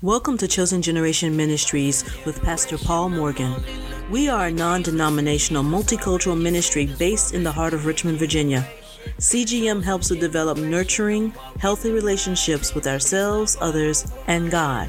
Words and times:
Welcome 0.00 0.38
to 0.38 0.46
Chosen 0.46 0.80
Generation 0.80 1.36
Ministries 1.36 2.04
with 2.24 2.40
Pastor 2.40 2.78
Paul 2.78 3.08
Morgan. 3.08 3.52
We 4.08 4.28
are 4.28 4.46
a 4.46 4.52
non 4.52 4.82
denominational 4.82 5.64
multicultural 5.64 6.40
ministry 6.40 6.86
based 6.86 7.34
in 7.34 7.42
the 7.42 7.50
heart 7.50 7.74
of 7.74 7.84
Richmond, 7.84 8.20
Virginia. 8.20 8.64
CGM 9.18 9.82
helps 9.82 10.06
to 10.06 10.14
develop 10.14 10.56
nurturing, 10.56 11.30
healthy 11.58 11.90
relationships 11.90 12.76
with 12.76 12.86
ourselves, 12.86 13.56
others, 13.60 14.12
and 14.28 14.52
God. 14.52 14.88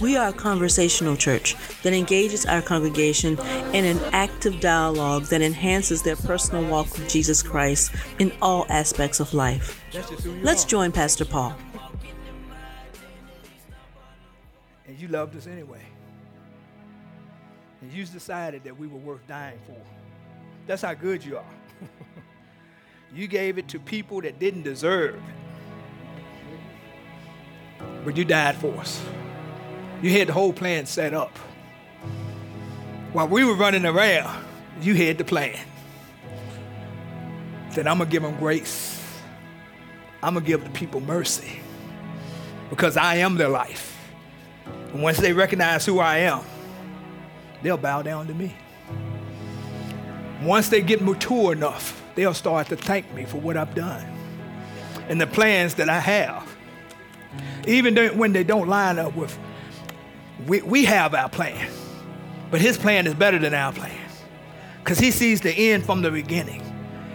We 0.00 0.16
are 0.16 0.28
a 0.28 0.32
conversational 0.32 1.16
church 1.16 1.56
that 1.82 1.92
engages 1.92 2.46
our 2.46 2.62
congregation 2.62 3.36
in 3.72 3.84
an 3.84 3.98
active 4.12 4.60
dialogue 4.60 5.24
that 5.24 5.42
enhances 5.42 6.02
their 6.02 6.14
personal 6.14 6.64
walk 6.70 6.92
with 6.92 7.08
Jesus 7.08 7.42
Christ 7.42 7.92
in 8.20 8.30
all 8.40 8.66
aspects 8.68 9.18
of 9.18 9.34
life. 9.34 9.82
Let's 10.42 10.64
join 10.64 10.92
Pastor 10.92 11.24
Paul. 11.24 11.56
You 14.98 15.08
loved 15.08 15.36
us 15.36 15.46
anyway. 15.46 15.82
And 17.80 17.92
you 17.92 18.04
decided 18.04 18.64
that 18.64 18.76
we 18.76 18.88
were 18.88 18.98
worth 18.98 19.24
dying 19.28 19.60
for. 19.66 19.76
That's 20.66 20.82
how 20.82 20.94
good 20.94 21.24
you 21.24 21.38
are. 21.38 21.44
you 23.14 23.28
gave 23.28 23.58
it 23.58 23.68
to 23.68 23.78
people 23.78 24.20
that 24.22 24.40
didn't 24.40 24.62
deserve 24.62 25.14
it. 25.14 25.20
But 28.04 28.16
you 28.16 28.24
died 28.24 28.56
for 28.56 28.76
us. 28.78 29.00
You 30.02 30.10
had 30.10 30.28
the 30.28 30.32
whole 30.32 30.52
plan 30.52 30.86
set 30.86 31.14
up. 31.14 31.36
While 33.12 33.28
we 33.28 33.44
were 33.44 33.54
running 33.54 33.86
around, 33.86 34.44
you 34.80 34.94
had 34.94 35.16
the 35.16 35.24
plan. 35.24 35.58
Said, 37.70 37.86
I'm 37.86 37.98
going 37.98 38.08
to 38.08 38.12
give 38.12 38.22
them 38.22 38.36
grace. 38.38 39.00
I'm 40.22 40.34
going 40.34 40.44
to 40.44 40.48
give 40.48 40.64
the 40.64 40.70
people 40.70 41.00
mercy 41.00 41.60
because 42.70 42.96
I 42.96 43.16
am 43.16 43.36
their 43.36 43.48
life. 43.48 43.97
And 44.92 45.02
once 45.02 45.18
they 45.18 45.32
recognize 45.32 45.84
who 45.84 45.98
I 45.98 46.18
am, 46.18 46.42
they'll 47.62 47.76
bow 47.76 48.02
down 48.02 48.26
to 48.28 48.34
me. 48.34 48.54
Once 50.42 50.68
they 50.68 50.80
get 50.80 51.02
mature 51.02 51.52
enough, 51.52 52.02
they'll 52.14 52.34
start 52.34 52.68
to 52.68 52.76
thank 52.76 53.12
me 53.12 53.24
for 53.24 53.38
what 53.38 53.56
I've 53.56 53.74
done 53.74 54.06
and 55.08 55.20
the 55.20 55.26
plans 55.26 55.74
that 55.74 55.88
I 55.88 55.98
have. 55.98 56.56
Even 57.66 57.96
when 58.16 58.32
they 58.32 58.44
don't 58.44 58.68
line 58.68 58.98
up 58.98 59.14
with 59.14 59.36
we, 60.46 60.62
we 60.62 60.84
have 60.84 61.14
our 61.14 61.28
plan, 61.28 61.70
but 62.50 62.60
his 62.60 62.78
plan 62.78 63.06
is 63.06 63.14
better 63.14 63.38
than 63.38 63.54
our 63.54 63.72
plan 63.72 64.08
because 64.78 64.98
he 64.98 65.10
sees 65.10 65.40
the 65.40 65.52
end 65.52 65.84
from 65.84 66.02
the 66.02 66.10
beginning. 66.10 66.62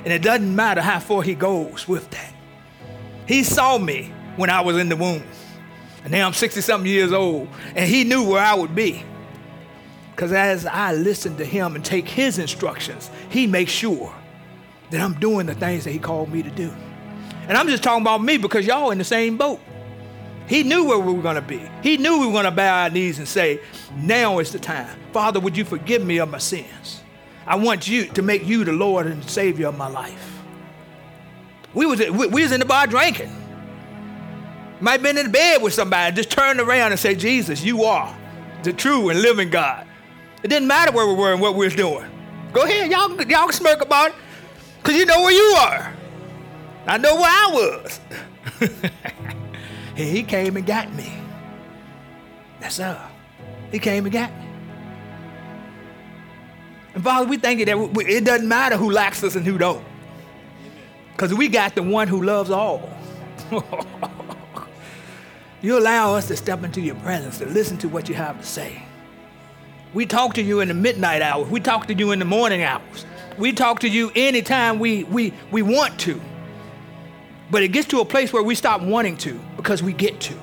And 0.04 0.12
it 0.12 0.22
doesn't 0.22 0.54
matter 0.54 0.82
how 0.82 1.00
far 1.00 1.22
he 1.22 1.34
goes 1.34 1.88
with 1.88 2.10
that. 2.12 2.34
He 3.26 3.44
saw 3.44 3.78
me 3.78 4.12
when 4.36 4.50
I 4.50 4.62
was 4.62 4.78
in 4.78 4.90
the 4.90 4.98
womb. 4.98 5.24
And 6.04 6.12
now 6.12 6.28
I'm 6.28 6.34
60 6.34 6.62
something 6.62 6.90
years 6.90 7.12
old. 7.12 7.48
And 7.76 7.90
he 7.90 8.04
knew 8.04 8.28
where 8.28 8.42
I 8.42 8.54
would 8.54 8.76
be. 8.76 9.04
Because 10.12 10.32
as 10.32 10.66
I 10.66 10.94
listen 10.94 11.38
to 11.38 11.46
him 11.46 11.76
and 11.76 11.84
take 11.84 12.08
his 12.08 12.38
instructions, 12.38 13.09
he 13.30 13.48
makes 13.48 13.72
sure 13.72 14.14
that 14.92 15.02
I'm 15.02 15.14
doing 15.20 15.48
the 15.48 15.56
things 15.56 15.86
that 15.86 15.92
he 15.92 16.00
called 16.00 16.31
me 16.31 16.44
to 16.44 16.52
do. 16.52 16.72
And 17.48 17.58
I'm 17.58 17.68
just 17.68 17.84
talking 17.84 18.04
about 18.04 18.22
me 18.22 18.38
because 18.38 18.66
y'all 18.66 18.92
in 18.92 18.98
the 18.98 19.04
same 19.04 19.38
boat. 19.38 19.59
He 20.48 20.64
knew 20.64 20.86
where 20.86 21.00
we 21.00 21.14
were 21.14 21.22
going 21.22 21.36
to 21.36 21.42
be. 21.42 21.62
He 21.81 21.98
knew 21.98 22.20
we 22.20 22.28
were 22.28 22.34
going 22.34 22.46
to 22.46 22.52
bow 22.52 22.84
our 22.84 22.90
knees 22.90 23.18
and 23.18 23.28
say, 23.28 23.59
Now 23.96 24.40
is 24.40 24.52
the 24.52 24.59
time. 24.59 25.00
Father, 25.14 25.40
would 25.40 25.56
you 25.58 25.66
forgive 25.66 26.06
me 26.06 26.18
of 26.18 26.30
my 26.30 26.38
sins? 26.38 27.02
I 27.48 27.56
want 27.56 27.88
you 27.88 28.06
to 28.08 28.22
make 28.22 28.46
you 28.46 28.64
the 28.64 28.74
Lord 28.74 29.08
and 29.08 29.24
Savior 29.24 29.68
of 29.68 29.78
my 29.78 29.88
life. 29.88 30.42
We 31.74 31.86
was, 31.86 32.00
we, 32.00 32.28
we 32.28 32.42
was 32.44 32.52
in 32.52 32.59
the 32.59 32.66
bar 32.66 32.88
drinking. 32.88 33.31
Might 34.84 34.92
have 34.92 35.03
been 35.03 35.17
in 35.17 35.31
bed 35.31 35.62
with 35.62 35.73
somebody, 35.73 36.14
just 36.14 36.30
turned 36.30 36.59
around 36.59 36.92
and 36.92 37.00
say, 37.00 37.16
Jesus, 37.16 37.64
you 37.64 37.86
are 37.86 38.14
the 38.64 38.73
true 38.73 39.08
and 39.08 39.22
living 39.22 39.50
God. 39.50 39.88
It 40.44 40.50
didn't 40.50 40.67
matter 40.67 40.92
where 40.92 41.08
we 41.08 41.14
were 41.14 41.31
and 41.31 41.40
what 41.40 41.56
we 41.56 41.66
was 41.66 41.73
doing. 41.73 42.06
Go 42.52 42.64
ahead, 42.64 42.92
y'all, 42.92 43.09
y'all 43.23 43.50
smirk 43.53 43.81
about 43.81 44.09
it, 44.09 44.16
because 44.78 44.98
you 44.98 45.06
know 45.06 45.22
where 45.22 45.31
you 45.31 45.56
are. 45.58 45.94
I 46.85 46.97
know 46.97 47.16
where 47.16 47.30
I 47.30 47.50
was. 47.53 48.00
And 49.96 50.09
he 50.09 50.24
came 50.24 50.58
and 50.58 50.66
got 50.66 50.91
me. 50.96 51.13
That's 52.59 52.79
all. 52.79 52.97
He 53.72 53.78
came 53.78 54.06
and 54.06 54.12
got 54.12 54.31
me. 54.31 54.47
And 56.96 57.03
Father, 57.03 57.28
we 57.28 57.38
thank 57.38 57.59
you 57.59 57.66
that 57.66 57.78
we, 57.78 58.03
it 58.06 58.25
doesn't 58.25 58.47
matter 58.47 58.75
who 58.75 58.90
likes 58.90 59.24
us 59.24 59.35
and 59.35 59.46
who 59.46 59.59
don't. 59.59 59.85
Because 61.12 61.31
we 61.31 61.47
got 61.47 61.75
the 61.75 61.84
one 61.84 62.08
who 62.08 62.24
loves 62.24 62.50
all. 62.50 62.90
you 65.63 65.79
allow 65.79 66.13
us 66.13 66.28
to 66.28 66.35
step 66.35 66.63
into 66.63 66.81
your 66.81 66.96
presence, 66.96 67.40
to 67.40 67.46
listen 67.46 67.78
to 67.79 67.90
what 67.90 68.09
you 68.09 68.13
have 68.16 68.40
to 68.40 68.46
say. 68.46 68.84
We 69.94 70.06
talk 70.06 70.34
to 70.34 70.41
you 70.41 70.59
in 70.59 70.68
the 70.68 70.74
midnight 70.74 71.22
hours. 71.22 71.47
We 71.50 71.62
talk 71.62 71.88
to 71.88 71.94
you 71.94 72.12
in 72.12 72.19
the 72.19 72.25
morning 72.25 72.63
hours. 72.63 73.06
We 73.38 73.53
talk 73.53 73.79
to 73.79 73.88
you 73.88 74.12
anytime 74.13 74.78
we, 74.78 75.06
we, 75.06 75.34
we 75.52 75.62
want 75.62 76.00
to. 76.02 76.19
But 77.50 77.63
it 77.63 77.69
gets 77.69 77.88
to 77.90 78.02
a 78.02 78.06
place 78.06 78.34
where 78.34 78.44
we 78.44 78.56
stop 78.56 78.81
wanting 78.81 79.16
to 79.18 79.40
because 79.56 79.81
we 79.81 79.94
get 79.94 80.19
to. 80.22 80.34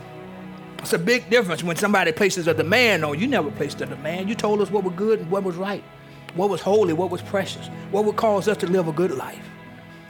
It's 0.78 0.94
a 0.94 0.98
big 0.98 1.28
difference 1.28 1.62
when 1.62 1.76
somebody 1.76 2.12
places 2.12 2.48
a 2.48 2.54
demand 2.54 3.04
on 3.04 3.18
you. 3.18 3.26
never 3.26 3.50
placed 3.50 3.82
a 3.82 3.86
demand. 3.86 4.30
You 4.30 4.34
told 4.34 4.62
us 4.62 4.70
what 4.70 4.84
was 4.84 4.94
good 4.94 5.20
and 5.20 5.30
what 5.30 5.42
was 5.42 5.56
right, 5.56 5.84
what 6.34 6.48
was 6.48 6.62
holy, 6.62 6.94
what 6.94 7.10
was 7.10 7.20
precious, 7.20 7.66
what 7.90 8.06
would 8.06 8.16
cause 8.16 8.48
us 8.48 8.56
to 8.58 8.66
live 8.66 8.88
a 8.88 8.92
good 8.92 9.10
life. 9.10 9.46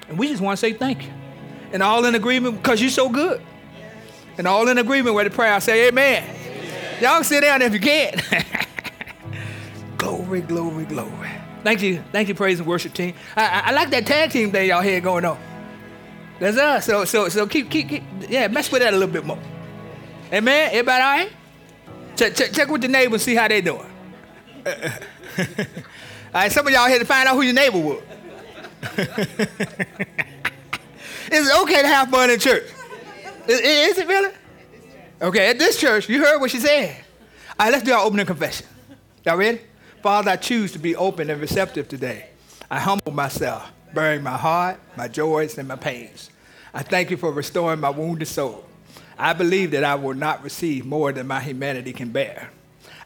And 0.09 0.16
we 0.16 0.28
just 0.28 0.41
want 0.41 0.56
to 0.56 0.60
say 0.60 0.72
thank 0.72 1.03
you. 1.04 1.12
And 1.72 1.82
all 1.82 2.04
in 2.04 2.15
agreement 2.15 2.62
because 2.62 2.81
you're 2.81 2.91
so 2.91 3.09
good. 3.09 3.43
And 4.41 4.49
all 4.49 4.67
in 4.69 4.78
agreement 4.78 5.15
with 5.15 5.27
the 5.27 5.31
prayer, 5.31 5.53
I 5.53 5.59
say 5.59 5.89
amen. 5.89 6.25
amen. 6.25 7.03
Y'all 7.03 7.23
sit 7.23 7.43
down 7.43 7.61
if 7.61 7.75
you 7.75 7.78
can. 7.78 8.15
glory, 9.99 10.41
glory, 10.41 10.87
glory. 10.87 11.28
Thank 11.62 11.83
you. 11.83 12.03
Thank 12.11 12.28
you, 12.28 12.34
praise 12.34 12.59
and 12.59 12.67
worship 12.67 12.95
team. 12.95 13.12
I, 13.37 13.47
I, 13.47 13.62
I 13.67 13.73
like 13.73 13.91
that 13.91 14.06
tag 14.06 14.31
team 14.31 14.50
thing 14.50 14.71
y'all 14.71 14.81
had 14.81 15.03
going 15.03 15.27
on. 15.27 15.39
That's 16.39 16.56
us. 16.56 16.87
So 16.87 17.05
so 17.05 17.29
so 17.29 17.47
keep 17.47 17.71
keep, 17.71 17.91
keep 17.91 18.03
yeah, 18.31 18.49
mess 18.49 18.73
with 18.73 18.81
that 18.81 18.95
a 18.95 18.97
little 18.97 19.12
bit 19.12 19.27
more. 19.27 19.39
Amen. 20.33 20.71
Everybody 20.73 21.03
all 21.03 21.19
right? 21.19 21.33
Check 22.17 22.34
check 22.34 22.53
check 22.53 22.69
with 22.71 22.81
the 22.81 22.89
neighbor 22.89 23.17
and 23.17 23.23
see 23.23 23.34
how 23.34 23.47
they 23.47 23.61
doing. 23.61 23.81
all 24.67 24.75
right, 26.33 26.50
some 26.50 26.67
of 26.67 26.73
y'all 26.73 26.89
here 26.89 26.99
to 26.99 27.05
find 27.05 27.29
out 27.29 27.37
who 27.37 27.43
your 27.43 27.53
neighbor 27.53 27.79
was. 27.79 28.03
is 31.31 31.47
it 31.47 31.61
okay 31.61 31.83
to 31.83 31.89
have 31.89 32.09
fun 32.09 32.31
in 32.31 32.41
church? 32.41 32.65
Is, 33.47 33.61
is 33.61 33.99
it 33.99 34.06
really? 34.06 34.34
Okay, 35.23 35.51
at 35.51 35.59
this 35.59 35.78
church, 35.78 36.09
you 36.09 36.25
heard 36.25 36.41
what 36.41 36.51
she 36.51 36.59
said. 36.59 36.97
All 37.59 37.67
right, 37.67 37.73
let's 37.73 37.84
do 37.84 37.93
our 37.93 38.05
opening 38.05 38.27
confession. 38.27 38.67
Y'all 39.25 39.37
ready? 39.37 39.61
Father, 40.03 40.31
I 40.31 40.37
choose 40.37 40.73
to 40.73 40.78
be 40.78 40.97
open 40.97 41.28
and 41.28 41.41
receptive 41.41 41.89
today. 41.89 42.31
I 42.71 42.81
humble 42.81 43.12
myself 43.12 43.71
bearing 43.93 44.23
my 44.23 44.37
heart, 44.37 44.81
my 44.97 45.09
joys, 45.09 45.59
and 45.59 45.69
my 45.69 45.77
pains. 45.77 46.31
I 46.73 46.83
thank 46.83 47.11
you 47.11 47.17
for 47.17 47.33
restoring 47.33 47.81
my 47.81 47.91
wounded 47.91 48.29
soul. 48.29 48.65
I 49.19 49.33
believe 49.33 49.73
that 49.73 49.84
I 49.84 49.97
will 49.97 50.15
not 50.15 50.43
receive 50.43 50.87
more 50.87 51.12
than 51.12 51.27
my 51.27 51.41
humanity 51.41 51.93
can 51.93 52.11
bear. 52.11 52.50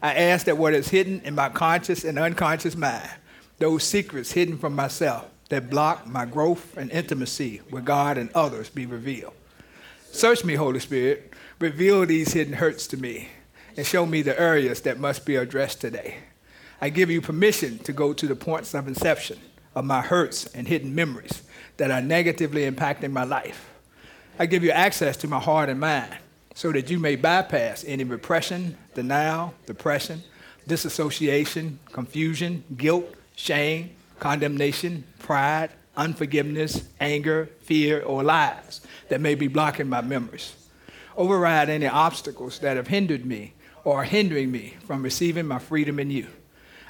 I 0.01 0.13
ask 0.13 0.45
that 0.45 0.57
what 0.57 0.73
is 0.73 0.87
hidden 0.87 1.21
in 1.25 1.35
my 1.35 1.49
conscious 1.49 2.03
and 2.03 2.17
unconscious 2.19 2.75
mind, 2.75 3.09
those 3.57 3.83
secrets 3.83 4.31
hidden 4.31 4.57
from 4.57 4.75
myself 4.75 5.25
that 5.49 5.69
block 5.69 6.07
my 6.07 6.25
growth 6.25 6.77
and 6.77 6.91
intimacy 6.91 7.61
with 7.69 7.85
God 7.85 8.17
and 8.17 8.31
others, 8.33 8.69
be 8.69 8.85
revealed. 8.85 9.33
Search 10.15 10.45
me, 10.45 10.55
Holy 10.55 10.79
Spirit. 10.79 11.33
Reveal 11.59 12.05
these 12.05 12.31
hidden 12.31 12.53
hurts 12.53 12.87
to 12.87 12.95
me 12.95 13.27
and 13.75 13.85
show 13.85 14.05
me 14.05 14.21
the 14.21 14.39
areas 14.39 14.79
that 14.83 14.97
must 14.97 15.25
be 15.25 15.35
addressed 15.35 15.81
today. 15.81 16.19
I 16.79 16.87
give 16.87 17.11
you 17.11 17.19
permission 17.19 17.79
to 17.79 17.91
go 17.91 18.13
to 18.13 18.25
the 18.25 18.35
points 18.35 18.73
of 18.73 18.87
inception 18.87 19.37
of 19.75 19.83
my 19.83 19.99
hurts 19.99 20.45
and 20.55 20.69
hidden 20.69 20.95
memories 20.95 21.43
that 21.75 21.91
are 21.91 22.01
negatively 22.01 22.61
impacting 22.61 23.11
my 23.11 23.25
life. 23.25 23.69
I 24.39 24.45
give 24.45 24.63
you 24.63 24.71
access 24.71 25.17
to 25.17 25.27
my 25.27 25.39
heart 25.39 25.67
and 25.67 25.81
mind 25.81 26.15
so 26.53 26.71
that 26.71 26.89
you 26.89 26.97
may 26.97 27.17
bypass 27.17 27.83
any 27.85 28.05
repression, 28.05 28.77
denial, 28.93 29.53
depression, 29.65 30.23
disassociation, 30.65 31.77
confusion, 31.91 32.63
guilt, 32.77 33.13
shame, 33.35 33.89
condemnation, 34.21 35.03
pride, 35.19 35.71
unforgiveness, 35.97 36.87
anger, 36.99 37.49
fear, 37.61 38.01
or 38.01 38.23
lies 38.23 38.81
that 39.09 39.21
may 39.21 39.35
be 39.35 39.47
blocking 39.47 39.89
my 39.89 40.01
memories. 40.01 40.55
Override 41.17 41.69
any 41.69 41.87
obstacles 41.87 42.59
that 42.59 42.77
have 42.77 42.87
hindered 42.87 43.25
me 43.25 43.53
or 43.83 44.01
are 44.01 44.03
hindering 44.03 44.51
me 44.51 44.75
from 44.85 45.03
receiving 45.03 45.47
my 45.47 45.59
freedom 45.59 45.99
in 45.99 46.11
you. 46.11 46.27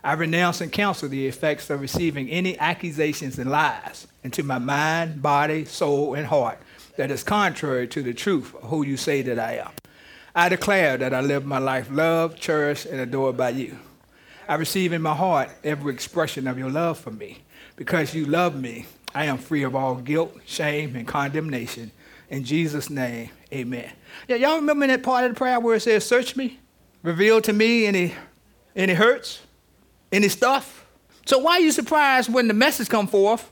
I 0.03 0.13
renounce 0.13 0.61
and 0.61 0.71
counsel 0.71 1.09
the 1.09 1.27
effects 1.27 1.69
of 1.69 1.81
receiving 1.81 2.29
any 2.29 2.57
accusations 2.59 3.39
and 3.39 3.49
lies 3.49 4.07
into 4.23 4.43
my 4.43 4.59
mind, 4.59 5.21
body, 5.21 5.65
soul, 5.65 6.13
and 6.13 6.27
heart 6.27 6.59
that 6.97 7.11
is 7.11 7.23
contrary 7.23 7.87
to 7.89 8.03
the 8.03 8.13
truth 8.13 8.53
of 8.55 8.69
who 8.69 8.85
you 8.85 8.97
say 8.97 9.21
that 9.23 9.39
I 9.39 9.57
am. 9.57 9.71
I 10.35 10.49
declare 10.49 10.97
that 10.97 11.13
I 11.13 11.21
live 11.21 11.45
my 11.45 11.59
life 11.59 11.89
loved, 11.89 12.39
cherished, 12.39 12.85
and 12.85 12.99
adored 12.99 13.37
by 13.37 13.49
you. 13.49 13.79
I 14.47 14.55
receive 14.55 14.93
in 14.93 15.01
my 15.01 15.15
heart 15.15 15.49
every 15.63 15.93
expression 15.93 16.47
of 16.47 16.59
your 16.59 16.69
love 16.69 16.99
for 16.99 17.11
me. 17.11 17.39
Because 17.75 18.13
you 18.13 18.25
love 18.25 18.59
me, 18.59 18.85
I 19.15 19.25
am 19.25 19.39
free 19.39 19.63
of 19.63 19.75
all 19.75 19.95
guilt, 19.95 20.35
shame, 20.45 20.95
and 20.95 21.07
condemnation. 21.07 21.91
In 22.29 22.43
Jesus' 22.43 22.89
name, 22.89 23.29
amen. 23.51 23.91
Yeah, 24.27 24.35
y'all 24.35 24.57
remember 24.57 24.85
that 24.87 25.01
part 25.03 25.23
of 25.25 25.31
the 25.31 25.35
prayer 25.35 25.59
where 25.59 25.75
it 25.75 25.81
says, 25.81 26.05
Search 26.05 26.35
me? 26.35 26.59
reveal 27.05 27.39
to 27.39 27.53
me 27.53 27.85
any, 27.85 28.13
any 28.75 28.93
hurts, 28.93 29.39
any 30.11 30.27
stuff. 30.27 30.85
So 31.25 31.37
why 31.37 31.53
are 31.53 31.59
you 31.61 31.71
surprised 31.71 32.33
when 32.33 32.47
the 32.47 32.53
message 32.53 32.89
come 32.89 33.07
forth 33.07 33.49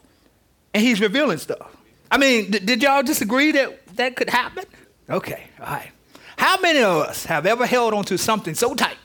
and 0.74 0.84
he's 0.84 1.00
revealing 1.00 1.38
stuff? 1.38 1.76
I 2.12 2.18
mean, 2.18 2.52
th- 2.52 2.66
did 2.66 2.84
y'all 2.84 3.04
disagree 3.04 3.52
that 3.54 3.96
that 3.96 4.16
could 4.16 4.30
happen? 4.30 4.66
Okay, 5.10 5.46
all 5.60 5.68
right. 5.68 5.92
How 6.38 6.60
many 6.60 6.80
of 6.80 7.04
us 7.04 7.26
have 7.26 7.46
ever 7.46 7.66
held 7.66 7.94
onto 7.94 8.18
something 8.18 8.56
so 8.56 8.74
tight? 8.74 8.98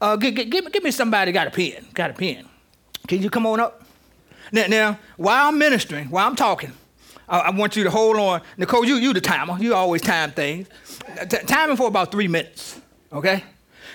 Uh, 0.00 0.16
give, 0.16 0.34
give, 0.34 0.72
give 0.72 0.82
me 0.82 0.90
somebody 0.90 1.30
got 1.30 1.46
a 1.46 1.50
pen. 1.50 1.86
Got 1.92 2.10
a 2.10 2.14
pen. 2.14 2.46
Can 3.06 3.22
you 3.22 3.28
come 3.28 3.46
on 3.46 3.60
up? 3.60 3.84
Now, 4.52 4.66
now 4.66 4.98
while 5.16 5.48
I'm 5.48 5.58
ministering, 5.58 6.10
while 6.10 6.26
I'm 6.26 6.36
talking, 6.36 6.72
I, 7.28 7.38
I, 7.38 7.50
want 7.50 7.76
you 7.76 7.84
to 7.84 7.90
hold 7.90 8.16
on. 8.16 8.42
Nicole, 8.56 8.84
you 8.84 8.96
you 8.96 9.12
the 9.12 9.20
timer. 9.20 9.56
You 9.58 9.74
always 9.74 10.02
time 10.02 10.32
things. 10.32 10.68
T- 11.28 11.38
timing 11.46 11.76
for 11.76 11.88
about 11.88 12.10
three 12.10 12.28
minutes. 12.28 12.80
Okay. 13.12 13.44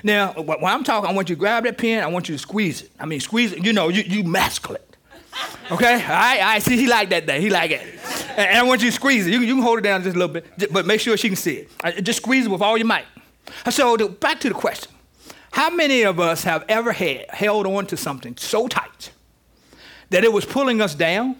Now, 0.03 0.33
while 0.33 0.75
I'm 0.75 0.83
talking, 0.83 1.09
I 1.09 1.13
want 1.13 1.29
you 1.29 1.35
to 1.35 1.39
grab 1.39 1.63
that 1.63 1.77
pen. 1.77 2.03
I 2.03 2.07
want 2.07 2.29
you 2.29 2.35
to 2.35 2.39
squeeze 2.39 2.83
it. 2.83 2.91
I 2.99 3.05
mean, 3.05 3.19
squeeze 3.19 3.53
it. 3.53 3.63
You 3.63 3.73
know, 3.73 3.89
you 3.89 4.03
you 4.03 4.23
masculine. 4.23 4.81
Okay. 5.69 5.93
All 5.93 6.09
right. 6.09 6.39
All 6.39 6.45
right. 6.45 6.63
See, 6.63 6.77
he 6.77 6.87
like 6.87 7.09
that 7.09 7.25
thing. 7.25 7.41
He 7.41 7.49
like 7.49 7.71
it. 7.71 7.81
And, 8.29 8.39
and 8.39 8.57
I 8.57 8.63
want 8.63 8.81
you 8.81 8.89
to 8.89 8.95
squeeze 8.95 9.27
it. 9.27 9.31
You, 9.31 9.41
you 9.41 9.55
can 9.55 9.63
hold 9.63 9.79
it 9.79 9.81
down 9.81 10.03
just 10.03 10.15
a 10.15 10.19
little 10.19 10.33
bit, 10.33 10.71
but 10.71 10.85
make 10.85 11.01
sure 11.01 11.17
she 11.17 11.27
can 11.27 11.35
see 11.35 11.55
it. 11.57 11.71
Uh, 11.83 11.91
just 11.91 12.21
squeeze 12.21 12.45
it 12.45 12.49
with 12.49 12.61
all 12.61 12.77
your 12.77 12.87
might. 12.87 13.05
So 13.69 14.07
back 14.07 14.39
to 14.41 14.49
the 14.49 14.55
question. 14.55 14.91
How 15.51 15.69
many 15.69 16.03
of 16.03 16.19
us 16.19 16.43
have 16.43 16.65
ever 16.67 16.91
had, 16.91 17.29
held 17.29 17.65
on 17.65 17.85
to 17.87 17.97
something 17.97 18.35
so 18.37 18.67
tight 18.67 19.11
that 20.09 20.23
it 20.23 20.31
was 20.31 20.45
pulling 20.45 20.81
us 20.81 20.95
down, 20.95 21.35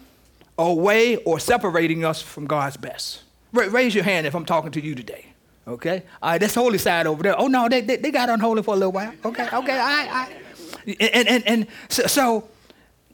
away, 0.58 1.16
or 1.16 1.38
separating 1.38 2.04
us 2.04 2.22
from 2.22 2.46
God's 2.46 2.76
best? 2.76 3.22
raise 3.52 3.94
your 3.94 4.04
hand 4.04 4.26
if 4.26 4.34
I'm 4.34 4.44
talking 4.44 4.70
to 4.72 4.82
you 4.82 4.94
today. 4.94 5.26
Okay? 5.66 6.02
All 6.22 6.30
right, 6.30 6.38
that's 6.38 6.54
holy 6.54 6.78
side 6.78 7.06
over 7.06 7.22
there. 7.22 7.38
Oh, 7.38 7.46
no, 7.46 7.68
they, 7.68 7.80
they, 7.80 7.96
they 7.96 8.10
got 8.10 8.28
unholy 8.28 8.62
for 8.62 8.74
a 8.74 8.76
little 8.76 8.92
while. 8.92 9.12
Okay, 9.24 9.44
okay, 9.44 9.54
all 9.54 9.62
right, 9.62 10.08
all 10.08 10.14
right. 10.14 10.96
And, 11.00 11.28
and, 11.28 11.46
and 11.46 11.66
so, 11.88 12.06
so 12.06 12.48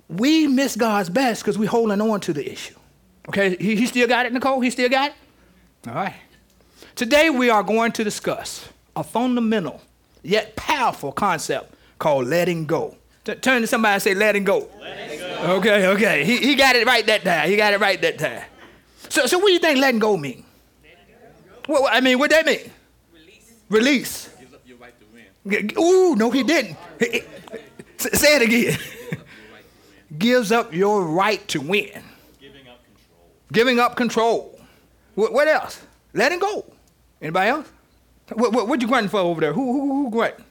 we 0.09 0.47
miss 0.47 0.77
God's 0.77 1.09
best 1.09 1.43
because 1.43 1.59
we're 1.59 1.71
holding 1.71 2.01
on 2.01 2.21
to 2.21 2.33
the 2.33 2.51
issue. 2.51 2.75
Okay, 3.29 3.57
he, 3.57 3.77
he 3.77 3.87
still 3.87 4.09
got 4.09 4.27
it, 4.27 4.33
Nicole? 4.33 4.61
He 4.61 4.71
still 4.71 4.89
got 4.89 5.11
it? 5.11 5.17
All 5.89 5.95
right. 5.95 6.15
Today 6.95 7.31
we 7.31 7.49
are 7.49 7.63
going 7.63 7.93
to 7.93 8.05
discuss 8.05 8.69
a 8.95 9.03
fundamental 9.03 9.81
yet 10.23 10.55
powerful 10.57 11.13
concept 11.13 11.75
called 11.99 12.27
letting 12.27 12.67
go. 12.67 12.97
T- 13.25 13.35
turn 13.37 13.63
to 13.63 13.67
somebody 13.67 13.95
and 13.95 14.03
say, 14.03 14.15
letting 14.15 14.45
go. 14.45 14.69
letting 14.81 15.19
go. 15.19 15.32
Okay, 15.43 15.87
okay. 15.89 16.25
He, 16.25 16.37
he 16.37 16.55
got 16.55 16.77
it 16.77 16.87
right 16.87 17.05
that 17.07 17.25
time. 17.25 17.49
He 17.49 17.57
got 17.57 17.73
it 17.73 17.81
right 17.81 18.01
that 18.01 18.19
time. 18.19 18.43
So, 19.09 19.27
so 19.27 19.39
what 19.39 19.49
do 19.49 19.53
you 19.53 19.59
think 19.59 19.81
letting 19.81 19.99
go 19.99 20.17
mean? 20.17 20.45
Well, 21.69 21.89
I 21.91 22.01
mean, 22.01 22.19
what 22.19 22.31
that 22.31 22.47
mean? 22.47 22.71
Release. 23.13 23.53
Release. 23.69 24.29
Gives 24.39 24.55
up 24.55 24.61
your 24.65 24.77
right 24.79 24.95
to 24.99 25.07
win. 25.45 25.71
Ooh, 25.79 26.17
no, 26.17 26.31
he 26.31 26.43
didn't. 26.43 26.77
Say 27.99 28.37
it 28.37 28.43
again. 28.43 28.79
Gives 30.19 30.53
up 30.53 30.73
your 30.73 31.05
right 31.05 31.47
to 31.49 31.61
win. 31.61 32.03
Giving 32.41 32.69
up 32.69 32.85
control. 32.85 33.31
Giving 33.53 33.81
up 33.81 33.97
control. 33.97 34.61
What, 35.15 35.33
what 35.33 35.49
else? 35.49 35.83
Letting 36.15 36.39
go. 36.39 36.65
Anybody 37.21 37.51
else? 37.51 37.69
What, 38.33 38.53
what, 38.53 38.69
what 38.69 38.81
you 38.81 38.89
grunting 38.89 39.11
for 39.11 39.21
over 39.21 39.41
there? 39.41 39.53
Who, 39.53 39.73
who, 39.73 40.05
who 40.05 40.11
grunting? 40.11 40.45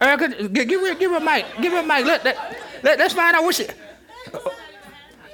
Erica. 0.00 0.24
Erica, 0.24 0.48
give, 0.48 0.68
give, 0.68 0.80
her, 0.80 0.94
give 0.94 1.10
her 1.10 1.16
a 1.18 1.20
mic. 1.20 1.46
Give 1.60 1.72
her 1.72 1.80
a 1.80 1.82
mic. 1.82 2.04
Let, 2.04 2.24
let, 2.24 2.36
let, 2.84 2.98
let's 2.98 3.14
find 3.14 3.34
out 3.34 3.42
what 3.42 3.54
she. 3.54 3.66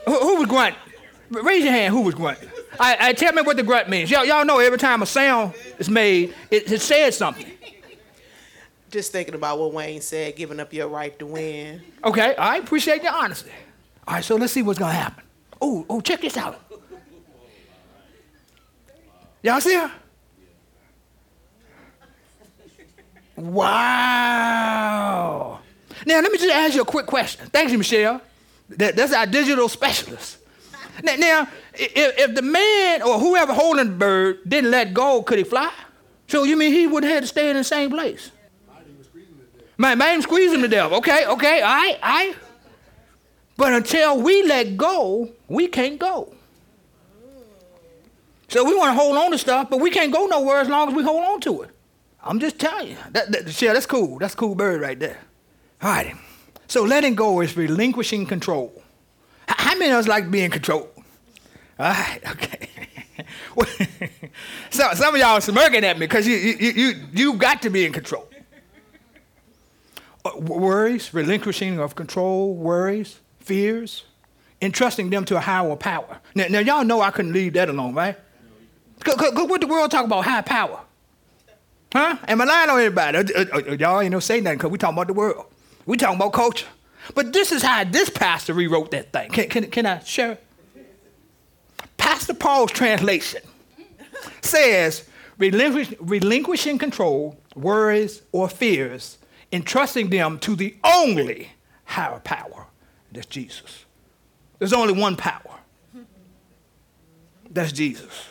Who, 0.07 0.19
who 0.19 0.37
was 0.37 0.47
grunting? 0.47 0.81
Raise 1.31 1.65
your 1.65 1.73
hand. 1.73 1.93
Who 1.93 2.03
was 2.03 2.15
grunting? 2.15 2.49
I, 2.79 2.97
I 3.09 3.13
tell 3.13 3.33
me 3.33 3.43
what 3.43 3.57
the 3.57 3.63
grunt 3.63 3.89
means. 3.89 4.11
Y'all, 4.11 4.25
y'all 4.25 4.45
know 4.45 4.59
every 4.61 4.79
time 4.79 5.03
a 5.03 5.07
sound 5.07 5.55
is 5.79 5.91
made, 5.91 6.35
it, 6.51 6.71
it 6.71 6.81
says 6.81 7.17
something. 7.17 7.51
Just 8.91 9.13
thinking 9.13 9.35
about 9.35 9.59
what 9.59 9.73
Wayne 9.73 10.01
said, 10.01 10.35
giving 10.37 10.59
up 10.59 10.73
your 10.73 10.89
right 10.89 11.17
to 11.19 11.27
win. 11.27 11.83
Okay, 12.05 12.35
I 12.37 12.57
appreciate 12.57 13.03
your 13.03 13.13
honesty. 13.13 13.51
All 14.09 14.15
right, 14.15 14.25
so 14.25 14.37
let's 14.37 14.53
see 14.53 14.63
what's 14.63 14.79
gonna 14.79 14.93
happen. 14.93 15.25
Oh, 15.61 15.85
oh, 15.89 16.01
check 16.01 16.21
this 16.23 16.37
out. 16.37 16.61
Y'all 19.43 19.61
see 19.61 19.75
her? 19.75 19.91
Wow. 23.37 24.81
Now, 26.07 26.21
let 26.21 26.33
me 26.33 26.39
just 26.39 26.53
ask 26.53 26.75
you 26.75 26.83
a 26.83 26.87
quick 26.87 27.07
question. 27.07 27.47
Thank 27.47 27.71
you, 27.71 27.79
Michelle. 27.79 28.21
That, 28.71 28.97
that's 28.97 29.13
our 29.13 29.27
digital 29.27 29.69
specialist. 29.69 30.39
Now, 31.03 31.17
now 31.17 31.49
if, 31.75 32.19
if, 32.19 32.35
the 32.35 32.43
man 32.43 33.03
or 33.03 33.19
whoever 33.19 33.53
holding 33.53 33.87
the 33.87 33.97
bird 33.97 34.41
didn't 34.47 34.71
let 34.71 34.95
go, 34.95 35.23
could 35.23 35.39
he 35.39 35.45
fly? 35.45 35.73
So 36.29 36.45
you 36.45 36.57
mean 36.57 36.73
he 36.73 36.87
would 36.87 37.03
have 37.03 37.13
had 37.13 37.23
to 37.23 37.27
stay 37.27 37.51
in 37.51 37.57
the 37.57 37.65
same 37.65 37.91
place? 37.91 38.31
My 39.77 39.95
man 39.95 40.21
squeeze 40.21 40.53
him 40.53 40.61
to 40.63 40.69
death. 40.69 40.93
Okay, 40.93 41.27
okay, 41.27 41.63
all 41.63 41.75
right, 41.75 41.99
all 42.03 42.11
right. 42.11 42.37
But 43.57 43.73
until 43.73 44.21
we 44.21 44.43
let 44.43 44.77
go, 44.77 45.31
we 45.49 45.69
can't 45.69 45.99
go. 45.99 46.35
So 48.49 48.65
we 48.65 48.77
want 48.77 48.91
to 48.91 48.95
hold 48.95 49.17
on 49.17 49.31
to 49.31 49.39
stuff, 49.39 49.71
but 49.71 49.81
we 49.81 49.91
can't 49.91 50.13
go 50.13 50.27
nowhere 50.27 50.61
as 50.61 50.69
long 50.69 50.89
as 50.89 50.95
we 50.95 51.03
hold 51.03 51.25
on 51.25 51.41
to 51.43 51.63
it. 51.63 51.71
I'm 52.23 52.41
just 52.41 52.59
telling 52.59 52.89
you. 52.89 52.97
That, 53.13 53.33
that, 53.33 53.63
yeah, 53.63 53.73
that's 53.73 53.87
cool. 53.87 54.19
That's 54.19 54.35
cool 54.35 54.55
bird 54.55 54.81
right 54.81 54.99
there. 54.99 55.19
All 55.83 55.91
right. 55.91 56.15
So 56.67 56.83
letting 56.85 57.15
go 57.15 57.41
is 57.41 57.57
relinquishing 57.57 58.27
control. 58.27 58.83
How 59.49 59.77
many 59.77 59.91
of 59.91 59.99
us 59.99 60.09
like 60.09 60.31
being 60.31 60.51
controlled? 60.51 60.91
All 61.79 61.87
right, 61.87 62.21
okay. 62.31 62.69
so, 64.71 64.89
some 64.95 65.15
of 65.15 65.21
y'all 65.21 65.37
are 65.37 65.41
smirking 65.41 65.85
at 65.85 65.99
me 65.99 66.07
because 66.07 66.27
you, 66.27 66.37
you, 66.37 66.71
you, 66.71 66.95
you 67.13 67.35
got 67.35 67.63
to 67.63 67.71
be 67.71 67.85
in 67.85 67.93
control. 67.93 68.29
Uh, 70.25 70.31
worries, 70.39 71.13
relinquishing 71.15 71.79
of 71.79 71.95
control, 71.95 72.55
worries, 72.55 73.21
fears, 73.41 74.05
entrusting 74.61 75.11
them 75.11 75.25
to 75.25 75.37
a 75.37 75.41
higher 75.41 75.75
power. 75.77 76.21
Now, 76.35 76.47
now 76.49 76.59
y'all 76.59 76.85
know 76.85 77.01
I 77.01 77.11
couldn't 77.11 77.33
leave 77.33 77.55
that 77.55 77.69
alone, 77.69 77.95
right? 77.95 78.17
What 79.07 79.61
the 79.61 79.67
world 79.67 79.91
talk 79.91 80.05
about 80.05 80.25
high 80.25 80.43
power? 80.43 80.81
Huh? 81.93 82.17
Am 82.29 82.41
I 82.41 82.45
lying 82.45 82.71
on 82.71 82.81
anybody? 82.81 83.19
Uh, 83.19 83.25
uh, 83.35 83.45
uh, 83.55 83.73
y'all 83.73 84.01
ain't 84.01 84.13
no 84.13 84.21
say 84.21 84.41
nothing 84.41 84.59
because 84.59 84.71
we 84.71 84.79
talking 84.79 84.97
about 84.97 85.09
the 85.09 85.15
world. 85.15 85.47
We 85.91 85.97
talking 85.97 86.15
about 86.15 86.33
culture. 86.33 86.69
But 87.17 87.33
this 87.33 87.51
is 87.51 87.65
how 87.65 87.83
this 87.83 88.11
pastor 88.11 88.55
rewrote 88.55 88.93
that 88.93 89.13
thing. 89.13 89.29
Can, 89.33 89.49
can, 89.49 89.71
can 89.73 89.87
I 89.87 89.99
share? 89.99 90.39
it? 90.77 90.97
Pastor 91.97 92.33
Paul's 92.33 92.71
translation 92.71 93.43
says 94.41 95.09
relinquish, 95.37 95.93
relinquishing 95.99 96.79
control, 96.79 97.37
worries, 97.57 98.23
or 98.31 98.49
fears, 98.49 99.19
entrusting 99.51 100.11
them 100.11 100.39
to 100.39 100.55
the 100.55 100.77
only 100.85 101.49
higher 101.87 102.21
power. 102.21 102.69
That's 103.11 103.27
Jesus. 103.27 103.85
There's 104.61 104.73
only 104.73 104.93
one 104.93 105.17
power. 105.17 105.59
That's 107.51 107.73
Jesus. 107.73 108.29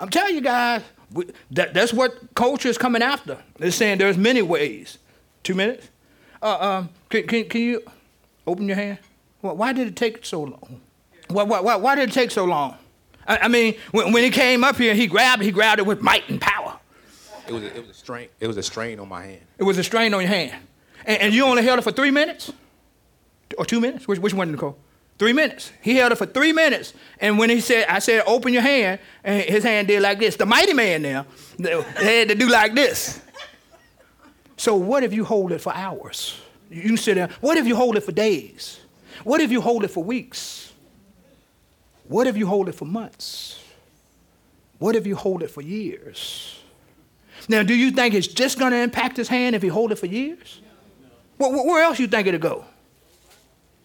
I'm 0.00 0.08
telling 0.08 0.34
you 0.34 0.40
guys, 0.40 0.82
we, 1.12 1.26
that, 1.52 1.72
that's 1.72 1.92
what 1.92 2.34
culture 2.34 2.68
is 2.68 2.78
coming 2.78 3.00
after. 3.00 3.38
They're 3.60 3.70
saying 3.70 3.98
there's 3.98 4.18
many 4.18 4.42
ways. 4.42 4.98
Two 5.44 5.54
minutes? 5.54 5.86
Uh, 6.42 6.56
um, 6.60 6.88
can, 7.08 7.26
can, 7.26 7.44
can 7.48 7.60
you 7.60 7.82
open 8.46 8.66
your 8.66 8.76
hand? 8.76 8.98
Well, 9.42 9.56
why 9.56 9.72
did 9.72 9.86
it 9.86 9.96
take 9.96 10.24
so 10.24 10.42
long? 10.42 10.80
Why, 11.28 11.44
why, 11.44 11.76
why 11.76 11.94
did 11.94 12.10
it 12.10 12.12
take 12.12 12.30
so 12.30 12.44
long? 12.44 12.76
I, 13.26 13.38
I 13.38 13.48
mean, 13.48 13.76
when, 13.92 14.12
when, 14.12 14.24
he 14.24 14.30
came 14.30 14.64
up 14.64 14.76
here, 14.76 14.94
he 14.94 15.06
grabbed, 15.06 15.42
he 15.42 15.50
grabbed 15.50 15.80
it 15.80 15.86
with 15.86 16.02
might 16.02 16.28
and 16.28 16.40
power. 16.40 16.78
It 17.46 17.52
was, 17.52 17.62
a, 17.62 17.76
it 17.76 17.80
was 17.80 17.90
a 17.90 17.94
strain. 17.94 18.28
It 18.40 18.46
was 18.46 18.56
a 18.56 18.62
strain 18.62 18.98
on 19.00 19.08
my 19.08 19.24
hand. 19.24 19.40
It 19.58 19.64
was 19.64 19.78
a 19.78 19.84
strain 19.84 20.14
on 20.14 20.20
your 20.20 20.30
hand, 20.30 20.62
and, 21.04 21.22
and 21.22 21.34
you 21.34 21.44
only 21.44 21.62
held 21.62 21.78
it 21.78 21.82
for 21.82 21.92
three 21.92 22.10
minutes, 22.10 22.52
or 23.58 23.64
two 23.64 23.80
minutes. 23.80 24.08
Which, 24.08 24.18
which 24.18 24.34
one, 24.34 24.50
Nicole? 24.50 24.78
Three 25.18 25.32
minutes. 25.34 25.70
He 25.82 25.96
held 25.96 26.12
it 26.12 26.14
for 26.16 26.24
three 26.24 26.52
minutes. 26.52 26.94
And 27.18 27.38
when 27.38 27.50
he 27.50 27.60
said, 27.60 27.86
I 27.88 27.98
said, 27.98 28.22
open 28.26 28.54
your 28.54 28.62
hand, 28.62 29.00
and 29.22 29.42
his 29.42 29.64
hand 29.64 29.88
did 29.88 30.00
like 30.00 30.18
this. 30.18 30.36
The 30.36 30.46
mighty 30.46 30.72
man 30.72 31.02
now, 31.02 31.26
they 31.58 32.20
had 32.20 32.28
to 32.28 32.34
do 32.34 32.48
like 32.48 32.74
this. 32.74 33.20
So 34.60 34.74
what 34.74 35.02
if 35.04 35.14
you 35.14 35.24
hold 35.24 35.52
it 35.52 35.62
for 35.62 35.74
hours? 35.74 36.38
You 36.70 36.98
sit 36.98 37.14
there. 37.14 37.30
What 37.40 37.56
if 37.56 37.66
you 37.66 37.74
hold 37.74 37.96
it 37.96 38.02
for 38.02 38.12
days? 38.12 38.78
What 39.24 39.40
if 39.40 39.50
you 39.50 39.62
hold 39.62 39.84
it 39.84 39.88
for 39.88 40.04
weeks? 40.04 40.74
What 42.04 42.26
if 42.26 42.36
you 42.36 42.46
hold 42.46 42.68
it 42.68 42.74
for 42.74 42.84
months? 42.84 43.58
What 44.78 44.96
if 44.96 45.06
you 45.06 45.16
hold 45.16 45.42
it 45.42 45.50
for 45.50 45.62
years? 45.62 46.60
Now, 47.48 47.62
do 47.62 47.74
you 47.74 47.90
think 47.90 48.12
it's 48.12 48.26
just 48.26 48.58
going 48.58 48.72
to 48.72 48.76
impact 48.76 49.16
his 49.16 49.28
hand 49.28 49.56
if 49.56 49.62
he 49.62 49.68
hold 49.68 49.92
it 49.92 49.96
for 49.96 50.04
years? 50.04 50.60
Well, 51.38 51.52
where 51.64 51.82
else 51.82 51.98
you 51.98 52.06
think 52.06 52.26
it'll 52.26 52.38
go? 52.38 52.66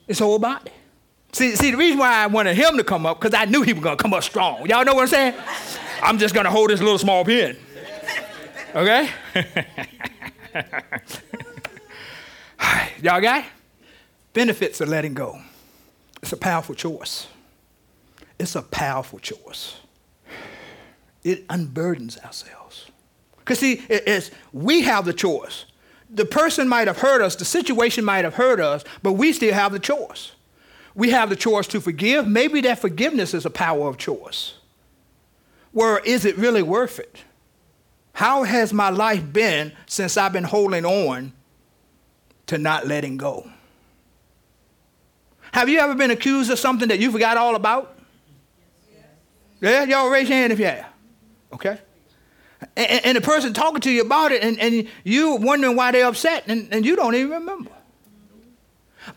His 0.08 0.20
whole 0.20 0.40
body. 0.40 0.72
See, 1.32 1.56
see, 1.56 1.72
the 1.72 1.78
reason 1.78 2.00
why 2.00 2.22
I 2.22 2.28
wanted 2.28 2.58
him 2.58 2.76
to 2.76 2.84
come 2.84 3.06
up, 3.06 3.22
because 3.22 3.34
I 3.34 3.46
knew 3.46 3.62
he 3.62 3.72
was 3.72 3.82
going 3.82 3.96
to 3.96 4.04
come 4.04 4.14
up 4.14 4.24
strong. 4.24 4.68
Y'all 4.68 4.84
know 4.84 4.94
what 4.94 5.04
I'm 5.04 5.08
saying? 5.08 5.36
I'm 6.04 6.18
just 6.18 6.34
going 6.34 6.44
to 6.44 6.52
hold 6.52 6.70
this 6.70 6.82
little 6.82 7.00
small 7.00 7.24
pin. 7.24 7.56
Okay? 8.76 9.10
Y'all 13.02 13.22
got 13.22 13.42
it? 13.42 13.46
Benefits 14.34 14.82
of 14.82 14.90
letting 14.90 15.14
go. 15.14 15.40
It's 16.22 16.34
a 16.34 16.38
powerful 16.38 16.76
choice. 16.76 17.28
It's 18.40 18.56
a 18.56 18.62
powerful 18.62 19.20
choice. 19.20 19.78
It 21.24 21.48
unburdens 21.48 22.24
ourselves. 22.24 22.90
Because 23.38 23.60
see, 23.60 23.84
it's, 23.90 24.32
we 24.54 24.82
have 24.82 25.06
the 25.06 25.14
choice. 25.14 25.66
The 26.10 26.26
person 26.26 26.68
might 26.68 26.88
have 26.88 26.98
hurt 26.98 27.22
us, 27.22 27.36
the 27.36 27.46
situation 27.46 28.06
might 28.06 28.24
have 28.24 28.36
hurt 28.36 28.60
us, 28.60 28.84
but 29.04 29.14
we 29.14 29.34
still 29.34 29.54
have 29.54 29.72
the 29.72 29.80
choice. 29.80 30.32
We 30.94 31.10
have 31.12 31.30
the 31.30 31.36
choice 31.36 31.68
to 31.68 31.82
forgive. 31.82 32.28
Maybe 32.28 32.62
that 32.62 32.80
forgiveness 32.80 33.34
is 33.34 33.46
a 33.46 33.50
power 33.50 33.90
of 33.90 33.98
choice. 33.98 34.56
Where 35.72 36.00
is 36.00 36.24
it 36.24 36.38
really 36.38 36.64
worth 36.64 37.00
it? 37.00 37.24
How 38.16 38.44
has 38.44 38.72
my 38.72 38.90
life 38.92 39.22
been 39.34 39.74
since 39.88 40.16
I've 40.16 40.32
been 40.32 40.46
holding 40.46 40.86
on 40.86 41.34
to 42.48 42.58
not 42.58 42.88
letting 42.88 43.18
go? 43.18 43.46
Have 45.52 45.68
you 45.68 45.80
ever 45.80 45.96
been 45.96 46.12
accused 46.12 46.50
of 46.50 46.58
something 46.58 46.88
that 46.88 47.00
you 47.00 47.12
forgot 47.12 47.36
all 47.36 47.56
about? 47.56 47.94
Yeah, 49.60 49.84
y'all 49.84 50.10
raise 50.10 50.30
your 50.30 50.38
hand 50.38 50.54
if 50.54 50.60
you 50.60 50.66
have. 50.66 50.86
Okay? 51.52 51.78
And, 52.78 53.06
and, 53.06 53.18
the 53.18 53.22
person 53.22 53.54
talking 53.54 53.82
to 53.82 53.92
you 53.92 54.02
about 54.02 54.32
it, 54.32 54.42
and, 54.42 54.58
and 54.60 54.88
you 55.04 55.36
wondering 55.36 55.76
why 55.76 55.92
they're 55.92 56.06
upset, 56.06 56.46
and, 56.48 56.70
and 56.72 56.86
you 56.86 56.96
don't 56.96 57.16
even 57.16 57.32
remember. 57.32 57.72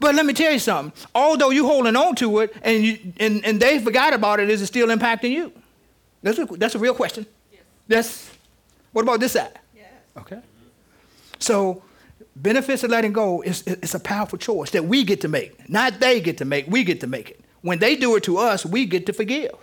But 0.00 0.16
let 0.16 0.26
me 0.26 0.32
tell 0.32 0.50
you 0.50 0.58
something. 0.58 0.92
Although 1.14 1.50
you're 1.50 1.66
holding 1.66 1.94
on 1.94 2.16
to 2.16 2.40
it 2.40 2.52
and, 2.62 2.84
you, 2.84 3.12
and, 3.20 3.44
and 3.44 3.60
they 3.60 3.78
forgot 3.78 4.12
about 4.12 4.40
it, 4.40 4.50
is 4.50 4.60
it 4.60 4.66
still 4.66 4.88
impacting 4.88 5.30
you? 5.30 5.52
That's 6.20 6.38
a, 6.38 6.46
that's 6.46 6.74
a 6.74 6.80
real 6.80 6.94
question. 6.94 7.26
Yes. 7.52 7.62
Yes. 7.86 8.37
What 8.92 9.02
about 9.02 9.20
this 9.20 9.32
side? 9.32 9.58
Yes. 9.74 9.86
Okay. 10.16 10.40
So 11.38 11.82
benefits 12.36 12.84
of 12.84 12.90
letting 12.90 13.12
go 13.12 13.42
is, 13.42 13.62
is 13.62 13.94
a 13.94 14.00
powerful 14.00 14.38
choice 14.38 14.70
that 14.70 14.84
we 14.84 15.04
get 15.04 15.20
to 15.22 15.28
make. 15.28 15.68
Not 15.68 16.00
they 16.00 16.20
get 16.20 16.38
to 16.38 16.44
make, 16.44 16.66
we 16.68 16.84
get 16.84 17.00
to 17.00 17.06
make 17.06 17.30
it. 17.30 17.40
When 17.62 17.78
they 17.78 17.96
do 17.96 18.14
it 18.16 18.22
to 18.24 18.38
us, 18.38 18.64
we 18.64 18.86
get 18.86 19.06
to 19.06 19.12
forgive. 19.12 19.54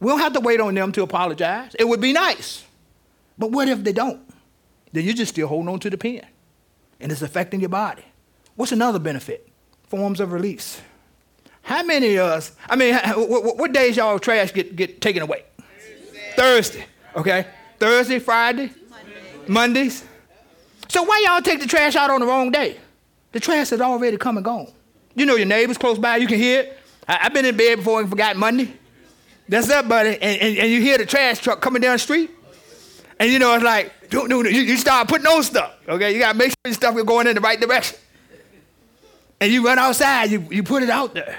We 0.00 0.08
don't 0.08 0.20
have 0.20 0.32
to 0.32 0.40
wait 0.40 0.60
on 0.60 0.74
them 0.74 0.92
to 0.92 1.02
apologize. 1.02 1.76
It 1.78 1.86
would 1.86 2.00
be 2.00 2.12
nice. 2.12 2.64
But 3.38 3.52
what 3.52 3.68
if 3.68 3.84
they 3.84 3.92
don't? 3.92 4.20
Then 4.92 5.04
you're 5.04 5.14
just 5.14 5.32
still 5.32 5.46
holding 5.46 5.68
on 5.68 5.78
to 5.80 5.90
the 5.90 5.98
pen. 5.98 6.26
And 6.98 7.12
it's 7.12 7.22
affecting 7.22 7.60
your 7.60 7.68
body. 7.68 8.04
What's 8.56 8.72
another 8.72 8.98
benefit? 8.98 9.48
Forms 9.88 10.20
of 10.20 10.32
release. 10.32 10.80
How 11.62 11.82
many 11.82 12.16
of 12.16 12.26
us, 12.26 12.52
I 12.68 12.76
mean, 12.76 12.94
what, 13.14 13.56
what 13.56 13.72
days 13.72 13.96
y'all 13.96 14.18
trash 14.18 14.52
get, 14.52 14.74
get 14.74 15.00
taken 15.00 15.22
away? 15.22 15.44
Thursday. 15.58 16.32
Thursday, 16.36 16.84
okay? 17.16 17.46
Thursday, 17.80 18.18
Friday, 18.18 18.70
Monday. 18.90 19.48
Mondays. 19.48 20.04
So 20.88 21.02
why 21.02 21.24
y'all 21.26 21.40
take 21.40 21.60
the 21.60 21.66
trash 21.66 21.96
out 21.96 22.10
on 22.10 22.20
the 22.20 22.26
wrong 22.26 22.50
day? 22.50 22.76
The 23.32 23.40
trash 23.40 23.70
has 23.70 23.80
already 23.80 24.18
come 24.18 24.36
and 24.36 24.44
gone. 24.44 24.70
You 25.14 25.24
know 25.24 25.34
your 25.34 25.46
neighbors 25.46 25.78
close 25.78 25.98
by, 25.98 26.18
you 26.18 26.26
can 26.26 26.38
hear 26.38 26.60
it. 26.60 26.78
I, 27.08 27.14
have 27.14 27.32
been 27.32 27.46
in 27.46 27.56
bed 27.56 27.76
before 27.76 28.00
and 28.00 28.08
forgot 28.08 28.36
Monday. 28.36 28.72
That's 29.48 29.70
up, 29.70 29.88
buddy. 29.88 30.10
And, 30.10 30.40
and, 30.40 30.58
and, 30.58 30.70
you 30.70 30.80
hear 30.80 30.98
the 30.98 31.06
trash 31.06 31.40
truck 31.40 31.60
coming 31.60 31.80
down 31.80 31.94
the 31.94 31.98
street. 31.98 32.30
And 33.18 33.32
you 33.32 33.38
know, 33.38 33.54
it's 33.54 33.64
like, 33.64 34.10
do, 34.10 34.28
do, 34.28 34.48
you, 34.48 34.60
you 34.60 34.76
start 34.76 35.08
putting 35.08 35.26
on 35.26 35.42
stuff. 35.42 35.72
Okay, 35.88 36.12
you 36.12 36.20
gotta 36.20 36.36
make 36.38 36.50
sure 36.50 36.56
your 36.66 36.74
stuff 36.74 36.96
is 36.96 37.04
going 37.04 37.26
in 37.26 37.34
the 37.34 37.40
right 37.40 37.60
direction. 37.60 37.98
And 39.40 39.50
you 39.50 39.64
run 39.64 39.78
outside, 39.78 40.30
you, 40.30 40.46
you 40.50 40.62
put 40.62 40.82
it 40.82 40.90
out 40.90 41.14
there. 41.14 41.38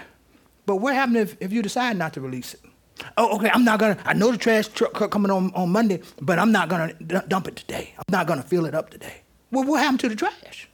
But 0.66 0.78
what 0.78 0.96
happens 0.96 1.18
if, 1.18 1.38
if 1.40 1.54
you 1.54 1.62
decide 1.62 1.98
not 1.98 2.14
to 2.14 2.22
release 2.22 2.56
it? 2.56 2.71
Oh, 3.18 3.36
okay, 3.36 3.50
I'm 3.54 3.64
not 3.64 3.80
gonna, 3.80 3.98
I 4.06 4.14
know 4.14 4.32
the 4.32 4.38
trash 4.38 4.68
truck 4.68 4.94
coming 5.12 5.32
on, 5.32 5.52
on 5.54 5.70
Monday, 5.70 6.02
but 6.22 6.40
I'm 6.40 6.52
not 6.52 6.70
gonna 6.70 6.94
dump 7.28 7.48
it 7.48 7.56
today. 7.56 7.94
I'm 7.98 8.04
not 8.10 8.28
gonna 8.28 8.44
fill 8.44 8.66
it 8.66 8.76
up 8.76 8.90
today. 8.90 9.22
Well, 9.52 9.66
what 9.66 9.82
happened 9.82 10.00
to 10.02 10.10
the 10.10 10.16
trash? 10.16 10.70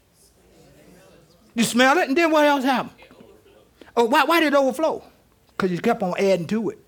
You 1.56 1.64
smell 1.64 1.98
it, 1.98 2.08
and 2.08 2.18
then 2.18 2.32
what 2.32 2.46
else 2.46 2.64
happened? 2.64 2.94
Oh, 3.96 4.06
why, 4.06 4.26
why 4.26 4.40
did 4.40 4.54
it 4.54 4.56
overflow? 4.56 5.04
Because 5.48 5.72
you 5.72 5.80
kept 5.80 6.04
on 6.04 6.14
adding 6.20 6.46
to 6.48 6.70
it. 6.70 6.80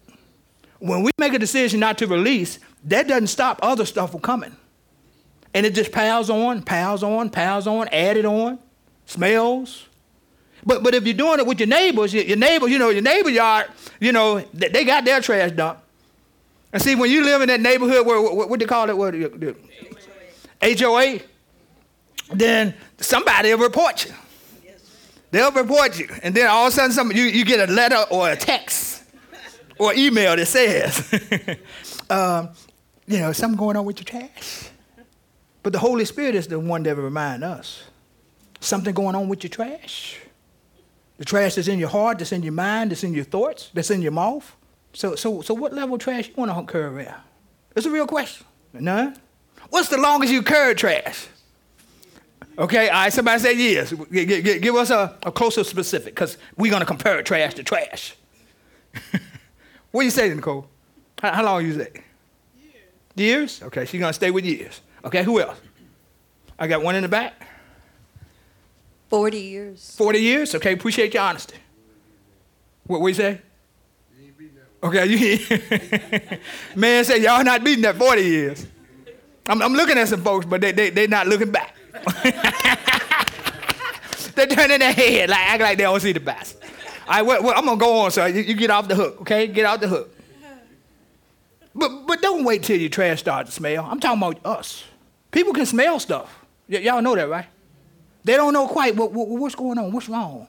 When 0.77 1.03
we 1.03 1.11
make 1.17 1.33
a 1.33 1.39
decision 1.39 1.79
not 1.79 1.97
to 1.97 2.07
release, 2.07 2.59
that 2.85 3.07
doesn't 3.07 3.27
stop 3.27 3.59
other 3.63 3.85
stuff 3.85 4.11
from 4.11 4.21
coming. 4.21 4.55
And 5.53 5.65
it 5.65 5.73
just 5.73 5.91
piles 5.91 6.29
on, 6.29 6.61
piles 6.61 7.01
on, 7.01 7.31
piles 7.31 7.65
on, 7.65 7.87
added 7.87 8.25
on, 8.25 8.59
smells. 9.05 9.88
But, 10.65 10.83
but 10.83 10.93
if 10.93 11.05
you're 11.05 11.13
doing 11.13 11.39
it 11.39 11.45
with 11.45 11.59
your 11.59 11.67
neighbors, 11.67 12.13
your, 12.13 12.37
neighbors, 12.37 12.69
you 12.69 12.79
know, 12.79 12.89
your 12.89 13.01
neighbor 13.01 13.29
yard, 13.29 13.67
you 13.99 14.11
know, 14.11 14.39
they, 14.53 14.83
got 14.83 15.05
their 15.05 15.21
trash 15.21 15.51
dumped. 15.51 15.83
And 16.71 16.81
see, 16.81 16.95
when 16.95 17.09
you 17.09 17.23
live 17.23 17.41
in 17.41 17.47
that 17.47 17.61
neighborhood 17.61 18.05
where, 18.05 18.21
what, 18.21 18.49
what 18.49 18.59
they 18.59 18.65
call 18.65 18.89
it, 18.89 18.97
what, 18.97 19.13
the, 19.13 19.55
HOA, 20.61 21.19
then 22.33 22.73
somebody 22.97 23.53
will 23.53 23.63
report 23.63 24.05
you. 24.05 24.13
They'll 25.31 25.51
report 25.51 25.97
you. 25.99 26.09
And 26.23 26.33
then 26.33 26.47
all 26.47 26.67
of 26.67 26.73
a 26.73 26.75
sudden, 26.75 26.91
some, 26.91 27.11
you, 27.11 27.23
you 27.23 27.45
get 27.45 27.69
a 27.69 27.71
letter 27.71 28.03
or 28.09 28.31
a 28.31 28.35
text 28.35 29.03
or 29.77 29.93
email 29.93 30.35
that 30.35 30.45
says, 30.47 31.57
um, 32.09 32.49
you 33.07 33.19
know, 33.19 33.31
something 33.31 33.57
going 33.57 33.77
on 33.77 33.85
with 33.85 33.99
your 33.99 34.05
trash. 34.05 34.69
But 35.63 35.73
the 35.73 35.79
Holy 35.79 36.05
Spirit 36.05 36.35
is 36.35 36.47
the 36.47 36.59
one 36.59 36.83
that 36.83 36.95
will 36.95 37.03
remind 37.03 37.43
us 37.43 37.83
something 38.59 38.93
going 38.93 39.15
on 39.15 39.27
with 39.29 39.43
your 39.43 39.49
trash. 39.49 40.19
The 41.19 41.25
trash 41.25 41.55
that's 41.55 41.67
in 41.67 41.77
your 41.79 41.89
heart, 41.89 42.17
that's 42.17 42.31
in 42.31 42.41
your 42.43 42.53
mind, 42.53 42.91
that's 42.91 43.03
in 43.03 43.13
your 43.13 43.25
thoughts, 43.25 43.69
that's 43.73 43.91
in 43.91 44.01
your 44.01 44.11
mouth. 44.13 44.55
So, 44.93 45.15
so, 45.15 45.41
so 45.41 45.53
what 45.53 45.73
level 45.73 45.95
of 45.95 46.01
trash 46.01 46.29
you 46.29 46.33
want 46.35 46.49
to 46.51 46.71
carry 46.71 46.85
around? 46.85 47.21
It's 47.75 47.85
a 47.85 47.91
real 47.91 48.07
question. 48.07 48.47
None? 48.73 49.15
What's 49.69 49.89
the 49.89 49.97
longest 49.97 50.33
you 50.33 50.41
carried 50.41 50.77
trash? 50.77 51.27
Okay, 52.57 52.89
all 52.89 53.03
right, 53.03 53.13
somebody 53.13 53.39
say 53.39 53.53
yes. 53.55 53.93
G- 54.11 54.25
g- 54.25 54.59
give 54.59 54.75
us 54.75 54.89
a, 54.89 55.15
a 55.23 55.31
closer 55.31 55.63
specific, 55.63 56.15
because 56.15 56.37
we're 56.57 56.71
going 56.71 56.81
to 56.81 56.85
compare 56.85 57.21
trash 57.21 57.53
to 57.53 57.63
trash. 57.63 58.15
What 59.91 60.01
do 60.01 60.05
you 60.05 60.11
say, 60.11 60.33
Nicole? 60.33 60.67
How, 61.19 61.33
how 61.33 61.43
long 61.43 61.65
you 61.65 61.73
say? 61.73 62.03
Years. 62.61 62.75
Years? 63.15 63.63
Okay, 63.63 63.85
she's 63.85 63.99
gonna 63.99 64.13
stay 64.13 64.29
with 64.29 64.45
years. 64.45 64.81
Okay, 65.03 65.23
who 65.23 65.39
else? 65.41 65.59
I 66.59 66.67
got 66.67 66.83
one 66.83 66.95
in 66.95 67.01
the 67.01 67.09
back. 67.09 67.47
40 69.09 69.39
years. 69.39 69.95
40 69.95 70.19
years? 70.19 70.55
Okay, 70.55 70.73
appreciate 70.73 71.13
your 71.13 71.23
honesty. 71.23 71.55
What, 72.85 73.01
what 73.01 73.07
you 73.07 73.13
say? 73.13 73.41
Okay, 74.81 75.05
you 75.07 75.39
man 76.75 77.03
said 77.03 77.17
y'all 77.17 77.43
not 77.43 77.63
beating 77.63 77.81
that 77.83 77.97
40 77.97 78.21
years. 78.21 78.65
I'm, 79.47 79.61
I'm 79.61 79.73
looking 79.73 79.97
at 79.97 80.07
some 80.07 80.23
folks, 80.23 80.45
but 80.45 80.61
they 80.61 80.71
they 80.71 80.89
they 80.89 81.07
not 81.07 81.27
looking 81.27 81.51
back. 81.51 81.75
They're 84.35 84.47
turning 84.47 84.79
their 84.79 84.93
head 84.93 85.29
like 85.29 85.39
act 85.39 85.61
like 85.61 85.77
they 85.77 85.83
don't 85.83 85.99
see 85.99 86.13
the 86.13 86.19
best. 86.21 86.57
I, 87.07 87.23
well, 87.23 87.43
well, 87.43 87.53
I'm 87.57 87.65
gonna 87.65 87.77
go 87.77 87.99
on, 87.99 88.11
sir. 88.11 88.27
You, 88.27 88.41
you, 88.41 88.53
get 88.53 88.69
off 88.69 88.87
the 88.87 88.95
hook, 88.95 89.21
okay? 89.21 89.47
Get 89.47 89.65
out 89.65 89.81
the 89.81 89.87
hook. 89.87 90.15
But 91.73 92.05
but 92.05 92.21
don't 92.21 92.43
wait 92.45 92.63
till 92.63 92.79
your 92.79 92.89
trash 92.89 93.19
starts 93.19 93.49
to 93.49 93.55
smell. 93.55 93.85
I'm 93.85 93.99
talking 93.99 94.21
about 94.21 94.39
us. 94.45 94.85
People 95.31 95.53
can 95.53 95.65
smell 95.65 95.99
stuff. 95.99 96.45
Y- 96.69 96.77
y'all 96.77 97.01
know 97.01 97.15
that, 97.15 97.27
right? 97.27 97.47
They 98.29 98.35
don't 98.35 98.53
know 98.53 98.67
quite 98.67 98.95
what, 98.95 99.11
what, 99.11 99.27
what's 99.27 99.55
going 99.55 99.79
on, 99.79 99.91
what's 99.91 100.07
wrong, 100.07 100.47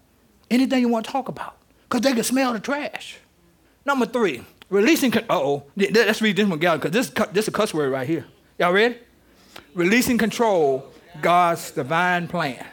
anything 0.50 0.80
you 0.80 0.88
want 0.88 1.06
to 1.06 1.12
talk 1.12 1.28
about, 1.28 1.56
because 1.88 2.02
they 2.02 2.12
can 2.12 2.22
smell 2.22 2.52
the 2.52 2.60
trash. 2.60 3.16
Number 3.86 4.04
three, 4.04 4.44
releasing. 4.68 5.14
Oh, 5.30 5.62
let's 5.74 6.20
read 6.20 6.36
this 6.36 6.46
one 6.46 6.58
together, 6.58 6.76
because 6.76 6.90
this 6.90 7.08
this 7.32 7.44
is 7.44 7.48
a 7.48 7.52
cuss 7.52 7.72
word 7.72 7.90
right 7.90 8.06
here. 8.06 8.26
Y'all 8.58 8.74
ready? 8.74 8.98
Releasing 9.72 10.18
control, 10.18 10.92
God's 11.22 11.70
divine 11.70 12.28
plan. 12.28 12.66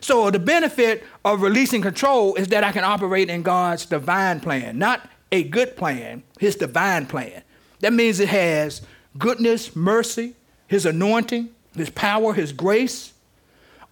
So 0.00 0.30
the 0.30 0.38
benefit 0.38 1.04
of 1.24 1.40
releasing 1.40 1.80
control 1.80 2.34
is 2.34 2.48
that 2.48 2.64
I 2.64 2.70
can 2.70 2.84
operate 2.84 3.30
in 3.30 3.40
God's 3.40 3.86
divine 3.86 4.40
plan, 4.40 4.76
not 4.76 5.08
a 5.32 5.42
good 5.42 5.74
plan, 5.74 6.22
his 6.38 6.54
divine 6.54 7.06
plan. 7.06 7.42
That 7.80 7.94
means 7.94 8.20
it 8.20 8.28
has 8.28 8.82
goodness, 9.16 9.74
mercy, 9.74 10.34
his 10.68 10.84
anointing, 10.84 11.48
his 11.74 11.88
power, 11.88 12.34
his 12.34 12.52
grace, 12.52 13.13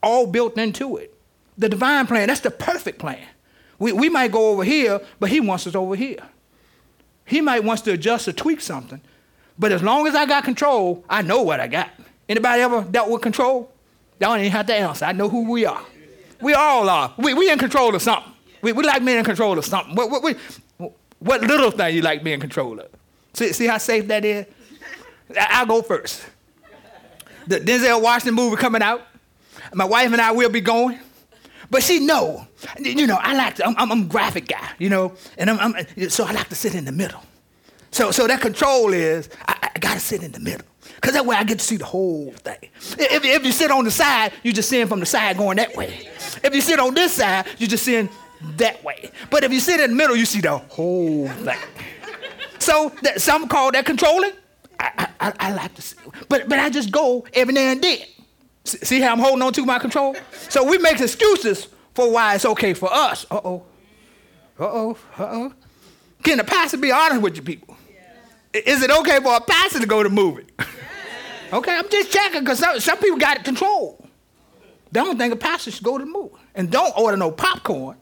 all 0.02 0.26
built 0.26 0.58
into 0.58 0.96
it. 0.96 1.14
The 1.58 1.68
divine 1.68 2.06
plan, 2.06 2.28
that's 2.28 2.40
the 2.40 2.50
perfect 2.50 2.98
plan. 2.98 3.24
We, 3.78 3.92
we 3.92 4.08
might 4.08 4.32
go 4.32 4.50
over 4.50 4.64
here, 4.64 5.00
but 5.20 5.30
he 5.30 5.40
wants 5.40 5.66
us 5.66 5.74
over 5.74 5.94
here. 5.94 6.20
He 7.24 7.40
might 7.40 7.64
wants 7.64 7.82
to 7.82 7.92
adjust 7.92 8.28
or 8.28 8.32
tweak 8.32 8.60
something, 8.60 9.00
but 9.58 9.72
as 9.72 9.82
long 9.82 10.06
as 10.06 10.14
I 10.14 10.26
got 10.26 10.44
control, 10.44 11.04
I 11.08 11.22
know 11.22 11.42
what 11.42 11.60
I 11.60 11.68
got. 11.68 11.90
Anybody 12.28 12.62
ever 12.62 12.82
dealt 12.82 13.10
with 13.10 13.22
control? 13.22 13.72
Y'all 14.20 14.34
ain't 14.34 14.52
have 14.52 14.66
to 14.66 14.74
answer. 14.74 15.04
I 15.04 15.12
know 15.12 15.28
who 15.28 15.50
we 15.50 15.66
are. 15.66 15.82
We 16.40 16.54
all 16.54 16.88
are. 16.88 17.12
We, 17.18 17.34
we 17.34 17.50
in 17.50 17.58
control 17.58 17.94
of 17.94 18.02
something. 18.02 18.32
We, 18.62 18.72
we 18.72 18.84
like 18.84 19.04
being 19.04 19.18
in 19.18 19.24
control 19.24 19.58
of 19.58 19.64
something. 19.64 19.94
What, 19.94 20.10
what, 20.10 20.22
what, 20.78 20.92
what 21.18 21.40
little 21.42 21.70
thing 21.70 21.94
you 21.94 22.02
like 22.02 22.22
being 22.22 22.34
in 22.34 22.40
control 22.40 22.78
of? 22.80 22.88
See, 23.34 23.52
see 23.52 23.66
how 23.66 23.78
safe 23.78 24.06
that 24.08 24.24
is? 24.24 24.46
I'll 25.38 25.66
go 25.66 25.82
first. 25.82 26.24
The 27.46 27.58
Denzel 27.60 28.00
Washington 28.02 28.34
movie 28.34 28.56
coming 28.56 28.82
out. 28.82 29.02
My 29.74 29.84
wife 29.84 30.12
and 30.12 30.20
I 30.20 30.32
will 30.32 30.50
be 30.50 30.60
going. 30.60 30.98
But 31.70 31.82
she 31.82 32.00
know, 32.00 32.46
you 32.78 33.06
know, 33.06 33.18
I 33.18 33.34
like 33.34 33.54
to, 33.54 33.66
I'm, 33.66 33.74
I'm 33.78 34.02
a 34.02 34.04
graphic 34.04 34.46
guy, 34.46 34.68
you 34.78 34.90
know, 34.90 35.14
and 35.38 35.48
I'm, 35.48 35.74
I'm, 35.74 36.10
so 36.10 36.24
I 36.24 36.32
like 36.32 36.50
to 36.50 36.54
sit 36.54 36.74
in 36.74 36.84
the 36.84 36.92
middle. 36.92 37.22
So, 37.92 38.10
so 38.10 38.26
that 38.26 38.42
control 38.42 38.92
is, 38.92 39.30
I, 39.48 39.70
I 39.74 39.78
got 39.78 39.94
to 39.94 40.00
sit 40.00 40.22
in 40.22 40.32
the 40.32 40.40
middle. 40.40 40.66
Because 40.96 41.14
that 41.14 41.24
way 41.24 41.34
I 41.34 41.44
get 41.44 41.60
to 41.60 41.64
see 41.64 41.78
the 41.78 41.86
whole 41.86 42.30
thing. 42.32 42.58
If, 42.98 43.24
if 43.24 43.44
you 43.46 43.52
sit 43.52 43.70
on 43.70 43.84
the 43.84 43.90
side, 43.90 44.32
you 44.42 44.52
just 44.52 44.68
seeing 44.68 44.86
from 44.86 45.00
the 45.00 45.06
side 45.06 45.38
going 45.38 45.56
that 45.56 45.74
way. 45.74 46.08
If 46.44 46.54
you 46.54 46.60
sit 46.60 46.78
on 46.78 46.92
this 46.92 47.14
side, 47.14 47.46
you 47.56 47.66
just 47.66 47.84
seeing 47.84 48.10
that 48.56 48.84
way. 48.84 49.10
But 49.30 49.42
if 49.42 49.52
you 49.52 49.60
sit 49.60 49.80
in 49.80 49.90
the 49.90 49.96
middle, 49.96 50.14
you 50.14 50.26
see 50.26 50.40
the 50.40 50.58
whole 50.58 51.28
thing. 51.28 51.58
So 52.58 52.92
that, 53.02 53.20
some 53.20 53.48
call 53.48 53.72
that 53.72 53.86
controlling. 53.86 54.32
I, 54.78 55.08
I, 55.20 55.32
I 55.38 55.54
like 55.54 55.74
to, 55.76 55.82
see, 55.82 55.96
but 56.28 56.48
but 56.48 56.58
I 56.58 56.68
just 56.68 56.90
go 56.90 57.24
every 57.32 57.54
now 57.54 57.72
and 57.72 57.82
then. 57.82 57.98
See 58.64 59.00
how 59.00 59.12
I'm 59.12 59.18
holding 59.18 59.42
on 59.42 59.52
to 59.54 59.64
my 59.66 59.78
control? 59.78 60.14
So 60.48 60.64
we 60.64 60.78
make 60.78 61.00
excuses 61.00 61.68
for 61.94 62.10
why 62.12 62.36
it's 62.36 62.44
okay 62.44 62.74
for 62.74 62.92
us. 62.92 63.26
Uh 63.30 63.40
oh. 63.44 63.62
Uh 64.58 64.64
oh. 64.64 64.98
Uh 65.18 65.26
oh. 65.30 65.52
Can 66.22 66.38
the 66.38 66.44
pastor 66.44 66.76
be 66.76 66.92
honest 66.92 67.22
with 67.22 67.36
you 67.36 67.42
people? 67.42 67.76
I- 68.54 68.62
Is 68.64 68.82
it 68.82 68.90
okay 68.90 69.18
for 69.20 69.34
a 69.34 69.40
pastor 69.40 69.80
to 69.80 69.86
go 69.86 70.02
to 70.02 70.08
movie? 70.08 70.46
okay, 71.52 71.76
I'm 71.76 71.88
just 71.88 72.12
checking 72.12 72.40
because 72.40 72.60
some, 72.60 72.78
some 72.78 72.98
people 72.98 73.18
got 73.18 73.38
it. 73.38 73.44
They 73.44 75.00
don't 75.00 75.18
think 75.18 75.32
a 75.32 75.36
pastor 75.36 75.70
should 75.70 75.82
go 75.82 75.98
to 75.98 76.04
the 76.04 76.10
movie. 76.10 76.34
And 76.54 76.70
don't 76.70 76.96
order 76.96 77.16
no 77.16 77.30
popcorn. 77.30 77.96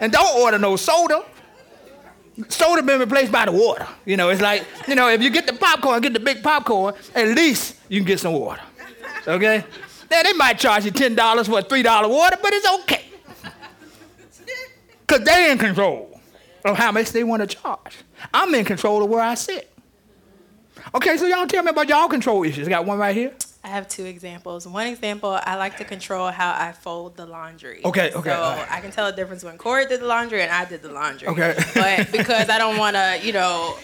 And 0.00 0.12
don't 0.12 0.40
order 0.40 0.58
no 0.58 0.76
soda. 0.76 1.24
Soda 2.48 2.82
been 2.82 3.00
replaced 3.00 3.30
by 3.30 3.44
the 3.44 3.52
water. 3.52 3.86
You 4.06 4.16
know, 4.16 4.30
it's 4.30 4.40
like, 4.40 4.64
you 4.88 4.94
know, 4.94 5.08
if 5.08 5.22
you 5.22 5.30
get 5.30 5.46
the 5.46 5.52
popcorn, 5.52 6.00
get 6.00 6.14
the 6.14 6.20
big 6.20 6.42
popcorn, 6.42 6.94
at 7.14 7.28
least 7.28 7.76
you 7.88 8.00
can 8.00 8.06
get 8.06 8.20
some 8.20 8.32
water. 8.32 8.62
Okay? 9.26 9.64
Now 10.10 10.22
they 10.22 10.32
might 10.34 10.58
charge 10.58 10.84
you 10.84 10.92
$10 10.92 11.46
for 11.46 11.58
a 11.58 11.62
$3 11.62 12.10
water, 12.10 12.36
but 12.42 12.52
it's 12.52 12.68
okay. 12.80 13.04
Because 15.06 15.24
they're 15.24 15.52
in 15.52 15.58
control 15.58 16.20
of 16.64 16.76
how 16.76 16.92
much 16.92 17.12
they 17.12 17.24
want 17.24 17.40
to 17.42 17.46
charge. 17.46 17.98
I'm 18.32 18.54
in 18.54 18.64
control 18.64 19.02
of 19.02 19.10
where 19.10 19.22
I 19.22 19.34
sit. 19.34 19.70
Okay, 20.94 21.16
so 21.16 21.26
y'all 21.26 21.46
tell 21.46 21.62
me 21.62 21.70
about 21.70 21.88
y'all 21.88 22.08
control 22.08 22.44
issues. 22.44 22.66
I 22.66 22.70
got 22.70 22.84
one 22.84 22.98
right 22.98 23.14
here. 23.14 23.34
I 23.62 23.68
have 23.68 23.88
two 23.88 24.04
examples. 24.04 24.68
One 24.68 24.86
example, 24.86 25.40
I 25.42 25.56
like 25.56 25.78
to 25.78 25.84
control 25.84 26.30
how 26.30 26.52
I 26.52 26.72
fold 26.72 27.16
the 27.16 27.24
laundry. 27.24 27.80
Okay, 27.84 28.12
okay, 28.12 28.30
So 28.30 28.42
alright. 28.42 28.70
I 28.70 28.80
can 28.80 28.90
tell 28.90 29.06
the 29.10 29.16
difference 29.16 29.42
when 29.42 29.56
Corey 29.56 29.86
did 29.86 30.00
the 30.00 30.06
laundry 30.06 30.42
and 30.42 30.52
I 30.52 30.66
did 30.66 30.82
the 30.82 30.92
laundry. 30.92 31.28
Okay. 31.28 31.54
But 31.74 32.12
because 32.12 32.50
I 32.50 32.58
don't 32.58 32.76
want 32.76 32.96
to, 32.96 33.20
you 33.22 33.32
know, 33.32 33.76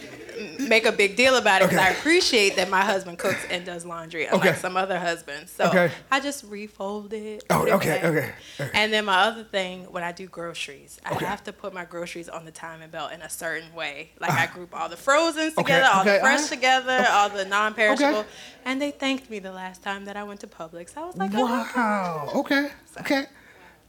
make 0.69 0.85
a 0.87 0.93
big 0.93 1.17
deal 1.17 1.37
about 1.37 1.63
it, 1.63 1.69
because 1.69 1.79
Okay. 1.79 1.89
I 1.89 1.93
appreciate 1.99 2.57
that 2.57 2.69
my 2.71 2.81
husband 2.83 3.19
cooks 3.19 3.45
and 3.51 3.65
does 3.65 3.85
laundry, 3.85 4.27
unlike 4.27 4.47
Okay. 4.51 4.59
some 4.59 4.77
other 4.77 4.99
husbands. 4.99 5.53
So 5.53 5.65
Okay. 5.69 5.91
I 6.11 6.21
just 6.21 6.45
refold 6.45 7.13
it. 7.13 7.45
Oh, 7.51 7.67
okay, 7.77 8.01
okay. 8.05 8.33
And 8.75 8.93
then 8.93 9.05
my 9.05 9.19
other 9.23 9.45
thing, 9.45 9.85
when 9.93 10.03
I 10.03 10.13
do 10.13 10.27
groceries, 10.27 11.01
I 11.05 11.15
have 11.25 11.45
to 11.45 11.53
put 11.53 11.73
my 11.75 11.85
groceries 11.85 12.29
on 12.29 12.45
the 12.45 12.51
timing 12.53 12.91
belt 12.91 13.13
in 13.13 13.23
a 13.23 13.31
certain 13.31 13.73
way. 13.75 14.13
Like 14.21 14.33
I 14.33 14.47
group 14.47 14.75
all 14.79 14.89
the 14.89 14.97
frozens 14.97 15.55
together, 15.55 15.87
all 15.93 16.01
Uh. 16.01 16.05
the 16.05 16.19
fresh 16.21 16.35
alright. 16.41 16.51
together, 16.51 17.07
all 17.11 17.29
the 17.29 17.45
non-perishable. 17.45 18.19
Okay. 18.21 18.29
And 18.65 18.81
they 18.81 18.91
thanked 18.91 19.31
me 19.31 19.39
the 19.39 19.53
last 19.53 19.83
time 19.83 20.05
that 20.05 20.17
I 20.17 20.23
went 20.25 20.41
to 20.41 20.47
Publix. 20.47 20.97
I 20.97 21.05
was 21.05 21.17
like, 21.17 21.31
oh, 21.35 21.45
Wow. 21.45 22.31
Okay. 22.37 22.69
Okay. 23.01 23.27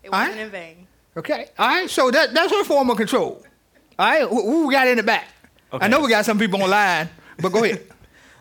it 0.03 0.11
wasn't 0.11 0.37
in 0.39 0.49
vain. 0.49 0.87
Okay. 1.17 1.47
All 1.59 1.67
right. 1.67 1.89
So 1.89 2.09
that, 2.11 2.33
that's 2.33 2.51
her 2.51 2.63
form 2.63 2.89
of 2.89 2.97
control. 2.97 3.43
All 3.99 4.09
right. 4.09 4.21
Who, 4.27 4.41
who 4.49 4.67
we 4.67 4.73
got 4.73 4.87
in 4.87 4.97
the 4.97 5.03
back? 5.03 5.27
I 5.73 5.87
know 5.87 6.01
we 6.01 6.09
got 6.09 6.25
some 6.25 6.37
people 6.37 6.61
online, 6.61 7.09
but 7.39 7.51
go 7.51 7.63
ahead. 7.63 7.87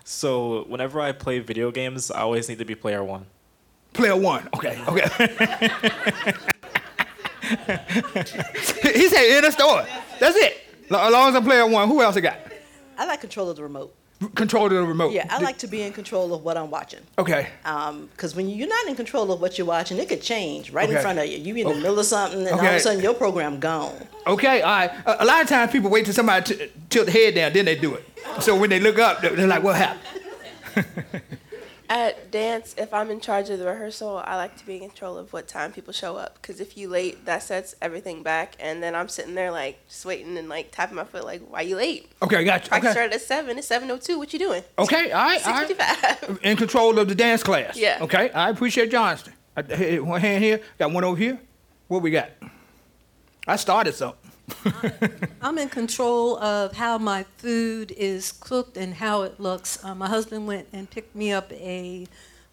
So 0.03 0.65
whenever 0.65 1.01
I 1.01 1.13
play 1.13 1.39
video 1.39 1.71
games, 1.71 2.11
I 2.11 2.23
always 2.23 2.49
need 2.49 2.59
to 2.59 2.65
be 2.65 2.75
player 2.75 3.05
one. 3.05 3.27
Player 3.93 4.17
one. 4.17 4.49
Okay. 4.57 4.77
Okay. 4.89 5.03
he 8.93 9.09
said 9.09 9.37
in 9.37 9.45
the 9.45 9.51
store. 9.53 9.87
That's 10.19 10.37
it. 10.37 10.57
As 10.87 10.91
long 10.91 11.29
as 11.29 11.37
I'm 11.37 11.45
player 11.45 11.65
one, 11.67 11.87
who 11.87 12.03
else 12.03 12.17
I 12.17 12.21
got? 12.21 12.39
I 12.99 13.07
like 13.07 13.21
control 13.21 13.51
of 13.51 13.57
the 13.57 13.63
remote. 13.63 13.95
Control 14.35 14.67
of 14.67 14.73
the 14.73 14.83
remote. 14.83 15.13
Yeah, 15.13 15.27
I 15.31 15.41
like 15.41 15.57
to 15.59 15.67
be 15.67 15.81
in 15.81 15.95
control 15.95 16.35
of 16.35 16.45
what 16.45 16.59
I'm 16.59 16.71
watching. 16.71 17.01
Okay. 17.19 17.49
Um, 17.65 18.11
because 18.13 18.37
when 18.37 18.51
you're 18.51 18.69
not 18.69 18.87
in 18.87 18.95
control 18.95 19.33
of 19.33 19.41
what 19.41 19.57
you're 19.57 19.67
watching, 19.67 19.99
it 19.99 20.11
could 20.11 20.21
change 20.21 20.71
right 20.73 20.87
Okay. 20.87 20.97
in 20.97 21.03
front 21.03 21.19
of 21.19 21.27
you. 21.27 21.39
You 21.39 21.57
in 21.57 21.69
the 21.69 21.75
oh. 21.75 21.77
middle 21.77 21.99
of 21.99 22.05
something, 22.05 22.41
and 22.47 22.51
all 22.51 22.61
of 22.61 22.75
a 22.75 22.81
sudden 22.81 23.03
your 23.03 23.15
program 23.15 23.61
gone. 23.61 23.97
Okay. 24.27 24.61
All 24.61 24.71
right. 24.71 24.91
A, 25.07 25.25
a 25.25 25.27
lot 25.27 25.41
of 25.41 25.49
times 25.49 25.73
people 25.73 25.89
wait 25.89 26.05
till 26.05 26.13
somebody 26.13 26.55
t- 26.55 26.71
tilt 26.91 27.07
the 27.07 27.13
head 27.13 27.35
down, 27.35 27.55
then 27.55 27.65
they 27.65 27.77
do 27.77 27.95
it. 27.95 28.05
So 28.41 28.59
when 28.59 28.69
they 28.69 28.79
look 28.79 28.99
up, 28.99 29.23
they're 29.23 29.35
they're 29.35 29.47
like, 29.47 29.63
"What 29.63 29.77
happened?" 29.77 31.23
At 31.91 32.31
dance, 32.31 32.77
if 32.79 32.95
I'm 32.95 33.11
in 33.11 33.19
charge 33.21 33.51
of 33.51 33.59
the 33.59 33.67
rehearsal, 33.67 34.23
I 34.25 34.37
like 34.37 34.57
to 34.59 34.65
be 34.65 34.75
in 34.77 34.89
control 34.89 35.19
of 35.19 35.33
what 35.33 35.49
time 35.49 35.73
people 35.73 35.93
show 35.93 36.17
up. 36.17 36.35
Because 36.41 36.61
if 36.61 36.77
you 36.77 36.89
late, 36.89 37.25
that 37.25 37.43
sets 37.43 37.75
everything 37.83 38.23
back. 38.23 38.55
And 38.61 38.81
then 38.81 38.95
I'm 38.95 39.09
sitting 39.09 39.35
there 39.35 39.51
like 39.51 39.85
just 39.89 40.05
waiting 40.07 40.39
and 40.39 40.49
like 40.49 40.71
tapping 40.71 40.95
my 40.95 41.03
foot 41.03 41.25
like, 41.25 41.41
why 41.41 41.63
you 41.63 41.75
late? 41.75 42.09
Okay. 42.23 42.37
I 42.37 42.45
Got 42.45 42.63
you. 42.63 42.69
Practice 42.69 42.91
Okay. 42.91 42.93
started 42.93 43.15
at 43.15 43.21
seven. 43.23 43.59
It's 43.59 43.67
seven 43.67 43.91
o 43.91 43.97
two. 43.97 44.19
What 44.19 44.33
you 44.33 44.39
doing? 44.39 44.63
Okay. 44.79 45.11
All 45.11 45.25
right. 45.25 45.45
All 45.45 45.53
right. 45.53 46.39
in 46.45 46.57
control 46.57 46.97
of 47.01 47.09
the 47.09 47.15
dance 47.17 47.43
class. 47.43 47.77
Yeah. 47.77 47.99
Okay, 48.01 48.31
I 48.31 48.51
appreciate 48.51 48.93
Johnston. 48.93 49.33
I, 49.57 49.63
one 49.99 50.21
hand 50.21 50.45
here, 50.45 50.61
got 50.79 50.93
one 50.93 51.03
over 51.03 51.17
here. 51.17 51.41
What 51.89 52.03
we 52.03 52.13
got? 52.13 52.31
I 53.49 53.57
started 53.57 53.97
something. 53.97 54.30
I'm 55.41 55.59
in 55.59 55.69
control 55.69 56.39
of 56.39 56.73
how 56.73 56.99
my 56.99 57.25
food 57.39 57.93
is 57.93 58.33
cooked 58.33 58.77
and 58.77 58.95
how 58.95 59.23
it 59.23 59.41
looks. 59.41 59.83
Uh, 59.85 59.95
my 59.95 60.09
husband 60.09 60.47
went 60.47 60.69
and 60.73 60.91
picked 60.91 61.15
me 61.15 61.33
up 61.33 61.53
a 61.53 62.07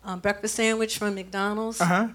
um, 0.03 0.19
breakfast 0.19 0.55
sandwich 0.55 0.97
from 0.97 1.15
McDonald's. 1.15 1.81
Uh 1.81 1.85
huh. 1.85 2.07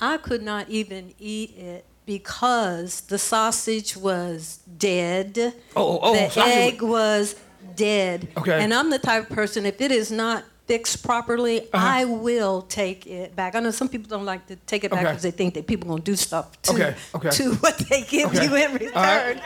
I 0.00 0.16
could 0.16 0.42
not 0.42 0.68
even 0.68 1.14
eat 1.18 1.56
it 1.56 1.84
because 2.06 3.02
the 3.02 3.18
sausage 3.18 3.96
was 3.96 4.60
dead. 4.78 5.38
Oh, 5.76 5.98
oh, 5.98 5.98
oh, 6.02 6.14
the 6.14 6.30
sausage 6.30 6.52
egg 6.52 6.82
was 6.82 7.36
dead. 7.76 8.28
Okay. 8.36 8.60
And 8.60 8.74
I'm 8.74 8.90
the 8.90 8.98
type 8.98 9.30
of 9.30 9.36
person, 9.36 9.66
if 9.66 9.80
it 9.80 9.90
is 9.90 10.10
not 10.10 10.44
fixed 10.66 11.02
properly, 11.04 11.60
Uh-huh. 11.72 11.86
I 12.00 12.04
will 12.04 12.62
take 12.62 13.06
it 13.06 13.36
back. 13.36 13.54
I 13.54 13.60
know 13.60 13.70
some 13.70 13.88
people 13.88 14.08
don't 14.08 14.24
like 14.24 14.46
to 14.46 14.56
take 14.66 14.84
it 14.84 14.90
back 14.90 15.00
Okay. 15.00 15.10
because 15.10 15.22
they 15.22 15.30
think 15.30 15.54
that 15.54 15.66
people 15.66 15.88
going 15.88 16.02
to 16.02 16.10
do 16.10 16.16
stuff 16.16 16.60
to, 16.62 16.72
Okay, 16.72 16.94
okay. 17.14 17.30
to 17.38 17.54
what 17.56 17.76
they 17.78 18.02
give 18.02 18.28
Okay. 18.30 18.44
you 18.46 18.54
in 18.56 18.72
return. 18.72 18.92
All 18.94 19.02
right. 19.02 19.40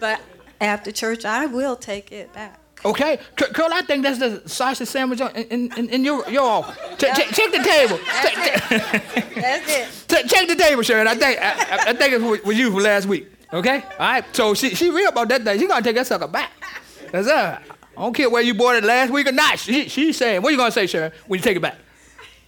But 0.00 0.20
after 0.60 0.92
church, 0.92 1.24
I 1.24 1.46
will 1.46 1.76
take 1.76 2.12
it 2.12 2.32
back. 2.32 2.58
Okay, 2.84 3.18
C- 3.38 3.46
Curl, 3.54 3.70
I 3.72 3.82
think 3.82 4.02
that's 4.02 4.18
the 4.18 4.42
sausage 4.48 4.88
sandwich 4.88 5.20
on- 5.20 5.30
in, 5.36 5.72
in, 5.78 5.88
in 5.88 6.04
your 6.04 6.28
your 6.28 6.42
office. 6.42 6.76
Check, 6.98 7.14
check, 7.14 7.28
check 7.28 7.50
the 7.52 7.62
table. 7.62 7.98
Check, 8.22 8.34
check, 8.34 9.34
That's 9.36 9.68
it. 9.68 9.88
check- 10.08 10.26
check 10.26 10.48
the 10.48 10.56
table, 10.56 10.82
Sharon. 10.82 11.06
I 11.06 11.14
think 11.14 11.38
I, 11.40 11.50
I- 11.52 11.90
I 11.90 11.92
think 11.94 12.12
it 12.14 12.20
was, 12.20 12.42
was 12.42 12.58
you 12.58 12.72
from 12.72 12.82
last 12.82 13.06
week. 13.06 13.28
Okay, 13.52 13.84
all 14.00 14.06
right. 14.12 14.24
So 14.34 14.54
she 14.54 14.74
she 14.74 14.90
real 14.90 15.10
about 15.10 15.28
that 15.28 15.44
thing. 15.44 15.60
She 15.60 15.68
gonna 15.68 15.80
take 15.82 15.94
that 15.94 16.06
sucker 16.08 16.26
back. 16.26 16.50
That's 17.12 17.28
her. 17.28 17.60
I 18.02 18.04
don't 18.04 18.14
care 18.14 18.28
where 18.28 18.42
you 18.42 18.52
bought 18.52 18.74
it 18.74 18.82
last 18.82 19.12
week 19.12 19.28
or 19.28 19.32
not. 19.32 19.60
She, 19.60 19.88
she's 19.88 20.16
saying, 20.16 20.42
what 20.42 20.48
are 20.48 20.50
you 20.50 20.56
gonna 20.58 20.72
say, 20.72 20.88
Sharon, 20.88 21.12
when 21.28 21.38
you 21.38 21.44
take 21.44 21.56
it 21.56 21.60
back? 21.60 21.76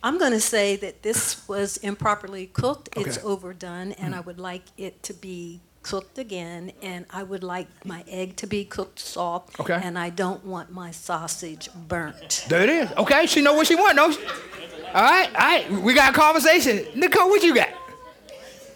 I'm 0.02 0.18
going 0.18 0.32
to 0.32 0.40
say 0.40 0.74
that 0.76 1.02
this 1.04 1.46
was 1.48 1.76
improperly 1.78 2.46
cooked. 2.48 2.88
It's 2.96 3.18
overdone, 3.24 3.92
and 3.92 4.16
I 4.16 4.20
would 4.20 4.38
like 4.40 4.64
it 4.76 5.02
to 5.04 5.14
be 5.14 5.60
cooked 5.82 6.18
again, 6.18 6.72
and 6.82 7.06
I 7.08 7.22
would 7.22 7.44
like 7.44 7.68
my 7.86 8.02
egg 8.08 8.36
to 8.38 8.46
be 8.48 8.64
cooked 8.64 8.98
soft, 8.98 9.60
Okay. 9.60 9.80
and 9.82 9.96
I 9.96 10.10
don't 10.10 10.44
want 10.44 10.70
my 10.72 10.90
sausage 10.90 11.68
burnt. 11.88 12.44
There 12.48 12.62
it 12.62 12.68
is. 12.68 12.90
Okay, 12.98 13.24
she 13.26 13.40
know 13.40 13.54
what 13.54 13.66
she 13.68 13.76
want, 13.76 13.94
no? 13.96 14.06
All 14.06 14.10
right, 15.02 15.28
all 15.28 15.40
right. 15.40 15.70
We 15.70 15.94
got 15.94 16.10
a 16.14 16.18
conversation. 16.18 16.84
Nicole, 16.96 17.30
what 17.30 17.42
you 17.44 17.54
got? 17.54 17.68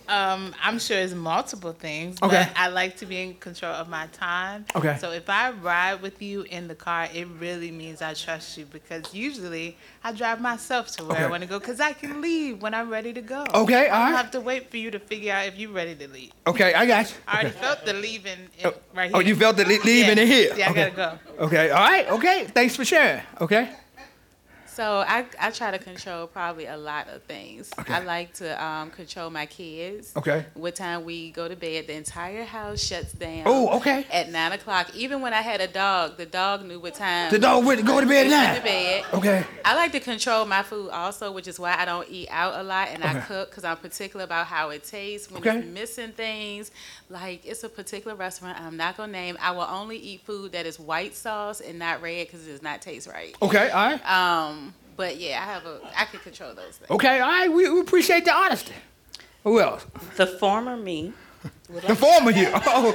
Um, 0.09 0.55
I'm 0.63 0.79
sure 0.79 0.99
it's 0.99 1.13
multiple 1.13 1.73
things, 1.73 2.17
Okay. 2.23 2.47
but 2.49 2.53
I 2.59 2.69
like 2.69 2.97
to 2.97 3.07
be 3.07 3.21
in 3.21 3.35
control 3.35 3.73
of 3.73 3.89
my 3.89 4.07
time. 4.09 4.65
Okay. 4.75 4.97
So 4.99 5.11
if 5.13 5.29
I 5.29 5.51
ride 5.51 6.01
with 6.01 6.23
you 6.23 6.43
in 6.43 6.67
the 6.67 6.75
car, 6.75 7.09
it 7.13 7.29
really 7.39 7.71
means 7.71 8.01
I 8.01 8.15
trust 8.15 8.57
you 8.57 8.65
because 8.65 9.13
usually 9.13 9.77
I 10.03 10.13
drive 10.13 10.41
myself 10.41 10.89
to 10.97 11.05
where 11.05 11.17
Okay. 11.17 11.25
I 11.25 11.29
want 11.29 11.43
to 11.43 11.49
go 11.49 11.59
because 11.59 11.79
I 11.81 11.93
can 11.93 12.23
leave 12.23 12.63
when 12.63 12.73
I'm 12.73 12.89
ready 12.89 13.13
to 13.13 13.21
go. 13.21 13.45
Okay, 13.55 13.89
I 13.91 13.99
don't 14.05 14.13
right. 14.13 14.17
have 14.17 14.31
to 14.33 14.41
wait 14.41 14.71
for 14.71 14.79
you 14.79 14.91
to 14.91 14.99
figure 14.99 15.33
out 15.33 15.47
if 15.47 15.59
you're 15.59 15.73
ready 15.73 15.95
to 15.97 16.09
leave. 16.09 16.33
Okay, 16.47 16.73
I 16.73 16.87
got 16.87 17.11
you. 17.11 17.17
I 17.27 17.33
already 17.35 17.51
Okay. 17.51 17.59
felt 17.61 17.85
the 17.85 17.93
leaving 17.93 18.39
in, 18.59 18.67
Oh, 18.67 18.75
right 18.95 19.09
here. 19.11 19.17
Oh, 19.17 19.21
you 19.21 19.37
felt 19.37 19.57
the 19.59 19.65
leaving 19.67 20.17
Yeah. 20.17 20.23
in 20.23 20.29
here. 20.29 20.55
Yeah, 20.57 20.69
I 20.69 20.71
okay. 20.71 20.91
gotta 20.91 21.19
go. 21.37 21.45
Okay, 21.45 21.71
all 21.71 21.85
right, 21.87 22.09
okay. 22.13 22.47
Thanks 22.47 22.75
for 22.77 22.85
sharing. 22.85 23.23
Okay. 23.43 23.69
So 24.79 25.05
I, 25.05 25.25
I 25.41 25.51
try 25.51 25.73
to 25.73 25.79
control 25.81 26.29
probably 26.29 26.67
a 26.67 26.77
lot 26.77 27.09
of 27.09 27.25
things. 27.25 27.69
Okay. 27.81 27.95
I 27.95 27.99
like 27.99 28.33
to 28.35 28.65
um, 28.65 28.93
control 28.93 29.29
my 29.29 29.45
kids. 29.45 30.13
Okay. 30.17 30.47
What 30.55 30.77
time 30.77 31.05
we 31.05 31.33
go 31.33 31.49
to 31.49 31.57
bed. 31.57 31.89
The 31.89 31.95
entire 31.95 32.45
house 32.45 32.81
shuts 32.81 33.11
down. 33.11 33.43
Oh, 33.47 33.77
okay. 33.79 34.07
At 34.13 34.31
nine 34.31 34.53
o'clock. 34.53 34.95
Even 34.95 35.21
when 35.21 35.35
I 35.35 35.41
had 35.41 35.61
a 35.61 35.67
dog, 35.67 36.17
the 36.17 36.27
dog 36.27 36.65
knew 36.65 36.79
what 36.79 36.95
time. 36.95 37.33
The 37.33 37.41
dog 37.41 37.65
went 37.67 37.81
to 37.81 37.87
go 37.87 38.01
to 38.01 38.07
bed 38.07 38.31
nine. 38.31 38.55
to 38.55 38.63
bed. 38.63 39.05
Okay. 39.15 39.45
I 39.65 39.75
like 39.75 39.91
to 39.93 40.01
control 40.01 40.47
my 40.47 40.63
food 40.63 40.91
also, 40.91 41.33
which 41.33 41.49
is 41.49 41.59
why 41.59 41.75
I 41.77 41.85
don't 41.85 42.09
eat 42.09 42.29
out 42.31 42.55
a 42.55 42.63
lot 42.63 42.91
and 42.93 43.03
I 43.03 43.19
cook 43.23 43.51
because 43.51 43.65
I'm 43.65 43.79
particular 43.79 44.25
about 44.25 44.47
how 44.47 44.71
it 44.71 44.85
tastes. 44.85 45.29
When 45.29 45.41
Okay. 45.41 45.59
it's 45.59 45.67
missing 45.67 46.13
things, 46.13 46.71
like 47.11 47.45
it's 47.45 47.65
a 47.65 47.69
particular 47.69 48.17
restaurant 48.17 48.61
I'm 48.61 48.77
not 48.77 48.97
gonna 48.97 49.11
name. 49.11 49.39
I 49.41 49.51
will 49.51 49.63
only 49.69 49.97
eat 49.97 50.21
food 50.21 50.53
that 50.53 50.67
is 50.67 50.79
white 50.79 51.17
sauce 51.17 51.61
and 51.61 51.81
not 51.81 52.01
red 52.01 52.29
because 52.29 52.47
it 52.47 52.53
does 52.53 52.63
not 52.63 52.81
taste 52.81 53.09
right. 53.09 53.35
Okay, 53.43 53.71
all 53.71 53.91
right. 53.91 54.09
Um, 54.09 54.68
but 54.99 55.17
yeah, 55.17 55.41
I 55.41 55.45
have 55.53 55.65
a 55.65 55.81
I 55.97 56.05
can 56.07 56.21
control 56.21 56.53
those 56.55 56.77
things. 56.77 56.91
Okay, 56.91 57.21
all 57.21 57.29
right. 57.29 57.51
We, 57.51 57.71
we 57.71 57.81
appreciate 57.81 58.25
the 58.27 58.35
honesty. 58.35 58.75
Who 59.45 59.61
else? 59.61 59.87
The 60.17 60.27
former 60.27 60.77
me 60.77 61.13
The 61.71 61.95
former 61.95 62.33
you. 62.33 62.49
Oh, 62.67 62.93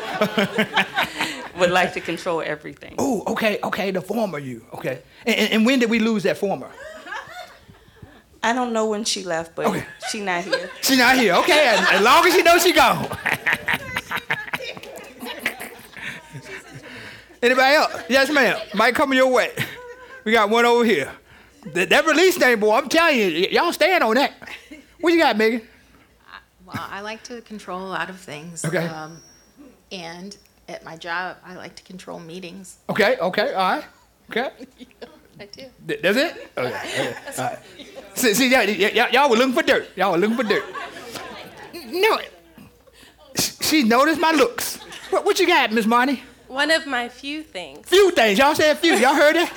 would 1.58 1.72
like 1.72 1.94
to 1.94 2.02
control 2.02 2.42
everything. 2.42 2.96
oh, 2.98 3.24
okay, 3.28 3.60
okay. 3.63 3.92
The 3.92 4.02
former 4.02 4.38
you. 4.38 4.66
Okay. 4.74 5.02
And, 5.26 5.36
and, 5.36 5.54
and 5.54 5.66
when 5.66 5.80
did 5.80 5.89
we 5.89 6.00
lose 6.00 6.24
that 6.24 6.38
former? 6.38 6.70
I 8.44 8.52
don't 8.52 8.74
know 8.74 8.88
when 8.88 9.06
she 9.06 9.24
left, 9.24 9.56
but 9.56 9.86
she 10.12 10.20
not 10.20 10.44
here. 10.44 10.70
She 10.82 10.98
not 10.98 11.16
here. 11.18 11.36
Okay, 11.36 11.68
as, 11.70 11.80
as 11.92 12.02
long 12.02 12.28
as 12.28 12.34
she 12.34 12.42
knows 12.44 12.62
she 12.63 12.74
gone. 12.74 13.08
Anybody 17.42 17.76
else? 17.76 17.94
Yes, 18.10 18.30
ma'am. 18.30 18.60
Might 18.74 18.94
come 18.96 19.13
your 19.13 19.32
way. 19.32 19.52
We 20.26 20.34
got 20.34 20.50
one 20.50 20.66
over 20.66 20.84
here. 20.84 21.10
That, 21.73 21.89
that 21.89 22.06
release 22.06 22.38
thing, 22.38 22.60
boy, 22.60 22.76
I'm 22.76 22.89
telling 22.89 23.17
you, 23.17 23.26
y- 23.26 23.47
y'all 23.52 23.71
stand 23.73 24.04
on 24.04 24.15
that. 24.15 24.34
What 24.99 25.13
you 25.13 25.19
got, 25.19 25.38
Megan? 25.38 25.62
Well, 26.65 26.76
I 26.89 27.02
like 27.02 27.23
to 27.23 27.41
control 27.41 27.82
a 27.82 27.88
lot 27.89 28.10
of 28.10 28.19
things. 28.19 28.63
Okay. 28.65 28.86
Um, 28.88 29.21
and 29.91 30.36
at 30.67 30.84
my 30.84 30.95
job, 30.97 31.38
I 31.45 31.56
like 31.56 31.76
to 31.76 31.84
control 31.84 32.19
meetings. 32.19 32.78
Okay, 32.89 33.17
okay, 33.17 33.54
all 33.54 33.76
right. 33.76 33.84
Okay. 34.30 34.49
I 35.39 35.45
do. 35.45 35.63
Th- 35.88 36.02
That's 36.02 36.17
it? 36.17 36.52
Okay, 36.58 36.67
okay, 36.67 37.15
all 37.38 37.43
right. 37.45 37.60
See, 38.13 38.34
see 38.34 38.52
y'all, 38.52 38.63
y'all, 38.63 39.10
y'all 39.10 39.30
were 39.30 39.36
looking 39.36 39.54
for 39.54 39.63
dirt. 39.63 39.89
Y'all 39.95 40.12
were 40.12 40.17
looking 40.19 40.38
for 40.38 40.43
dirt. 40.43 40.63
No, 41.88 42.19
sh- 43.38 43.52
she 43.62 43.84
noticed 43.84 44.19
my 44.21 44.32
looks. 44.32 44.78
What, 45.10 45.26
what 45.26 45.39
you 45.39 45.47
got, 45.47 45.71
Miss 45.71 45.86
Monty? 45.86 46.23
One 46.47 46.69
of 46.71 46.86
my 46.86 47.10
few 47.10 47.41
things 47.41 47.88
Few 47.89 48.12
things. 48.12 48.38
Y'all 48.38 48.54
said 48.54 48.78
few. 48.78 48.93
Y'all 48.95 49.15
heard 49.15 49.36
that? 49.36 49.52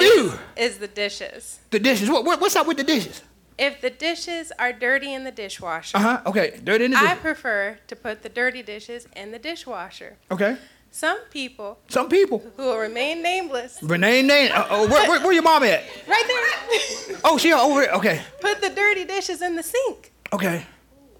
Few. 0.00 0.32
is 0.56 0.78
the 0.78 0.88
dishes. 0.88 1.60
The 1.70 1.78
dishes. 1.78 2.08
What, 2.10 2.24
what, 2.24 2.40
what's 2.40 2.56
up 2.56 2.66
with 2.66 2.76
the 2.76 2.84
dishes? 2.84 3.22
If 3.58 3.80
the 3.82 3.90
dishes 3.90 4.52
are 4.58 4.72
dirty 4.72 5.12
in 5.12 5.24
the 5.24 5.30
dishwasher, 5.30 5.96
Uh 5.98 6.00
huh. 6.00 6.22
Okay. 6.26 6.58
Dirty 6.64 6.86
in 6.86 6.90
the 6.92 6.96
I 6.98 7.14
prefer 7.14 7.78
to 7.88 7.96
put 7.96 8.22
the 8.22 8.28
dirty 8.30 8.62
dishes 8.62 9.06
in 9.14 9.32
the 9.32 9.38
dishwasher. 9.38 10.16
Okay. 10.30 10.56
Some 10.92 11.18
people 11.30 11.78
Some 11.88 12.08
people. 12.08 12.42
who 12.56 12.64
will 12.64 12.78
remain 12.78 13.22
nameless, 13.22 13.78
Renee 13.82 14.22
name. 14.22 14.50
Uh, 14.52 14.66
oh, 14.70 14.88
where, 14.88 15.08
where, 15.08 15.20
where 15.20 15.32
your 15.32 15.42
mom 15.44 15.62
at? 15.62 15.84
right 16.08 16.24
there, 16.26 17.18
Oh, 17.24 17.38
she 17.38 17.52
over 17.52 17.82
here. 17.82 17.90
Okay. 17.92 18.22
put 18.40 18.60
the 18.60 18.70
dirty 18.70 19.04
dishes 19.04 19.40
in 19.42 19.54
the 19.56 19.62
sink. 19.62 20.10
Okay. 20.32 20.66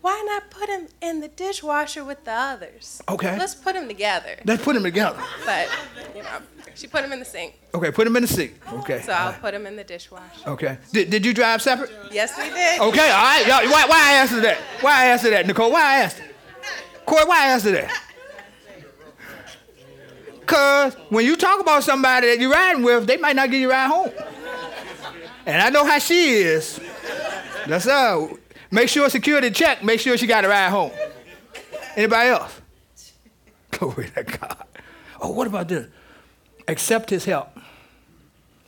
Why 0.01 0.23
not 0.27 0.51
put 0.51 0.69
them 0.69 0.89
in 1.03 1.21
the 1.21 1.29
dishwasher 1.29 2.03
with 2.05 2.25
the 2.25 2.33
others? 2.33 3.03
Okay. 3.07 3.37
Let's 3.39 3.55
put 3.55 3.75
them 3.75 3.87
together. 3.87 4.41
Let's 4.47 4.65
put 4.65 4.73
them 4.75 4.83
together. 4.83 5.23
But, 5.45 5.69
you 6.17 6.23
know, 6.23 6.39
she 6.75 6.87
put 6.87 7.03
them 7.03 7.13
in 7.13 7.19
the 7.19 7.25
sink, 7.25 7.55
Okay. 7.75 7.91
Put 7.91 8.05
them 8.05 8.17
in 8.17 8.23
the 8.23 8.29
sink. 8.29 8.61
Okay. 8.73 9.01
so 9.03 9.13
I'll 9.13 9.33
put 9.33 9.53
them 9.53 9.67
in 9.67 9.77
the 9.77 9.85
dishwasher. 9.85 10.49
Okay. 10.49 10.79
Did, 10.93 11.11
did 11.11 11.25
you 11.27 11.33
drive 11.33 11.63
separate? 11.63 11.91
Yes, 12.11 12.37
we 12.37 12.45
did. 12.45 12.81
Okay. 12.81 13.11
All 13.11 13.23
right. 13.23 13.45
Y'all, 13.47 13.71
why, 13.71 13.87
why 13.87 13.99
I 13.99 14.13
asked 14.15 14.33
her 14.33 14.41
that? 14.41 14.59
Why 14.81 14.91
I 14.91 15.05
asked 15.07 15.25
her 15.25 15.31
that, 15.31 15.47
Nicole? 15.47 15.71
Why 15.71 15.81
I 15.83 15.99
asked 16.01 16.19
her? 16.19 16.29
Corey, 17.07 17.25
why 17.25 17.45
I 17.45 17.47
asked 17.49 17.65
her 17.65 17.73
that? 17.73 18.03
Cause 20.47 20.95
when 21.11 21.25
you 21.25 21.37
talk 21.37 21.61
about 21.61 21.85
somebody 21.85 22.27
that 22.27 22.41
you're 22.41 22.51
riding 22.51 22.83
with, 22.83 23.07
they 23.07 23.17
might 23.17 23.37
not 23.37 23.51
give 23.51 23.61
you 23.61 23.69
a 23.69 23.73
ride 23.73 23.87
home. 23.87 24.11
And 25.47 25.63
I 25.63 25.71
know 25.71 25.85
how 25.85 25.99
she 25.99 26.31
is. 26.33 26.81
That's 27.67 27.87
uh 27.87 28.29
make 28.71 28.89
sure 28.89 29.09
security 29.09 29.51
check, 29.51 29.85
make 29.85 30.01
sure 30.01 30.17
she 30.17 30.27
got 30.27 30.45
a 30.45 30.49
ride 30.49 30.71
home. 30.71 30.91
Anybody 31.95 32.31
else? 32.31 32.61
Glory 33.71 34.11
to 34.17 34.25
God. 34.25 34.65
Oh, 35.21 35.31
what 35.31 35.47
about 35.47 35.69
this? 35.69 35.87
Accept 36.71 37.11
his 37.11 37.25
help. 37.25 37.49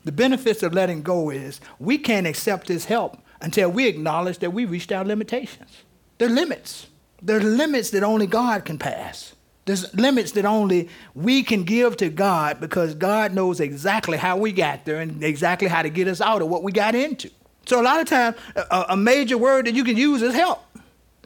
The 0.05 0.11
benefits 0.11 0.65
of 0.65 0.75
letting 0.75 1.03
go 1.03 1.31
is 1.31 1.61
we 1.79 1.99
can't 1.99 2.27
accept 2.27 2.67
his 2.67 2.87
help 2.87 3.17
until 3.41 3.71
we 3.71 3.87
acknowledge 3.87 4.39
that 4.39 4.53
we 4.53 4.65
reached 4.65 4.91
our 4.91 5.05
limitations. 5.05 5.85
There 6.19 6.29
are 6.29 6.33
limits. 6.33 6.89
There 7.23 7.37
are 7.37 7.41
limits 7.41 7.91
that 7.91 8.03
only 8.03 8.27
God 8.27 8.65
can 8.65 8.77
pass. 8.77 9.37
There's 9.67 9.95
limits 9.95 10.33
that 10.33 10.45
only 10.45 10.89
we 11.15 11.45
can 11.45 11.63
give 11.63 11.97
to 11.99 12.09
God 12.09 12.59
because 12.59 12.97
God 12.97 13.33
knows 13.33 13.61
exactly 13.61 14.19
how 14.19 14.37
we 14.37 14.51
got 14.51 14.85
there 14.85 15.01
and 15.01 15.23
exactly 15.23 15.69
how 15.69 15.83
to 15.83 15.89
get 15.89 16.09
us 16.09 16.21
out 16.21 16.43
of 16.43 16.49
what 16.49 16.65
we 16.65 16.73
got 16.73 16.97
into. 16.97 17.31
So 17.67 17.81
a 17.81 17.85
lot 17.85 18.01
of 18.01 18.09
times, 18.09 18.37
a, 18.57 18.87
a 18.89 18.97
major 18.97 19.39
word 19.39 19.69
that 19.69 19.75
you 19.75 19.85
can 19.85 19.97
use 19.97 20.23
is 20.23 20.35
help. 20.35 20.65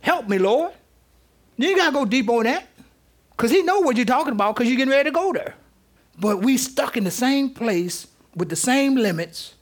Help 0.03 0.29
me, 0.29 0.37
Lord. 0.37 0.75
You 1.57 1.75
gotta 1.75 1.93
go 1.93 2.05
deep 2.05 2.29
on 2.29 2.45
that. 2.45 2.69
Because 3.31 3.51
he 3.51 3.63
know 3.63 3.81
what 3.81 3.97
you're 3.97 4.05
talking 4.05 4.33
about 4.33 4.55
because 4.55 4.69
you're 4.69 4.77
getting 4.77 4.93
ready 4.93 5.09
to 5.09 5.15
go 5.15 5.33
there. 5.33 5.55
But 6.19 6.39
we 6.39 6.57
stuck 6.57 6.97
in 6.97 7.05
the 7.05 7.11
same 7.11 7.51
place 7.51 8.07
with 8.35 8.49
the 8.49 8.57
same 8.57 8.95
limits, 8.95 9.55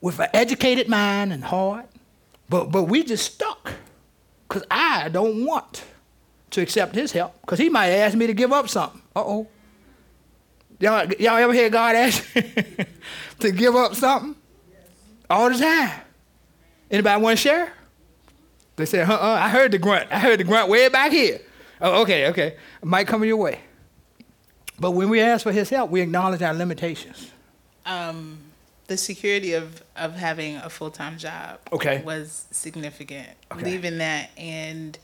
with 0.00 0.18
an 0.18 0.28
educated 0.32 0.88
mind 0.88 1.32
and 1.32 1.44
heart. 1.44 1.86
But, 2.48 2.70
but 2.70 2.84
we 2.84 3.04
just 3.04 3.34
stuck 3.34 3.72
because 4.48 4.64
I 4.70 5.08
don't 5.08 5.44
want 5.44 5.84
to 6.50 6.60
accept 6.60 6.94
his 6.94 7.12
help 7.12 7.40
because 7.42 7.58
he 7.58 7.68
might 7.68 7.88
ask 7.88 8.16
me 8.16 8.26
to 8.26 8.34
give 8.34 8.52
up 8.52 8.68
something. 8.68 9.00
Uh-oh. 9.14 9.46
Y'all, 10.80 11.06
y'all 11.12 11.36
ever 11.36 11.52
hear 11.52 11.68
God 11.70 11.94
ask 11.94 12.26
to 13.40 13.52
give 13.52 13.76
up 13.76 13.94
something? 13.94 14.34
All 15.28 15.50
the 15.50 15.58
time. 15.58 16.00
Anybody 16.90 17.22
want 17.22 17.38
to 17.38 17.42
share? 17.42 17.72
They 18.76 18.86
said, 18.86 19.08
uh-uh, 19.08 19.38
I 19.40 19.48
heard 19.48 19.72
the 19.72 19.78
grunt. 19.78 20.08
I 20.10 20.18
heard 20.18 20.40
the 20.40 20.44
grunt 20.44 20.68
way 20.68 20.88
back 20.88 21.12
here. 21.12 21.40
Oh, 21.80 22.02
okay, 22.02 22.28
okay. 22.28 22.56
It 22.82 22.84
might 22.84 23.06
come 23.06 23.22
your 23.24 23.36
way. 23.36 23.60
But 24.80 24.92
when 24.92 25.10
we 25.10 25.20
ask 25.20 25.42
for 25.44 25.52
his 25.52 25.68
help, 25.70 25.90
we 25.90 26.00
acknowledge 26.00 26.42
our 26.42 26.54
limitations. 26.54 27.30
Um, 27.84 28.38
the 28.86 28.96
security 28.96 29.52
of, 29.52 29.82
of 29.94 30.14
having 30.14 30.56
a 30.56 30.70
full 30.70 30.90
time 30.90 31.18
job 31.18 31.60
Okay. 31.72 32.02
was 32.02 32.46
significant. 32.50 33.28
Okay. 33.52 33.62
Leaving 33.64 33.98
that 33.98 34.30
and 34.36 34.98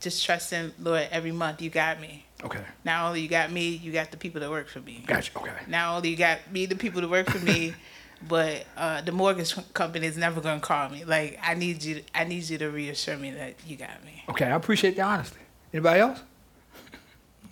just 0.00 0.24
trusting, 0.24 0.72
Lord, 0.78 1.08
every 1.10 1.32
month 1.32 1.62
you 1.62 1.70
got 1.70 2.00
me. 2.00 2.26
Okay. 2.44 2.60
Not 2.84 3.06
only 3.06 3.22
you 3.22 3.28
got 3.28 3.50
me, 3.50 3.70
you 3.70 3.92
got 3.92 4.10
the 4.10 4.18
people 4.18 4.40
that 4.42 4.50
work 4.50 4.68
for 4.68 4.80
me. 4.80 5.02
Gotcha. 5.06 5.36
Okay. 5.38 5.50
Not 5.68 5.96
only 5.96 6.10
you 6.10 6.16
got 6.16 6.52
me, 6.52 6.66
the 6.66 6.76
people 6.76 7.00
that 7.00 7.08
work 7.08 7.30
for 7.30 7.38
me, 7.38 7.74
but 8.28 8.66
uh, 8.76 9.00
the 9.00 9.12
mortgage 9.12 9.54
company 9.72 10.06
is 10.06 10.18
never 10.18 10.40
gonna 10.42 10.60
call 10.60 10.90
me. 10.90 11.04
Like 11.04 11.38
I 11.42 11.54
need 11.54 11.82
you. 11.82 12.02
I 12.14 12.24
need 12.24 12.44
you 12.48 12.58
to 12.58 12.70
reassure 12.70 13.16
me 13.16 13.30
that 13.32 13.54
you 13.66 13.76
got 13.76 14.04
me. 14.04 14.22
Okay, 14.28 14.44
I 14.44 14.50
appreciate 14.54 14.96
the 14.96 15.02
honesty. 15.02 15.40
Anybody 15.72 16.00
else? 16.00 16.20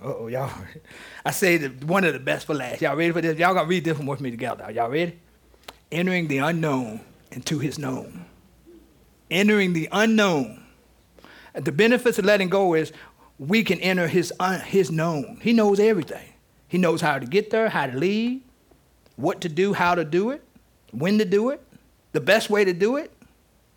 Uh-oh, 0.05 0.27
y'all. 0.27 0.53
I 1.25 1.31
say 1.31 1.67
one 1.67 2.05
of 2.05 2.13
the 2.13 2.21
best 2.21 2.47
for 2.47 2.55
last. 2.55 2.83
Y'all 2.83 2.95
ready 2.95 3.13
for 3.13 3.23
this? 3.23 3.39
Y'all 3.39 3.55
gonna 3.55 3.67
read 3.67 3.85
this 3.85 3.97
one 3.97 4.07
with 4.07 4.21
me 4.21 4.31
together. 4.31 4.71
Y'all 4.71 4.91
ready? 4.91 5.19
Entering 5.91 6.29
the 6.29 6.39
unknown 6.39 7.01
into 7.33 7.59
his 7.59 7.79
known. 7.79 8.27
Entering 9.31 9.73
the 9.73 9.89
unknown. 9.93 10.63
The 11.55 11.73
benefits 11.73 12.19
of 12.19 12.27
letting 12.27 12.51
go 12.51 12.75
is 12.75 12.93
we 13.39 13.65
can 13.65 13.81
enter 13.81 14.07
his, 14.07 14.33
un- 14.41 14.61
his 14.61 14.91
known. 14.91 15.39
He 15.41 15.53
knows 15.55 15.81
everything. 15.81 16.29
He 16.69 16.77
knows 16.77 17.01
how 17.01 17.19
to 17.19 17.25
get 17.25 17.51
there, 17.51 17.69
how 17.71 17.87
to 17.87 17.97
leave, 17.97 18.43
what 19.17 19.41
to 19.41 19.49
do, 19.49 19.73
how 19.73 19.95
to 19.95 20.05
do 20.05 20.31
it, 20.31 20.43
when 20.91 21.19
to 21.19 21.25
do 21.25 21.51
it, 21.51 21.63
the 22.13 22.21
best 22.21 22.51
way 22.51 22.65
to 22.65 22.73
do 22.73 22.97
it, 22.97 23.13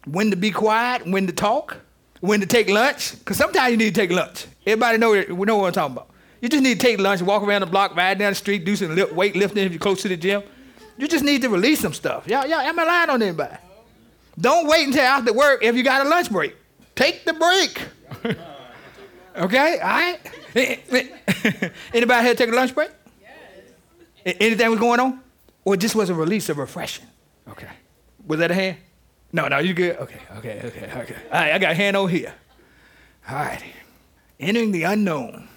when 0.05 0.31
to 0.31 0.35
be 0.35 0.51
quiet, 0.51 1.07
when 1.07 1.27
to 1.27 1.33
talk, 1.33 1.77
when 2.19 2.41
to 2.41 2.45
take 2.45 2.69
lunch. 2.69 3.17
Because 3.19 3.37
sometimes 3.37 3.71
you 3.71 3.77
need 3.77 3.95
to 3.95 4.01
take 4.01 4.11
lunch. 4.11 4.47
Everybody 4.65 4.97
know, 4.97 5.11
we 5.11 5.45
know 5.45 5.57
what 5.57 5.67
I'm 5.67 5.73
talking 5.73 5.95
about. 5.97 6.16
You 6.41 6.49
just 6.49 6.63
need 6.63 6.79
to 6.79 6.85
take 6.85 6.99
lunch, 6.99 7.21
walk 7.21 7.43
around 7.43 7.61
the 7.61 7.67
block, 7.67 7.95
ride 7.95 8.19
down 8.19 8.31
the 8.31 8.35
street, 8.35 8.63
do 8.65 8.75
some 8.75 8.95
weight 9.15 9.35
lifting 9.35 9.65
if 9.65 9.71
you're 9.71 9.79
close 9.79 10.01
to 10.03 10.07
the 10.07 10.17
gym. 10.17 10.43
You 10.97 11.07
just 11.07 11.23
need 11.23 11.41
to 11.43 11.49
release 11.49 11.79
some 11.79 11.93
stuff. 11.93 12.27
Y'all, 12.27 12.45
y'all, 12.45 12.59
am 12.59 12.77
I 12.79 12.83
lying 12.83 13.09
on 13.09 13.21
anybody? 13.21 13.55
Don't 14.39 14.67
wait 14.67 14.87
until 14.87 15.03
after 15.03 15.33
work 15.33 15.63
if 15.63 15.75
you 15.75 15.83
got 15.83 16.05
a 16.05 16.09
lunch 16.09 16.31
break. 16.31 16.55
Take 16.95 17.25
the 17.25 17.33
break. 17.33 17.81
okay, 19.37 19.79
all 19.79 19.89
right? 19.89 20.19
Anybody 21.93 22.25
here 22.25 22.35
take 22.35 22.49
a 22.49 22.55
lunch 22.55 22.73
break? 22.73 22.89
Yes. 23.21 24.35
Anything 24.39 24.69
was 24.71 24.79
going 24.79 24.99
on? 24.99 25.21
Or 25.65 25.75
just 25.75 25.95
was 25.95 26.09
a 26.09 26.13
release 26.13 26.49
of 26.49 26.57
refreshing? 26.57 27.05
Okay. 27.49 27.69
Was 28.25 28.39
that 28.39 28.51
a 28.51 28.53
hand? 28.53 28.77
No, 29.31 29.47
no, 29.47 29.59
you 29.59 29.73
good? 29.73 29.97
Okay, 29.97 30.19
okay, 30.37 30.61
okay, 30.63 30.91
okay. 31.01 31.15
All 31.31 31.39
right, 31.39 31.53
I 31.53 31.59
got 31.59 31.71
a 31.71 31.75
hand 31.75 31.97
over 31.97 32.09
here. 32.09 32.33
All 33.29 33.35
right. 33.35 33.61
Entering 34.39 34.71
the 34.71 34.83
unknown. 34.83 35.49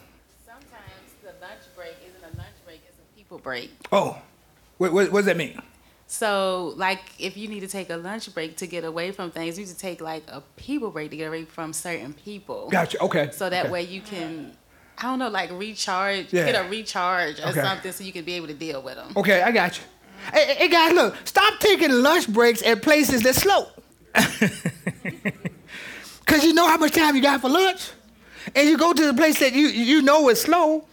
Break. 3.43 3.71
Oh, 3.93 4.19
what, 4.79 4.93
what, 4.93 5.11
what 5.13 5.19
does 5.21 5.27
that 5.27 5.37
mean? 5.37 5.61
So, 6.07 6.75
like, 6.77 7.01
if 7.19 7.37
you 7.37 7.47
need 7.49 7.61
to 7.61 7.69
take 7.69 7.89
a 7.91 7.97
lunch 7.97 8.33
break 8.35 8.57
to 8.57 8.67
get 8.67 8.85
away 8.85 9.13
from 9.13 9.31
things, 9.31 9.57
you 9.59 9.65
need 9.65 9.71
to 9.71 9.79
take 9.79 10.01
like 10.01 10.25
a 10.29 10.41
people 10.57 10.91
break 10.91 11.11
to 11.13 11.17
get 11.17 11.27
away 11.29 11.45
from 11.45 11.73
certain 11.73 12.13
people. 12.15 12.69
Gotcha, 12.71 12.99
okay, 13.01 13.29
So 13.31 13.49
that 13.49 13.65
okay. 13.67 13.73
way 13.73 13.83
you 13.83 14.01
can, 14.01 14.57
I 14.99 15.03
don't 15.05 15.19
know, 15.21 15.29
like 15.29 15.51
recharge, 15.53 16.33
Yeah. 16.33 16.47
get 16.47 16.65
a 16.67 16.69
recharge 16.69 17.39
or 17.41 17.49
Okay. 17.51 17.61
something, 17.61 17.93
so 17.93 18.03
you 18.03 18.13
can 18.13 18.25
be 18.25 18.33
able 18.35 18.49
to 18.49 18.55
deal 18.55 18.83
with 18.83 18.97
them. 18.97 19.13
Okay, 19.17 19.41
I 19.43 19.53
got 19.53 19.79
you. 19.79 19.85
Hey, 20.33 20.55
hey, 20.57 20.69
guys, 20.69 20.93
look, 20.93 21.15
stop 21.25 21.61
taking 21.61 21.91
lunch 21.93 22.29
breaks 22.29 22.63
at 22.63 22.83
places 22.83 23.23
that's 23.23 23.39
slow. 23.39 23.67
Because 26.21 26.45
you 26.45 26.55
know 26.55 26.67
how 26.69 26.77
much 26.77 26.93
time 26.93 27.17
you 27.17 27.23
got 27.23 27.41
for 27.41 27.49
lunch. 27.49 27.91
And 28.55 28.69
you 28.69 28.79
go 28.79 28.93
to 28.93 29.07
the 29.07 29.15
place 29.15 29.39
that 29.41 29.53
you, 29.53 29.67
you 29.69 30.01
know 30.03 30.29
is 30.29 30.41
slow, 30.41 30.85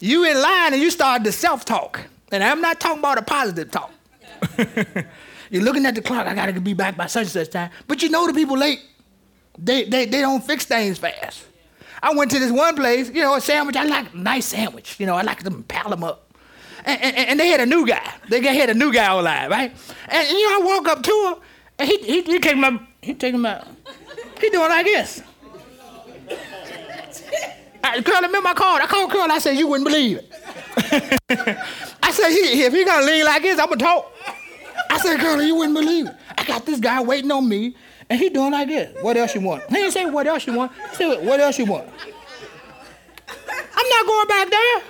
you 0.00 0.24
in 0.24 0.40
line 0.40 0.72
and 0.74 0.82
you 0.82 0.90
start 0.90 1.24
to 1.24 1.32
self-talk. 1.32 2.00
And 2.32 2.42
I'm 2.42 2.60
not 2.60 2.80
talking 2.80 2.98
about 2.98 3.18
a 3.18 3.22
positive 3.22 3.70
talk. 3.70 3.92
You're 5.50 5.62
looking 5.62 5.86
at 5.86 5.94
the 5.94 6.02
clock, 6.02 6.26
I 6.26 6.34
gotta 6.34 6.60
be 6.60 6.74
back 6.74 6.96
by 6.96 7.06
such 7.06 7.22
and 7.22 7.30
such 7.30 7.50
time. 7.50 7.70
But 7.86 8.02
you 8.02 8.08
know 8.08 8.26
the 8.26 8.34
people 8.34 8.58
late. 8.58 8.80
They, 9.58 9.84
they, 9.84 10.06
they 10.06 10.20
don't 10.20 10.44
fix 10.44 10.66
things 10.66 10.98
fast. 10.98 11.44
I 12.02 12.14
went 12.14 12.30
to 12.32 12.38
this 12.38 12.52
one 12.52 12.76
place, 12.76 13.08
you 13.08 13.22
know, 13.22 13.34
a 13.34 13.40
sandwich. 13.40 13.76
I 13.76 13.84
like 13.84 14.12
a 14.12 14.16
nice 14.16 14.46
sandwich. 14.46 15.00
You 15.00 15.06
know, 15.06 15.14
I 15.14 15.22
like 15.22 15.42
them 15.42 15.56
to 15.56 15.62
pal 15.62 15.90
them 15.90 16.04
up. 16.04 16.32
And, 16.84 17.02
and, 17.02 17.16
and 17.16 17.40
they 17.40 17.48
had 17.48 17.60
a 17.60 17.66
new 17.66 17.86
guy. 17.86 18.12
They 18.28 18.40
had 18.42 18.70
a 18.70 18.74
new 18.74 18.92
guy 18.92 19.12
online, 19.12 19.50
right? 19.50 19.72
And, 20.08 20.28
you 20.28 20.50
know, 20.50 20.56
I 20.56 20.64
walk 20.64 20.88
up 20.88 21.02
to 21.02 21.10
him, 21.10 21.42
and 21.78 21.88
he 21.88 21.98
he, 21.98 22.22
he 22.22 22.38
taking 22.38 22.60
my 22.60 22.78
he 23.02 23.14
taking 23.14 23.40
my 23.40 23.64
he 24.40 24.50
doing 24.50 24.68
like 24.68 24.84
this. 24.84 25.22
I, 27.86 28.02
Curl, 28.02 28.16
remember 28.22 28.40
my 28.42 28.54
card? 28.54 28.82
I 28.82 28.86
called 28.86 29.10
Curl. 29.10 29.30
I 29.30 29.38
said 29.38 29.56
you 29.56 29.68
wouldn't 29.68 29.88
believe 29.88 30.18
it. 30.18 30.32
I 32.02 32.10
said 32.10 32.30
he, 32.30 32.62
if 32.64 32.72
he 32.72 32.84
gonna 32.84 33.06
lean 33.06 33.24
like 33.24 33.42
this, 33.42 33.58
I'm 33.58 33.68
gonna 33.68 33.76
talk. 33.76 34.12
I 34.90 34.98
said, 34.98 35.18
Colonel, 35.20 35.44
you 35.44 35.54
wouldn't 35.54 35.76
believe 35.76 36.06
it. 36.08 36.14
I 36.36 36.44
got 36.44 36.66
this 36.66 36.80
guy 36.80 37.02
waiting 37.02 37.30
on 37.30 37.48
me, 37.48 37.76
and 38.08 38.18
he 38.18 38.28
doing 38.28 38.52
like 38.52 38.68
this. 38.68 38.96
What 39.02 39.16
else 39.16 39.34
you 39.34 39.40
want? 39.40 39.64
He 39.68 39.76
didn't 39.76 39.92
say 39.92 40.06
what 40.06 40.26
else 40.26 40.46
you 40.46 40.52
want. 40.54 40.72
He 40.90 40.96
said, 40.96 41.24
what 41.24 41.40
else 41.40 41.58
you 41.58 41.66
want? 41.66 41.88
I'm 43.28 43.88
not 43.88 44.06
going 44.06 44.28
back 44.28 44.50
there. 44.50 44.82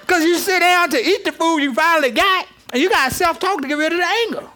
Because 0.00 0.24
you 0.24 0.38
sit 0.38 0.60
down 0.60 0.90
to 0.90 0.98
eat 0.98 1.24
the 1.24 1.32
food 1.32 1.58
you 1.58 1.74
finally 1.74 2.10
got, 2.10 2.46
and 2.72 2.82
you 2.82 2.88
got 2.90 3.12
self-talk 3.12 3.60
to 3.62 3.68
get 3.68 3.78
rid 3.78 3.92
of 3.92 3.98
the 3.98 4.06
anger. 4.06 4.48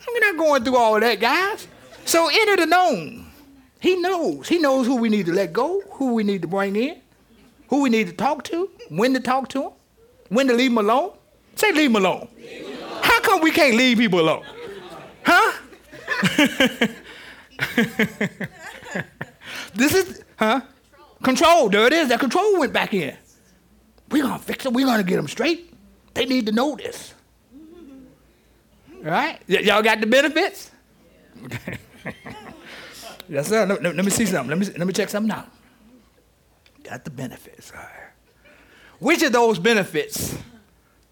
I'm 0.00 0.20
not 0.20 0.36
going 0.36 0.64
through 0.64 0.76
all 0.76 0.98
that, 1.00 1.20
guys. 1.20 1.66
So 2.04 2.28
enter 2.32 2.56
the 2.56 2.66
known. 2.66 3.27
He 3.80 3.96
knows. 3.96 4.48
He 4.48 4.58
knows 4.58 4.86
who 4.86 4.96
we 4.96 5.08
need 5.08 5.26
to 5.26 5.32
let 5.32 5.52
go, 5.52 5.80
who 5.92 6.14
we 6.14 6.24
need 6.24 6.42
to 6.42 6.48
bring 6.48 6.74
in, 6.76 7.00
who 7.68 7.82
we 7.82 7.90
need 7.90 8.06
to 8.08 8.12
talk 8.12 8.44
to, 8.44 8.70
when 8.88 9.14
to 9.14 9.20
talk 9.20 9.48
to 9.50 9.62
him, 9.66 9.72
when 10.28 10.48
to 10.48 10.54
leave 10.54 10.70
him 10.70 10.78
alone. 10.78 11.12
Say 11.54 11.72
leave 11.72 11.90
him 11.90 11.96
alone. 11.96 12.28
How 13.02 13.20
come 13.20 13.40
we 13.40 13.50
can't 13.50 13.76
leave 13.76 13.98
people 13.98 14.20
alone? 14.20 14.44
Huh? 15.24 15.52
this 19.74 19.94
is, 19.94 20.22
huh? 20.36 20.60
Control. 21.22 21.68
There 21.68 21.86
it 21.86 21.92
is. 21.92 22.08
That 22.08 22.20
control 22.20 22.58
went 22.58 22.72
back 22.72 22.94
in. 22.94 23.16
We're 24.10 24.22
going 24.22 24.38
to 24.38 24.44
fix 24.44 24.64
it. 24.66 24.72
We're 24.72 24.86
going 24.86 24.98
to 24.98 25.04
get 25.04 25.16
them 25.16 25.28
straight. 25.28 25.72
They 26.14 26.24
need 26.26 26.46
to 26.46 26.52
know 26.52 26.76
this. 26.76 27.14
All 28.96 29.10
right? 29.10 29.40
Y- 29.48 29.58
y'all 29.60 29.82
got 29.82 30.00
the 30.00 30.06
benefits? 30.06 30.70
yes, 33.28 33.48
sir. 33.48 33.66
Let, 33.66 33.82
let- 33.82 33.96
let 33.96 34.04
me 34.04 34.10
see 34.10 34.26
something. 34.26 34.58
Let 34.58 34.68
me, 34.68 34.78
let 34.78 34.86
me 34.86 34.92
check 34.92 35.08
something 35.08 35.30
out. 35.30 35.48
Got 36.84 37.04
the 37.04 37.10
benefits. 37.10 37.72
Which 38.98 39.22
of 39.22 39.32
those 39.32 39.58
benefits 39.58 40.36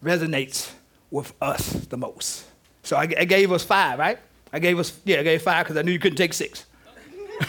resonates 0.03 0.71
with 1.11 1.33
us 1.41 1.73
the 1.87 1.97
most? 1.97 2.45
So 2.83 2.97
I, 2.97 3.03
I 3.03 3.25
gave 3.25 3.53
us 3.53 3.63
five, 3.65 3.99
right? 3.99 4.19
I 4.53 4.59
gave 4.59 4.79
us, 4.79 4.99
yeah, 5.05 5.21
I 5.21 5.23
gave 5.23 5.43
five 5.43 5.65
because 5.67 5.77
I 5.77 5.83
knew 5.83 5.93
you 5.93 5.99
couldn't 5.99 6.17
take 6.17 6.33
six. 6.33 6.67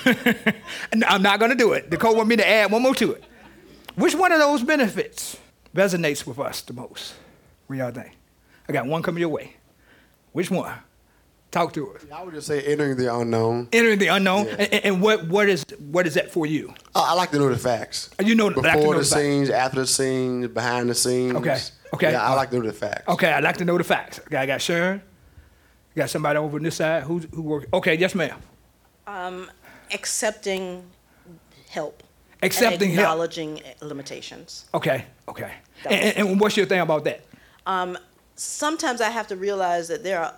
I'm 1.05 1.21
not 1.21 1.39
going 1.39 1.51
to 1.51 1.57
do 1.57 1.73
it. 1.73 1.89
The 1.89 1.97
code 1.97 2.17
want 2.17 2.27
me 2.27 2.35
to 2.35 2.47
add 2.47 2.71
one 2.71 2.81
more 2.81 2.95
to 2.95 3.13
it. 3.13 3.23
Which 3.95 4.13
one 4.15 4.31
of 4.31 4.39
those 4.39 4.61
benefits 4.63 5.37
resonates 5.73 6.25
with 6.25 6.39
us 6.39 6.61
the 6.61 6.73
most? 6.73 7.13
What 7.67 7.77
y'all 7.77 7.91
think? 7.91 8.11
I 8.67 8.73
got 8.73 8.85
one 8.85 9.01
coming 9.01 9.21
your 9.21 9.29
way. 9.29 9.55
Which 10.33 10.51
one? 10.51 10.73
Talk 11.49 11.73
to 11.73 11.93
us. 11.93 12.05
I 12.13 12.23
would 12.23 12.33
just 12.33 12.47
say 12.47 12.61
entering 12.61 12.97
the 12.97 13.13
unknown. 13.15 13.69
Entering 13.71 13.99
the 13.99 14.07
unknown, 14.07 14.47
and, 14.47 14.73
and 14.73 15.01
what, 15.01 15.27
what, 15.27 15.47
is, 15.47 15.65
what 15.79 16.05
is 16.05 16.15
that 16.15 16.29
for 16.29 16.45
you? 16.45 16.73
Uh, 16.93 17.05
I 17.07 17.13
like 17.13 17.31
to 17.31 17.39
know 17.39 17.49
the 17.49 17.57
facts. 17.57 18.09
You 18.23 18.35
know, 18.35 18.49
Before 18.49 18.63
like 18.63 18.75
know 18.79 18.91
the 18.93 18.99
the 18.99 19.05
facts. 19.05 19.09
scenes, 19.09 19.49
after 19.49 19.79
the 19.79 19.87
scenes, 19.87 20.47
behind 20.49 20.89
the 20.89 20.95
scenes. 20.95 21.35
Okay, 21.35 21.57
okay. 21.93 22.11
Yeah, 22.11 22.27
I 22.27 22.33
like 22.33 22.49
to 22.51 22.59
know 22.59 22.65
the 22.65 22.73
facts. 22.73 23.07
Okay, 23.07 23.31
I'd 23.31 23.43
like 23.43 23.57
to 23.57 23.65
know 23.65 23.77
the 23.77 23.83
facts. 23.85 24.19
Okay, 24.19 24.35
I 24.35 24.45
got 24.45 24.61
Sharon. 24.61 25.01
Got 25.95 26.09
somebody 26.09 26.37
over 26.37 26.57
on 26.57 26.63
this 26.63 26.75
side 26.75 27.03
who 27.03 27.19
who 27.19 27.41
works. 27.41 27.65
Okay, 27.73 27.95
yes, 27.95 28.13
ma'am. 28.13 28.39
Um, 29.07 29.49
accepting 29.93 30.83
help. 31.69 32.03
Accepting 32.43 32.89
and 32.89 32.99
help. 32.99 33.05
acknowledging 33.05 33.61
limitations. 33.81 34.65
Okay, 34.73 35.05
okay. 35.27 35.53
And, 35.85 35.93
and, 35.93 36.17
and 36.29 36.39
what's 36.39 36.55
your 36.57 36.67
thing 36.67 36.81
about 36.81 37.03
that? 37.05 37.21
Um, 37.65 37.97
sometimes 38.35 39.01
I 39.01 39.09
have 39.09 39.27
to 39.27 39.35
realize 39.35 39.87
that 39.87 40.03
there 40.03 40.19
are 40.21 40.35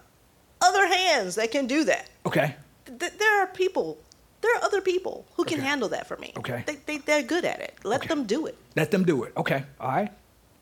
other 0.61 0.87
hands 0.87 1.35
that 1.35 1.51
can 1.51 1.67
do 1.67 1.83
that. 1.85 2.09
Okay, 2.25 2.55
Th- 2.85 3.11
there 3.17 3.41
are 3.41 3.47
people, 3.47 3.97
there 4.41 4.55
are 4.57 4.63
other 4.63 4.81
people 4.81 5.25
who 5.35 5.43
can 5.45 5.59
handle 5.59 5.89
that 5.89 6.07
for 6.07 6.17
me. 6.17 6.33
Okay. 6.37 6.63
They, 6.65 6.75
they, 6.85 6.97
they're 6.97 7.23
good 7.23 7.45
at 7.45 7.59
it. 7.59 7.73
Let 7.83 8.03
them 8.07 8.25
do 8.25 8.45
it. 8.47 8.57
let 8.75 8.91
them 8.91 9.03
do 9.03 9.23
it. 9.23 9.33
Okay, 9.37 9.63
all 9.79 9.89
right. 9.89 10.11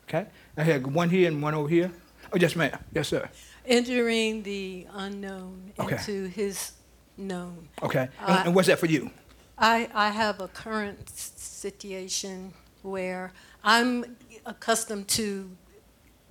Okay. 0.08 0.26
I 0.56 0.62
had 0.62 0.86
one 0.86 1.10
here 1.10 1.28
and 1.28 1.42
one 1.42 1.54
over 1.54 1.68
here. 1.68 1.90
Oh, 2.32 2.38
yes, 2.38 2.56
ma'am. 2.56 2.78
Yes, 2.94 3.08
sir. 3.08 3.28
Entering 3.66 4.42
the 4.42 4.86
unknown 4.94 5.72
Okay. 5.78 5.96
into 5.96 6.26
his 6.28 6.72
known. 7.16 7.68
Okay. 7.82 8.08
Uh, 8.20 8.26
And, 8.28 8.46
and 8.46 8.54
what's 8.54 8.68
that 8.68 8.78
for 8.78 8.86
you? 8.86 9.10
I, 9.58 9.88
I 9.94 10.08
have 10.10 10.40
a 10.40 10.48
current 10.48 11.08
situation 11.10 12.54
where 12.82 13.32
I'm 13.64 14.16
accustomed 14.46 15.08
to 15.08 15.50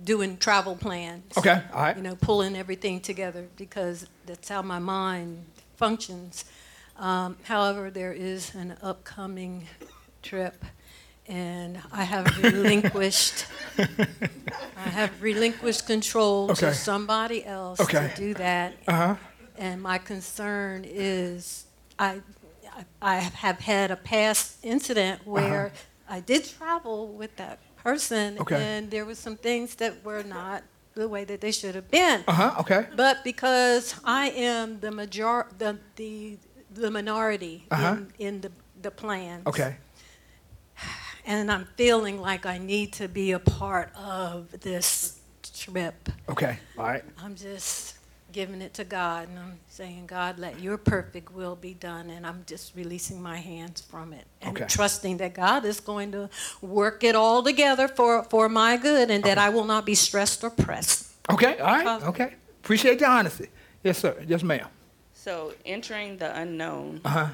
doing 0.03 0.37
travel 0.37 0.75
plans. 0.75 1.23
Okay, 1.37 1.61
all 1.73 1.81
right. 1.81 1.97
You 1.97 2.03
know, 2.03 2.15
pulling 2.15 2.55
everything 2.55 2.99
together 3.01 3.47
because 3.57 4.07
that's 4.25 4.49
how 4.49 4.61
my 4.61 4.79
mind 4.79 5.45
functions. 5.75 6.45
Um, 6.97 7.37
however, 7.43 7.89
there 7.89 8.13
is 8.13 8.53
an 8.55 8.75
upcoming 8.81 9.67
trip, 10.23 10.63
and 11.27 11.79
I 11.91 12.03
have 12.03 12.25
relinquished. 12.43 13.45
I 13.77 14.89
have 14.89 15.21
relinquished 15.21 15.85
control 15.87 16.51
Okay. 16.51 16.67
to 16.69 16.73
somebody 16.73 17.45
else 17.45 17.79
Okay. 17.79 18.11
to 18.15 18.15
do 18.21 18.33
that. 18.35 18.73
Uh-huh. 18.87 19.15
And 19.57 19.81
my 19.81 19.97
concern 19.97 20.85
is, 20.87 21.65
I, 21.99 22.21
I- 22.75 22.85
I 23.01 23.15
have 23.17 23.59
had 23.59 23.89
a 23.89 23.95
past 23.95 24.57
incident 24.63 25.25
where 25.25 25.71
I 26.07 26.19
did 26.19 26.45
travel 26.45 27.07
with 27.07 27.35
that 27.37 27.57
person. 27.91 28.37
Okay. 28.39 28.61
and 28.77 28.91
there 28.91 29.05
were 29.05 29.15
some 29.15 29.37
things 29.37 29.75
that 29.75 29.93
were 30.03 30.23
not 30.23 30.61
the 30.95 31.07
way 31.07 31.23
that 31.25 31.39
they 31.41 31.51
should 31.51 31.75
have 31.75 31.89
been. 31.91 32.19
Uh 32.27 32.33
huh. 32.41 32.51
Okay. 32.61 32.81
But 32.95 33.15
because 33.23 33.95
I 34.03 34.29
am 34.51 34.79
the 34.79 34.91
major, 34.91 35.45
the 35.57 35.77
the, 35.95 36.37
the 36.81 36.89
minority 36.91 37.65
Uh-huh. 37.71 37.95
in, 38.19 38.27
in 38.27 38.41
the 38.41 38.51
the 38.81 38.91
plans, 38.91 39.45
Okay. 39.45 39.75
and 41.25 41.51
I'm 41.51 41.65
feeling 41.75 42.21
like 42.21 42.45
I 42.45 42.57
need 42.57 42.93
to 42.93 43.07
be 43.07 43.33
a 43.33 43.39
part 43.39 43.89
of 43.95 44.51
this 44.61 45.19
trip. 45.59 46.09
Okay. 46.29 46.59
All 46.77 46.85
right. 46.85 47.03
I'm 47.23 47.35
just 47.35 47.96
giving 48.31 48.61
it 48.61 48.73
to 48.75 48.83
God 48.83 49.29
and 49.29 49.39
I'm 49.39 49.59
saying, 49.69 50.05
God, 50.07 50.37
let 50.37 50.59
your 50.59 50.77
perfect 50.77 51.31
will 51.33 51.55
be 51.55 51.73
done. 51.73 52.09
And 52.09 52.25
I'm 52.25 52.43
just 52.45 52.75
releasing 52.75 53.21
my 53.21 53.37
hands 53.37 53.81
from 53.81 54.13
it 54.13 54.25
and 54.41 54.55
Okay. 54.57 54.65
trusting 54.67 55.17
that 55.17 55.33
God 55.33 55.65
is 55.65 55.79
going 55.79 56.11
to 56.11 56.29
work 56.61 57.03
it 57.03 57.15
all 57.15 57.41
together 57.41 57.87
for, 57.87 58.23
for 58.25 58.49
my 58.49 58.77
good 58.77 59.09
and 59.09 59.23
that 59.23 59.37
I 59.37 59.49
will 59.49 59.63
not 59.65 59.85
be 59.85 59.95
stressed 59.95 60.43
or 60.43 60.49
pressed. 60.49 61.11
Okay. 61.29 61.57
All 61.59 61.67
right. 61.67 62.03
Okay. 62.03 62.33
Appreciate 62.63 62.99
the 62.99 63.07
honesty. 63.07 63.47
Yes, 63.83 63.97
sir. 63.99 64.15
Yes, 64.27 64.43
ma'am. 64.43 64.67
So 65.13 65.53
entering 65.65 66.17
the 66.17 66.35
unknown 66.37 67.01
Uh 67.05 67.09
huh. 67.09 67.27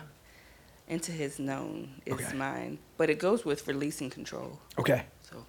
into 0.87 1.11
his 1.11 1.39
known 1.39 2.01
is 2.05 2.13
Okay. 2.13 2.35
mine, 2.37 2.77
but 2.97 3.09
it 3.09 3.17
goes 3.19 3.45
with 3.45 3.67
releasing 3.67 4.09
control. 4.09 4.59
Okay. 4.77 5.03
So, 5.23 5.45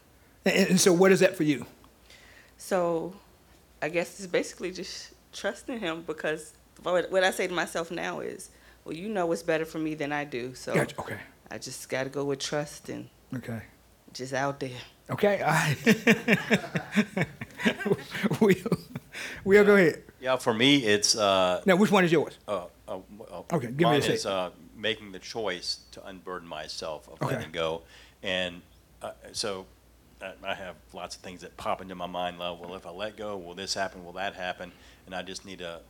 And, 0.47 0.69
and 0.71 0.81
so, 0.81 0.93
what 0.93 1.13
is 1.13 1.21
that 1.21 1.37
for 1.37 1.43
you? 1.45 1.67
so 2.57 3.13
I 3.83 3.89
guess 3.89 4.19
it's 4.19 4.27
basically 4.27 4.71
just 4.71 5.11
trusting 5.35 5.81
him 5.81 6.03
because 6.07 6.55
what, 6.83 7.11
what 7.11 7.25
I 7.25 7.31
say 7.31 7.47
to 7.47 7.53
myself 7.53 7.91
now 7.91 8.21
is, 8.21 8.51
well, 8.85 8.95
you 8.97 9.09
know 9.09 9.27
what's 9.27 9.43
better 9.43 9.65
for 9.65 9.79
me 9.79 9.95
than 9.95 10.13
I 10.13 10.25
do. 10.25 10.55
So 10.55 10.75
Gotcha. 10.75 10.99
Okay. 11.01 11.19
I 11.51 11.59
just 11.59 11.89
got 11.89 12.05
to 12.05 12.11
go 12.11 12.25
with 12.25 12.39
trust 12.39 12.89
and 12.89 13.09
Okay. 13.35 13.63
just 14.13 14.33
out 14.33 14.61
there. 14.61 14.71
Okay. 15.11 15.43
All 15.43 15.51
right. 15.51 17.27
we'll, 18.41 18.55
we'll 19.45 19.65
go 19.65 19.77
ahead. 19.77 20.03
Yeah, 20.21 20.37
for 20.37 20.55
me, 20.55 20.79
it's. 20.79 21.17
Uh, 21.17 21.61
Now, 21.67 21.77
which 21.77 21.91
one 21.91 22.05
is 22.05 22.13
yours? 22.13 22.39
Uh, 22.49 22.65
uh, 22.89 22.97
uh, 22.97 23.43
Okay, 23.53 23.67
give 23.69 23.77
me 23.79 23.85
a 23.85 23.89
mine 23.89 24.03
is 24.03 24.25
uh, 24.25 24.51
making 24.77 25.13
the 25.13 25.19
choice 25.19 25.81
to 25.93 26.07
unburden 26.07 26.49
myself 26.49 27.09
of 27.09 27.21
Okay. 27.23 27.35
letting 27.37 27.53
go, 27.53 27.83
and 28.23 28.63
uh, 29.03 29.11
so 29.33 29.67
I, 30.25 30.35
I 30.53 30.55
have 30.55 30.77
lots 30.93 31.17
of 31.17 31.23
things 31.23 31.43
that 31.43 31.57
pop 31.57 31.81
into 31.83 31.95
my 31.95 32.07
mind. 32.07 32.39
Like, 32.39 32.61
well, 32.61 32.75
if 32.75 32.87
I 32.87 32.91
let 32.91 33.17
go, 33.17 33.37
will 33.37 33.55
this 33.55 33.75
happen? 33.75 34.05
Will 34.05 34.15
that 34.15 34.35
happen? 34.35 34.73
And 35.07 35.15
I 35.15 35.23
just 35.23 35.45
need 35.45 35.61
to 35.61 35.81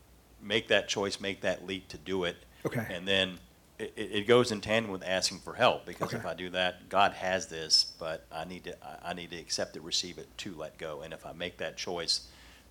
make 0.42 0.68
that 0.68 0.88
choice, 0.88 1.20
make 1.20 1.42
that 1.42 1.66
leap 1.66 1.88
to 1.88 1.98
do 1.98 2.24
it. 2.24 2.36
Okay. 2.66 2.86
And 2.90 3.06
then 3.08 3.38
it, 3.78 3.92
it 3.96 4.12
it 4.12 4.26
goes 4.28 4.52
in 4.52 4.60
tandem 4.60 4.92
with 4.92 5.04
asking 5.04 5.40
for 5.40 5.54
help 5.54 5.86
because 5.86 6.12
if 6.12 6.20
Okay. 6.20 6.28
I 6.28 6.34
do 6.34 6.50
that, 6.50 6.88
God 6.88 7.12
has 7.12 7.48
this, 7.48 7.92
but 7.98 8.26
I 8.32 8.44
need 8.44 8.64
to 8.64 8.76
I, 8.84 9.10
I 9.10 9.14
need 9.14 9.30
to 9.30 9.36
accept 9.38 9.76
it, 9.76 9.82
receive 9.82 10.18
it, 10.18 10.28
to 10.38 10.54
let 10.54 10.78
go. 10.78 11.02
And 11.02 11.12
if 11.14 11.26
I 11.26 11.32
make 11.32 11.58
that 11.58 11.76
choice, 11.76 12.28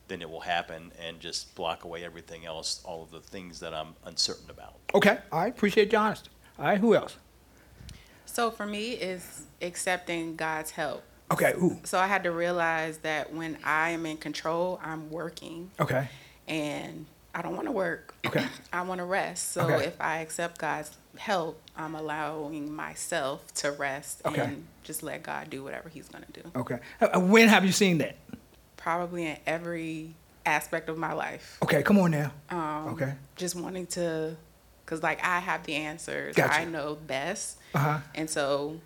then 0.08 0.22
it 0.22 0.30
will 0.30 0.42
happen 0.42 0.92
and 1.00 1.20
just 1.20 1.56
block 1.56 1.84
away 1.86 2.04
everything 2.06 2.46
else, 2.46 2.82
all 2.86 3.04
of 3.04 3.12
the 3.12 3.22
things 3.22 3.60
that 3.62 3.74
I'm 3.74 3.96
uncertain 4.06 4.50
about. 4.50 4.76
Okay. 4.96 5.20
All 5.32 5.42
right. 5.42 5.54
Appreciate 5.54 5.92
your 5.92 6.02
honesty. 6.02 6.30
All 6.60 6.66
right. 6.66 6.80
Who 6.80 6.96
else? 6.96 7.18
So 8.26 8.52
for 8.52 8.66
me, 8.66 8.94
it's 8.94 9.44
accepting 9.62 10.36
God's 10.36 10.72
help. 10.72 11.04
Okay. 11.34 11.54
Who? 11.58 11.78
So 11.84 12.00
I 12.00 12.08
had 12.08 12.24
to 12.24 12.32
realize 12.32 12.98
that 13.00 13.34
when 13.34 13.58
I 13.64 13.90
am 13.92 14.06
in 14.06 14.18
control, 14.18 14.80
I'm 14.84 15.10
working, 15.10 15.72
Okay. 15.80 16.08
and 16.48 17.06
I 17.36 17.42
don't 17.42 17.56
want 17.56 17.68
to 17.68 17.72
work. 17.72 18.14
Okay. 18.26 18.46
I 18.74 18.82
want 18.84 19.00
to 19.00 19.06
rest. 19.06 19.52
So 19.54 19.62
Okay. 19.70 19.86
if 19.88 20.00
I 20.00 20.20
accept 20.20 20.60
God's 20.60 20.92
help, 21.18 21.60
I'm 21.76 21.96
allowing 21.96 22.72
myself 22.74 23.46
to 23.56 23.72
rest 23.72 24.22
Okay. 24.26 24.42
and 24.42 24.66
just 24.84 25.04
let 25.04 25.24
God 25.24 25.50
do 25.50 25.64
whatever 25.64 25.90
He's 25.90 26.08
going 26.08 26.24
to 26.32 26.42
do. 26.42 26.52
Okay. 26.56 26.78
Uh, 27.02 27.20
when 27.20 27.48
have 27.50 27.66
you 27.66 27.72
seen 27.72 27.98
that? 28.00 28.18
Probably 28.78 29.26
in 29.28 29.38
every 29.48 30.14
aspect 30.46 30.90
of 30.90 30.98
my 30.98 31.14
life. 31.14 31.58
Okay. 31.64 31.82
Come 31.84 31.98
on 32.00 32.12
now. 32.12 32.32
Um, 32.50 32.90
Okay. 32.94 33.14
Just 33.36 33.56
wanting 33.56 33.88
to, 33.88 34.36
because 34.86 35.02
like 35.02 35.24
I 35.26 35.40
have 35.40 35.64
the 35.64 35.76
answers. 35.76 36.36
Gotcha. 36.36 36.54
I 36.54 36.66
know 36.66 36.96
best. 37.08 37.58
Uh 37.74 37.80
huh. 37.80 38.00
And 38.14 38.30
so 38.30 38.80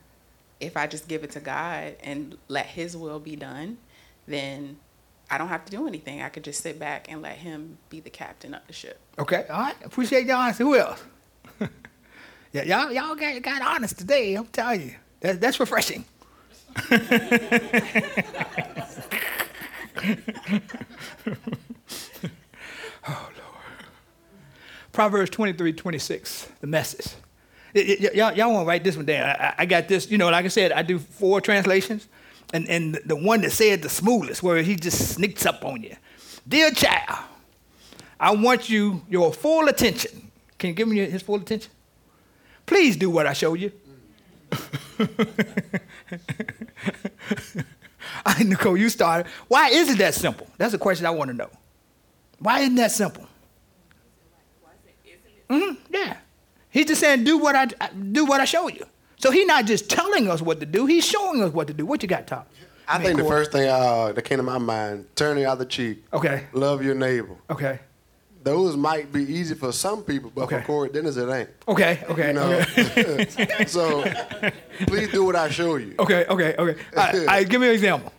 if 0.59 0.75
I 0.77 0.87
just 0.87 1.07
give 1.07 1.23
it 1.23 1.31
to 1.31 1.39
God 1.39 1.95
and 2.03 2.37
let 2.47 2.65
His 2.65 2.95
will 2.97 3.19
be 3.19 3.35
done, 3.35 3.77
then 4.27 4.77
I 5.29 5.37
don't 5.37 5.49
have 5.49 5.65
to 5.65 5.71
do 5.71 5.87
anything. 5.87 6.21
I 6.21 6.29
could 6.29 6.43
just 6.43 6.61
sit 6.61 6.79
back 6.79 7.11
and 7.11 7.21
let 7.21 7.37
him 7.37 7.77
be 7.89 7.99
the 7.99 8.09
captain 8.09 8.53
of 8.53 8.61
the 8.67 8.73
ship. 8.73 8.99
Okay, 9.19 9.45
all 9.49 9.59
right. 9.59 9.75
Appreciate 9.83 10.29
honesty. 10.29 10.63
Who 10.63 10.77
else? 10.77 11.03
yeah, 12.53 12.63
y'all, 12.63 12.91
y'all 12.91 13.15
got, 13.15 13.41
got 13.41 13.61
honest 13.61 13.97
today. 13.97 14.35
I'm 14.35 14.45
telling 14.47 14.81
you, 14.81 14.95
that, 15.19 15.41
that's 15.41 15.59
refreshing. 15.59 16.05
oh 16.89 17.29
Lord. 23.07 23.33
Proverbs 24.91 25.29
23, 25.31 25.73
26, 25.73 26.47
the 26.61 26.67
message. 26.67 27.13
Y'all, 27.81 28.33
y'all 28.33 28.51
want 28.53 28.65
to 28.65 28.67
write 28.67 28.83
this 28.83 28.95
one 28.95 29.05
down. 29.05 29.27
I, 29.29 29.53
I- 29.59 29.65
got 29.65 29.87
this, 29.87 30.09
you 30.09 30.17
know, 30.17 30.29
like 30.29 30.45
I 30.45 30.49
said, 30.49 30.71
I 30.71 30.81
do 30.81 30.99
four 30.99 31.41
translations. 31.41 32.07
And, 32.53 32.67
and 32.69 32.99
the 33.05 33.15
one 33.15 33.41
that 33.41 33.51
said 33.51 33.81
the 33.81 33.89
smoothest, 33.89 34.41
where 34.41 34.61
he 34.61 34.75
just 34.77 35.15
sneaks 35.15 35.45
up 35.45 35.65
on 35.65 35.83
you. 35.83 35.95
Dear 36.47 36.71
child, 36.71 37.19
I 38.19 38.31
want 38.33 38.69
you, 38.69 39.01
your 39.09 39.33
full 39.33 39.67
attention. 39.67 40.31
Can 40.57 40.69
you 40.69 40.73
give 40.73 40.87
me 40.87 40.97
his 41.05 41.21
full 41.21 41.35
attention? 41.35 41.71
Please 42.65 42.95
do 42.95 43.09
what 43.09 43.27
I 43.27 43.33
show 43.33 43.53
you. 43.53 43.71
I 48.25 48.43
Nicole, 48.43 48.77
you 48.77 48.89
started. 48.89 49.29
Why 49.47 49.69
is 49.69 49.89
it 49.89 49.97
that 49.99 50.13
simple? 50.13 50.47
That's 50.57 50.73
a 50.73 50.77
question 50.77 51.05
I 51.05 51.09
want 51.11 51.29
to 51.29 51.35
know. 51.35 51.49
Why 52.39 52.59
isn't 52.61 52.75
that 52.75 52.91
simple? 52.91 53.27
hmm 55.49 55.73
yeah. 55.89 56.17
He's 56.77 56.85
just 56.85 57.01
saying, 57.01 57.23
do 57.23 57.39
what 57.39 57.55
I 57.55 57.67
I- 57.81 57.89
do 57.89 58.23
what 58.25 58.39
I 58.39 58.45
show 58.45 58.67
you. 58.67 58.85
So 59.17 59.31
he's 59.31 59.47
not 59.47 59.65
just 59.65 59.89
telling 59.89 60.29
us 60.29 60.43
what 60.43 60.59
to 60.59 60.65
do, 60.67 60.85
he's 60.85 61.03
showing 61.03 61.41
us 61.41 61.51
what 61.51 61.65
to 61.69 61.73
do. 61.73 61.87
What 61.87 62.03
you 62.03 62.07
got, 62.07 62.27
Top? 62.27 62.47
I 62.87 62.99
think 62.99 63.17
the 63.17 63.23
first 63.25 63.51
thing 63.51 63.67
uh, 63.67 64.11
that 64.11 64.21
came 64.21 64.37
to 64.37 64.43
my 64.43 64.59
mind, 64.59 65.07
turn 65.15 65.37
the 65.37 65.45
other 65.45 65.65
cheek. 65.65 66.05
Okay. 66.13 66.45
Love 66.53 66.83
your 66.83 66.93
neighbor. 66.93 67.35
Okay. 67.49 67.79
Those 68.43 68.77
might 68.77 69.11
be 69.11 69.23
easy 69.23 69.55
for 69.55 69.71
some 69.71 70.03
people, 70.03 70.31
but 70.33 70.43
Okay. 70.43 70.59
for 70.59 70.65
Corey 70.67 70.89
Dennis, 70.89 71.17
it 71.17 71.27
ain't. 71.27 71.49
Okay, 71.67 71.99
okay, 72.09 72.27
You 72.27 72.33
know? 72.33 72.63
okay. 72.77 73.65
so 73.67 74.03
please 74.85 75.09
do 75.09 75.25
what 75.25 75.35
I 75.35 75.49
show 75.49 75.77
you. 75.77 75.95
Okay, 75.97 76.25
okay, 76.29 76.55
okay. 76.59 76.79
All 76.95 77.03
right, 77.03 77.15
all 77.15 77.25
right, 77.25 77.49
give 77.49 77.59
me 77.59 77.69
an 77.69 77.73
example. 77.73 78.13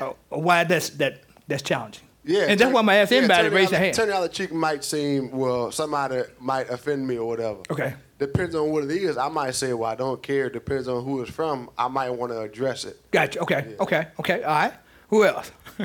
of 0.00 0.16
why 0.28 0.64
that's 0.64 0.90
that 0.90 1.22
that's 1.48 1.62
challenging. 1.62 2.04
Yeah, 2.24 2.42
and 2.42 2.60
that's 2.60 2.72
why 2.72 2.80
I'm 2.80 2.86
gonna 2.86 2.98
ask 2.98 3.10
yeah, 3.10 3.18
anybody 3.18 3.42
turn 3.42 3.50
to 3.50 3.56
raise 3.56 3.70
their 3.70 3.80
hand. 3.80 3.94
Turn 3.94 4.08
the 4.08 4.16
other 4.16 4.28
cheek 4.28 4.52
might 4.52 4.84
seem 4.84 5.32
well, 5.32 5.72
somebody 5.72 6.22
might 6.38 6.70
offend 6.70 7.06
me 7.06 7.18
or 7.18 7.26
whatever. 7.26 7.60
Okay. 7.68 7.94
Depends 8.18 8.54
on 8.54 8.70
what 8.70 8.84
it 8.84 8.90
is. 8.92 9.16
I 9.16 9.28
might 9.28 9.56
say, 9.56 9.72
well, 9.72 9.90
I 9.90 9.96
don't 9.96 10.22
care. 10.22 10.48
Depends 10.48 10.86
on 10.86 11.04
who 11.04 11.20
it's 11.22 11.30
from. 11.32 11.68
I 11.76 11.88
might 11.88 12.10
want 12.10 12.30
to 12.30 12.40
address 12.40 12.84
it. 12.84 13.00
Gotcha. 13.10 13.40
Okay. 13.40 13.74
Okay. 13.80 14.06
Okay. 14.20 14.42
All 14.44 14.54
right. 14.54 14.72
Who 15.08 15.24
else? 15.24 15.50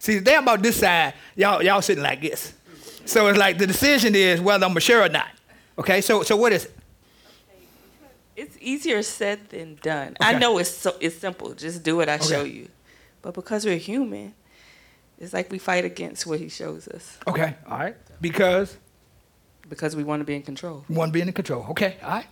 See, 0.00 0.18
the 0.18 0.24
thing 0.24 0.38
about 0.38 0.60
this 0.60 0.80
side, 0.80 1.14
y'all 1.36 1.62
y'all 1.62 1.80
sitting 1.80 2.02
like 2.02 2.20
this. 2.20 2.52
So 3.04 3.28
it's 3.28 3.38
like 3.38 3.58
the 3.58 3.68
decision 3.68 4.16
is 4.16 4.40
whether 4.40 4.64
I'm 4.64 4.70
gonna 4.70 4.80
share 4.80 5.02
or 5.02 5.08
not. 5.08 5.28
Okay. 5.78 6.00
So 6.00 6.24
so 6.24 6.36
what 6.36 6.52
is 6.52 6.64
it? 6.64 6.76
It's 8.34 8.56
easier 8.60 9.02
said 9.02 9.48
than 9.50 9.76
done. 9.76 10.16
I 10.20 10.38
know 10.38 10.58
it's 10.58 10.70
so 10.70 10.96
it's 11.00 11.16
simple. 11.16 11.54
Just 11.54 11.84
do 11.84 11.96
what 11.96 12.08
I 12.08 12.18
show 12.18 12.42
you. 12.42 12.68
But 13.26 13.34
because 13.34 13.64
we're 13.66 13.76
human, 13.76 14.34
it's 15.18 15.32
like 15.32 15.50
we 15.50 15.58
fight 15.58 15.84
against 15.84 16.28
what 16.28 16.38
he 16.38 16.48
shows 16.48 16.86
us 16.86 17.18
Okay. 17.26 17.56
All 17.68 17.76
right. 17.78 17.96
Because 18.20 18.76
because 19.68 19.96
we 19.96 20.04
want 20.04 20.20
to 20.20 20.24
be 20.24 20.36
in 20.36 20.42
control. 20.42 20.84
Want 20.88 21.08
to 21.08 21.12
be 21.12 21.20
in 21.22 21.32
control. 21.32 21.66
Okay. 21.70 21.96
All 22.04 22.10
right. 22.10 22.26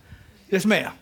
Yes, 0.49 0.65
ma'am. 0.65 0.93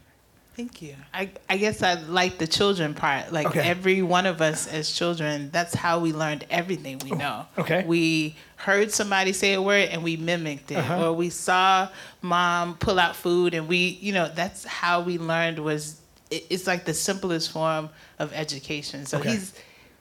Thank 0.56 0.82
you. 0.82 0.95
I, 1.13 1.29
I 1.47 1.58
guess 1.58 1.84
I 1.84 1.93
like 1.93 2.39
the 2.39 2.47
children 2.47 2.95
part. 2.95 3.32
Like 3.32 3.45
Okay. 3.47 3.60
every 3.60 4.01
one 4.01 4.25
of 4.25 4.41
us 4.41 4.65
as 4.65 4.91
children, 4.91 5.51
that's 5.51 5.75
how 5.75 5.99
we 5.99 6.12
learned 6.12 6.47
everything 6.49 6.97
we 7.03 7.12
know. 7.12 7.45
Oh, 7.56 7.62
okay. 7.62 7.84
We 7.86 8.36
heard 8.56 8.91
somebody 8.91 9.32
say 9.34 9.53
a 9.53 9.62
word 9.62 9.89
and 9.89 10.03
we 10.03 10.17
mimicked 10.17 10.71
it. 10.71 10.77
Uh-huh. 10.77 11.10
Or 11.10 11.13
we 11.13 11.29
saw 11.29 11.88
mom 12.23 12.77
pull 12.77 12.97
out 12.97 13.15
food 13.15 13.53
and 13.53 13.67
we, 13.67 13.77
you 14.01 14.12
know, 14.12 14.27
that's 14.34 14.63
how 14.65 15.01
we 15.01 15.19
learned 15.19 15.60
was 15.60 15.99
it, 16.32 16.47
it's 16.49 16.65
like 16.65 16.86
the 16.86 16.95
simplest 16.95 17.51
form 17.51 17.89
of 18.17 18.34
education. 18.34 19.06
So 19.06 19.19
Okay. 19.19 19.34
he's 19.34 19.53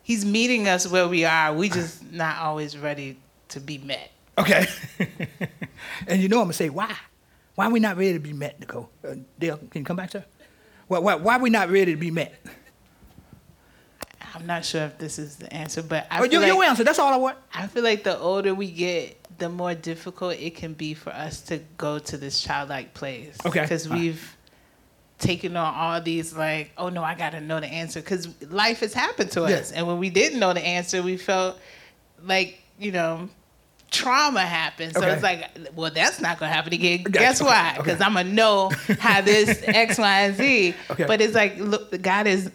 he's 0.03 0.25
meeting 0.25 0.69
us 0.69 0.87
where 0.87 1.09
we 1.09 1.25
are. 1.25 1.53
We 1.53 1.69
just 1.69 2.11
not 2.13 2.39
always 2.39 2.77
ready 2.77 3.19
to 3.49 3.61
be 3.61 3.79
met. 3.79 4.11
Okay. 4.39 4.67
and 6.07 6.23
you 6.23 6.29
know 6.29 6.39
I'm 6.39 6.45
gonna 6.45 6.53
say 6.55 6.69
why? 6.71 6.95
Why 7.55 7.67
are 7.67 7.71
we 7.71 7.81
not 7.81 7.97
ready 7.97 8.15
to 8.15 8.19
be 8.19 8.33
met, 8.33 8.59
Nicole? 8.61 8.89
Uh, 9.07 9.17
Dale, 9.39 9.59
can 9.59 9.81
you 9.81 9.85
come 9.85 9.97
back, 9.97 10.11
sir? 10.11 10.25
Why, 10.89 10.99
why, 10.99 11.15
why 11.17 11.37
we 11.39 11.51
not 11.51 11.69
ready 11.71 11.93
to 11.93 11.99
be 11.99 12.11
met? 12.11 12.35
I'm 14.35 14.47
not 14.47 14.65
sure 14.65 14.85
if 14.85 14.97
this 14.99 15.19
is 15.19 15.37
the 15.37 15.53
answer, 15.53 15.83
but 15.83 16.07
I 16.11 16.19
Oh, 16.19 16.23
feel 16.23 16.33
you, 16.33 16.39
like, 16.41 16.47
your 16.49 16.65
answer. 16.65 16.85
That's 16.85 16.99
all 16.99 17.13
I 17.13 17.17
want. 17.17 17.37
I 17.53 17.67
feel 17.67 17.83
like 17.85 18.05
the 18.05 18.19
older 18.19 18.55
we 18.55 18.71
get, 18.71 19.19
the 19.39 19.51
more 19.51 19.75
difficult 19.75 20.35
it 20.41 20.55
can 20.57 20.73
be 20.73 20.95
for 20.95 21.11
us 21.11 21.43
to 21.43 21.59
go 21.77 21.99
to 21.99 22.17
this 22.17 22.41
childlike 22.41 22.95
place. 22.95 23.37
Okay. 23.45 23.61
Because 23.61 23.87
we've 23.89 24.37
taken 25.23 25.57
on 25.57 25.75
all 25.75 26.01
these 26.03 26.35
like, 26.35 26.73
oh 26.77 26.89
no, 26.91 27.03
I 27.03 27.15
gotta 27.15 27.41
know 27.41 27.61
the 27.61 27.67
answer. 27.69 28.01
Because 28.01 28.29
life 28.51 28.81
has 28.81 28.93
happened 28.93 29.31
to 29.33 29.41
Yeah. 29.41 29.57
us, 29.57 29.73
and 29.73 29.87
when 29.87 29.99
we 29.99 30.11
didn't 30.11 30.39
know 30.41 30.53
the 30.53 30.61
answer, 30.67 31.03
we 31.03 31.17
felt 31.17 31.59
like 32.25 32.61
you 32.79 32.93
know. 32.93 33.29
Trauma 33.91 34.41
happened, 34.41 34.95
so 34.95 35.03
Okay. 35.03 35.13
it's 35.13 35.23
like, 35.23 35.51
well, 35.77 35.91
that's 35.91 36.19
not 36.19 36.39
gonna 36.39 36.51
happen 36.51 36.73
again. 36.73 37.03
Gotcha. 37.03 37.19
Guess 37.19 37.41
Okay. 37.43 37.51
why? 37.51 37.71
Okay. 37.73 37.83
Because 37.83 38.01
I'm 38.01 38.15
gonna 38.15 38.33
know 38.33 38.71
how 38.99 39.21
this 39.21 39.61
X, 39.67 39.99
Y, 39.99 40.21
and 40.23 40.35
Z. 40.35 40.75
Okay. 40.93 41.05
But 41.05 41.21
it's 41.21 41.35
like, 41.35 41.59
look, 41.59 42.01
God 42.01 42.27
is 42.27 42.51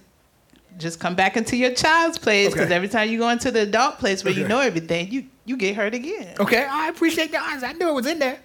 just 0.80 1.00
come 1.00 1.14
back 1.14 1.38
into 1.38 1.56
your 1.56 1.76
child's 1.76 2.18
place 2.18 2.48
because 2.50 2.66
Okay. 2.66 2.74
every 2.76 2.88
time 2.88 3.12
you 3.12 3.20
go 3.20 3.30
into 3.30 3.52
the 3.52 3.62
adult 3.62 4.00
place 4.00 4.24
where 4.24 4.34
you 4.34 4.48
know 4.48 4.60
everything, 4.62 5.12
you 5.12 5.26
you 5.46 5.58
get 5.58 5.76
hurt 5.76 5.94
again. 5.94 6.34
Okay, 6.40 6.66
I 6.66 6.88
appreciate 6.88 7.32
the 7.32 7.40
answer. 7.40 7.68
I 7.68 7.74
knew 7.74 7.88
it 7.90 7.94
was 7.94 8.08
in 8.08 8.18
there. 8.18 8.40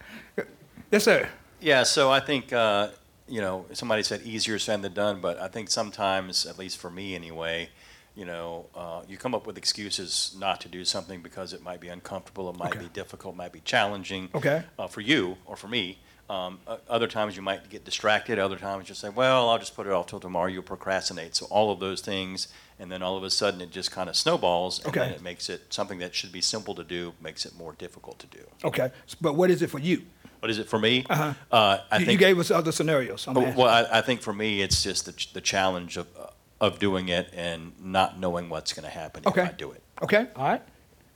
Yes, 0.91 1.05
sir. 1.05 1.27
Yeah, 1.63 1.85
so 1.85 2.11
I 2.11 2.21
think, 2.21 2.53
uh, 2.53 2.89
you 3.33 3.41
know, 3.41 3.65
somebody 3.73 4.03
said 4.03 4.21
easier 4.25 4.59
said 4.59 4.83
than 4.83 4.93
done, 4.93 5.23
but 5.23 5.39
I 5.41 5.49
think 5.49 5.71
sometimes, 5.71 6.45
at 6.45 6.59
least 6.59 6.77
for 6.77 6.91
me 6.91 7.15
anyway, 7.15 7.71
you 8.15 8.27
know, 8.27 8.67
uh, 8.75 9.01
you 9.09 9.17
come 9.17 9.35
up 9.35 9.47
with 9.47 9.57
excuses 9.57 10.37
not 10.39 10.61
to 10.61 10.69
do 10.69 10.85
something 10.85 11.23
because 11.23 11.55
it 11.55 11.63
might 11.63 11.81
be 11.81 11.89
uncomfortable, 11.89 12.51
it 12.51 12.59
might 12.59 12.73
Okay. 12.77 12.81
be 12.81 12.89
difficult, 12.91 13.35
might 13.35 13.53
be 13.53 13.61
challenging 13.61 14.29
Okay. 14.35 14.63
uh, 14.79 14.87
for 14.87 15.01
you 15.01 15.39
or 15.47 15.57
for 15.57 15.67
me. 15.69 15.99
Um, 16.29 16.61
o- 16.67 16.79
other 16.91 17.07
times 17.09 17.35
you 17.35 17.41
might 17.41 17.71
get 17.71 17.87
distracted. 17.87 18.39
Other 18.39 18.57
times 18.59 18.91
you 18.91 18.95
say, 18.95 19.09
"Well, 19.09 19.49
I'll 19.49 19.59
just 19.59 19.75
put 19.75 19.87
it 19.87 19.93
off 19.95 20.07
till 20.09 20.21
tomorrow." 20.21 20.49
You 20.49 20.61
procrastinate. 20.63 21.35
So 21.35 21.47
all 21.47 21.73
of 21.73 21.81
those 21.81 22.01
things, 22.03 22.49
and 22.79 22.93
then 22.93 23.03
all 23.03 23.17
of 23.17 23.25
a 23.25 23.31
sudden 23.31 23.61
it 23.63 23.71
just 23.71 23.91
kind 23.91 24.09
of 24.11 24.17
snowballs, 24.17 24.79
and 24.85 24.93
then 24.93 25.03
Okay. 25.05 25.15
it 25.15 25.23
makes 25.23 25.49
it 25.49 25.73
something 25.73 25.99
that 26.01 26.15
should 26.15 26.33
be 26.33 26.41
simple 26.43 26.75
to 26.75 26.85
do 26.85 27.15
makes 27.21 27.45
it 27.47 27.55
more 27.57 27.73
difficult 27.73 28.19
to 28.21 28.27
do. 28.27 28.45
Okay, 28.63 28.91
but 29.23 29.35
what 29.37 29.51
is 29.51 29.63
it 29.63 29.71
for 29.71 29.79
you? 29.81 30.03
What 30.43 30.51
is 30.51 30.59
it 30.59 30.69
for 30.69 30.77
me? 30.81 31.05
Uh-huh. 31.09 31.35
Uh, 31.53 31.79
I 31.89 31.99
you, 31.99 32.07
you 32.13 32.19
gave 32.19 32.37
us 32.41 32.51
other 32.51 32.73
scenarios. 32.73 33.29
I'm. 33.29 33.35
Well, 33.55 33.69
I, 33.69 33.99
I 33.99 34.01
think 34.01 34.23
for 34.23 34.33
me, 34.33 34.61
it's 34.61 34.83
just 34.83 35.07
the, 35.07 35.13
ch- 35.13 35.33
the 35.33 35.41
challenge 35.41 35.97
of, 35.97 36.09
of 36.61 36.81
doing 36.81 37.11
it 37.11 37.31
and 37.33 37.71
not 37.81 38.19
knowing 38.19 38.49
what's 38.49 38.73
going 38.73 38.83
to 38.83 38.91
happen 38.91 39.23
Okay. 39.25 39.43
if 39.43 39.49
I 39.51 39.53
do 39.53 39.71
it. 39.71 39.83
Okay, 40.03 40.27
all 40.35 40.49
right. 40.49 40.63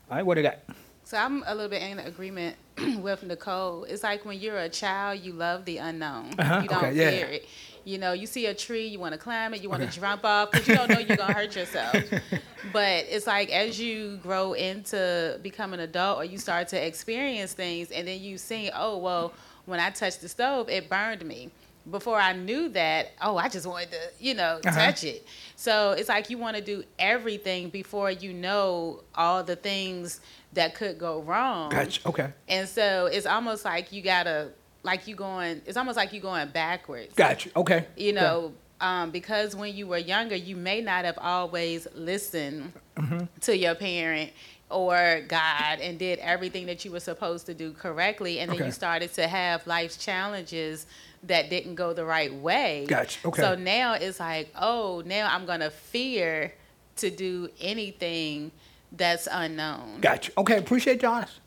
All 0.09 0.17
right, 0.19 0.25
what 0.25 0.35
do 0.37 0.43
you 0.43 0.47
got? 0.47 0.59
So 1.03 1.17
I'm 1.17 1.43
a 1.45 1.53
little 1.57 1.69
bit 1.69 1.83
in 1.83 1.99
agreement 1.99 2.55
with 2.99 3.25
Nicole. 3.25 3.83
It's 3.83 4.05
like 4.05 4.25
when 4.25 4.39
you're 4.39 4.59
a 4.59 4.69
child, 4.69 5.19
you 5.19 5.33
love 5.33 5.65
the 5.65 5.79
unknown. 5.79 6.31
Uh-huh, 6.39 6.61
You 6.63 6.69
don't 6.69 6.85
okay, 6.85 6.95
yeah. 6.95 7.11
fear 7.11 7.27
it. 7.27 7.49
You 7.87 7.99
know, 7.99 8.13
you 8.13 8.27
see 8.27 8.47
a 8.47 8.55
tree, 8.55 8.87
you 8.89 8.99
want 8.99 9.13
to 9.13 9.19
climb 9.19 9.55
it, 9.55 9.63
you 9.63 9.71
want 9.71 9.83
to 9.83 9.89
Okay. 9.89 10.01
jump 10.01 10.25
off 10.25 10.51
because 10.51 10.67
you 10.67 10.75
don't 10.75 10.91
know 10.91 10.99
you're 10.99 11.17
gonna 11.17 11.33
hurt 11.33 11.55
yourself. 11.55 12.03
but 12.65 13.05
it's 13.09 13.29
like 13.29 13.49
as 13.51 13.79
you 13.81 14.17
grow 14.19 14.55
into 14.55 15.39
become 15.41 15.73
an 15.73 15.79
adult, 15.81 16.19
or 16.19 16.25
you 16.25 16.37
start 16.37 16.67
to 16.69 16.85
experience 16.85 17.53
things, 17.53 17.93
and 17.93 18.09
then 18.09 18.21
you 18.21 18.39
see, 18.39 18.71
oh 18.75 18.99
well, 18.99 19.35
when 19.67 19.79
I 19.79 19.91
touched 19.91 20.21
the 20.21 20.29
stove, 20.29 20.69
it 20.69 20.91
burned 20.91 21.25
me. 21.25 21.51
Before 21.89 22.19
I 22.19 22.33
knew 22.33 22.69
that, 22.71 23.13
oh, 23.23 23.37
I 23.37 23.49
just 23.49 23.65
wanted 23.69 23.93
to, 23.93 23.99
you 24.19 24.35
know, 24.35 24.59
Uh-huh. 24.65 24.73
touch 24.87 25.05
it. 25.05 25.25
So 25.55 25.93
it's 25.93 26.09
like 26.09 26.29
you 26.29 26.39
want 26.39 26.57
to 26.57 26.63
do 26.63 26.83
everything 26.99 27.69
before 27.69 28.11
you 28.11 28.33
know 28.33 29.05
all 29.15 29.45
the 29.45 29.55
things 29.55 30.21
that 30.55 30.75
could 30.75 30.99
go 30.99 31.21
wrong. 31.23 31.71
Gotcha. 31.71 32.01
Okay, 32.09 32.33
And 32.49 32.69
so 32.69 33.07
it's 33.07 33.27
almost 33.27 33.65
like 33.65 33.93
you 33.93 34.03
gotta, 34.03 34.51
like 34.87 35.09
you 35.09 35.17
going, 35.17 35.61
it's 35.67 35.77
almost 35.77 35.97
like 35.97 36.13
you 36.13 36.21
going 36.21 36.49
backwards. 36.49 37.13
gotcha. 37.15 37.51
Okay. 37.57 37.85
You 37.97 38.13
know, 38.13 38.53
um, 38.81 39.11
because 39.11 39.57
when 39.57 39.75
you 39.75 39.87
were 39.89 39.99
younger, 39.99 40.37
you 40.37 40.55
may 40.55 40.81
not 40.81 41.05
have 41.05 41.19
always 41.19 41.89
listened 41.95 42.73
Mhm. 42.97 43.29
to 43.43 43.57
your 43.57 43.75
parent 43.75 44.31
or 44.71 45.23
God 45.27 45.81
and 45.81 45.99
did 45.99 46.19
everything 46.21 46.67
that 46.67 46.85
you 46.85 46.93
were 46.93 47.01
supposed 47.01 47.47
to 47.47 47.55
do 47.55 47.73
correctly, 47.73 48.39
and 48.39 48.49
then 48.51 48.57
Okay. 48.59 48.67
you 48.67 48.73
started 48.73 49.13
to 49.15 49.27
have 49.27 49.67
life's 49.67 49.97
challenges 49.97 50.87
that 51.25 51.51
didn't 51.51 51.75
go 51.75 51.93
the 51.93 52.05
right 52.05 52.33
way. 52.33 52.85
Gotcha. 52.87 53.19
Okay. 53.27 53.43
So 53.43 53.57
now 53.57 53.95
it's 53.95 54.21
like, 54.21 54.49
oh, 54.57 55.03
now 55.05 55.29
I'm 55.35 55.47
gonna 55.47 55.71
fear 55.71 56.55
to 56.97 57.11
do 57.11 57.49
anything 57.61 58.53
that's 58.93 59.27
unknown. 59.31 60.01
Gotcha. 60.01 60.31
Okay, 60.39 60.59
appreciate 60.59 61.03
your 61.03 61.11
honest. 61.11 61.41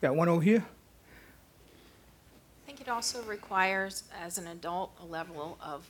Got 0.00 0.16
one 0.16 0.28
over 0.28 0.42
here. 0.42 0.64
It 2.82 2.88
also 2.88 3.22
requires, 3.22 4.02
as 4.20 4.38
an 4.38 4.48
adult, 4.48 4.90
a 5.00 5.04
level 5.06 5.56
of 5.62 5.88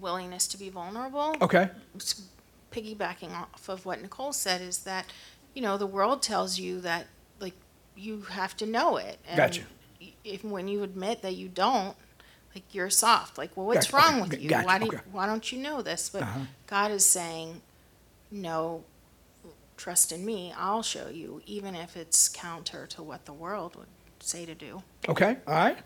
willingness 0.00 0.46
to 0.48 0.56
be 0.58 0.68
vulnerable. 0.70 1.34
Okay. 1.42 1.68
S- 1.96 2.22
piggybacking 2.70 3.32
off 3.32 3.68
of 3.68 3.84
what 3.84 4.00
Nicole 4.00 4.32
said 4.32 4.60
is 4.60 4.78
that, 4.80 5.06
you 5.54 5.62
know, 5.62 5.76
the 5.76 5.86
world 5.86 6.22
tells 6.22 6.56
you 6.60 6.80
that 6.82 7.06
like 7.40 7.54
you 7.96 8.20
have 8.22 8.56
to 8.58 8.66
know 8.66 8.98
it. 8.98 9.18
And 9.26 9.36
Gotcha. 9.36 9.62
If 10.24 10.44
when 10.44 10.68
you 10.68 10.84
admit 10.84 11.22
that 11.22 11.34
you 11.34 11.48
don't, 11.48 11.96
like 12.54 12.72
you're 12.72 12.88
soft. 12.90 13.36
Like, 13.36 13.56
well, 13.56 13.66
what's 13.66 13.90
Gotcha. 13.90 13.96
wrong 14.06 14.20
Okay. 14.22 14.28
with 14.36 14.40
you? 14.42 14.48
Gotcha. 14.50 14.66
Why 14.66 14.78
do 14.78 14.86
Okay. 14.86 14.98
why 15.10 15.26
don't 15.26 15.50
you 15.50 15.58
know 15.58 15.82
this? 15.82 16.08
But 16.08 16.22
Uh-huh. 16.22 16.40
God 16.68 16.92
is 16.92 17.04
saying, 17.04 17.62
no, 18.30 18.84
trust 19.76 20.12
in 20.12 20.24
me. 20.24 20.54
I'll 20.56 20.84
show 20.84 21.08
you, 21.08 21.42
even 21.46 21.74
if 21.74 21.96
it's 21.96 22.28
counter 22.28 22.86
to 22.88 23.02
what 23.02 23.24
the 23.24 23.32
world 23.32 23.74
would 23.74 23.88
say 24.20 24.46
to 24.46 24.54
do. 24.54 24.84
Okay, 25.08 25.38
all 25.48 25.54
right. 25.54 25.78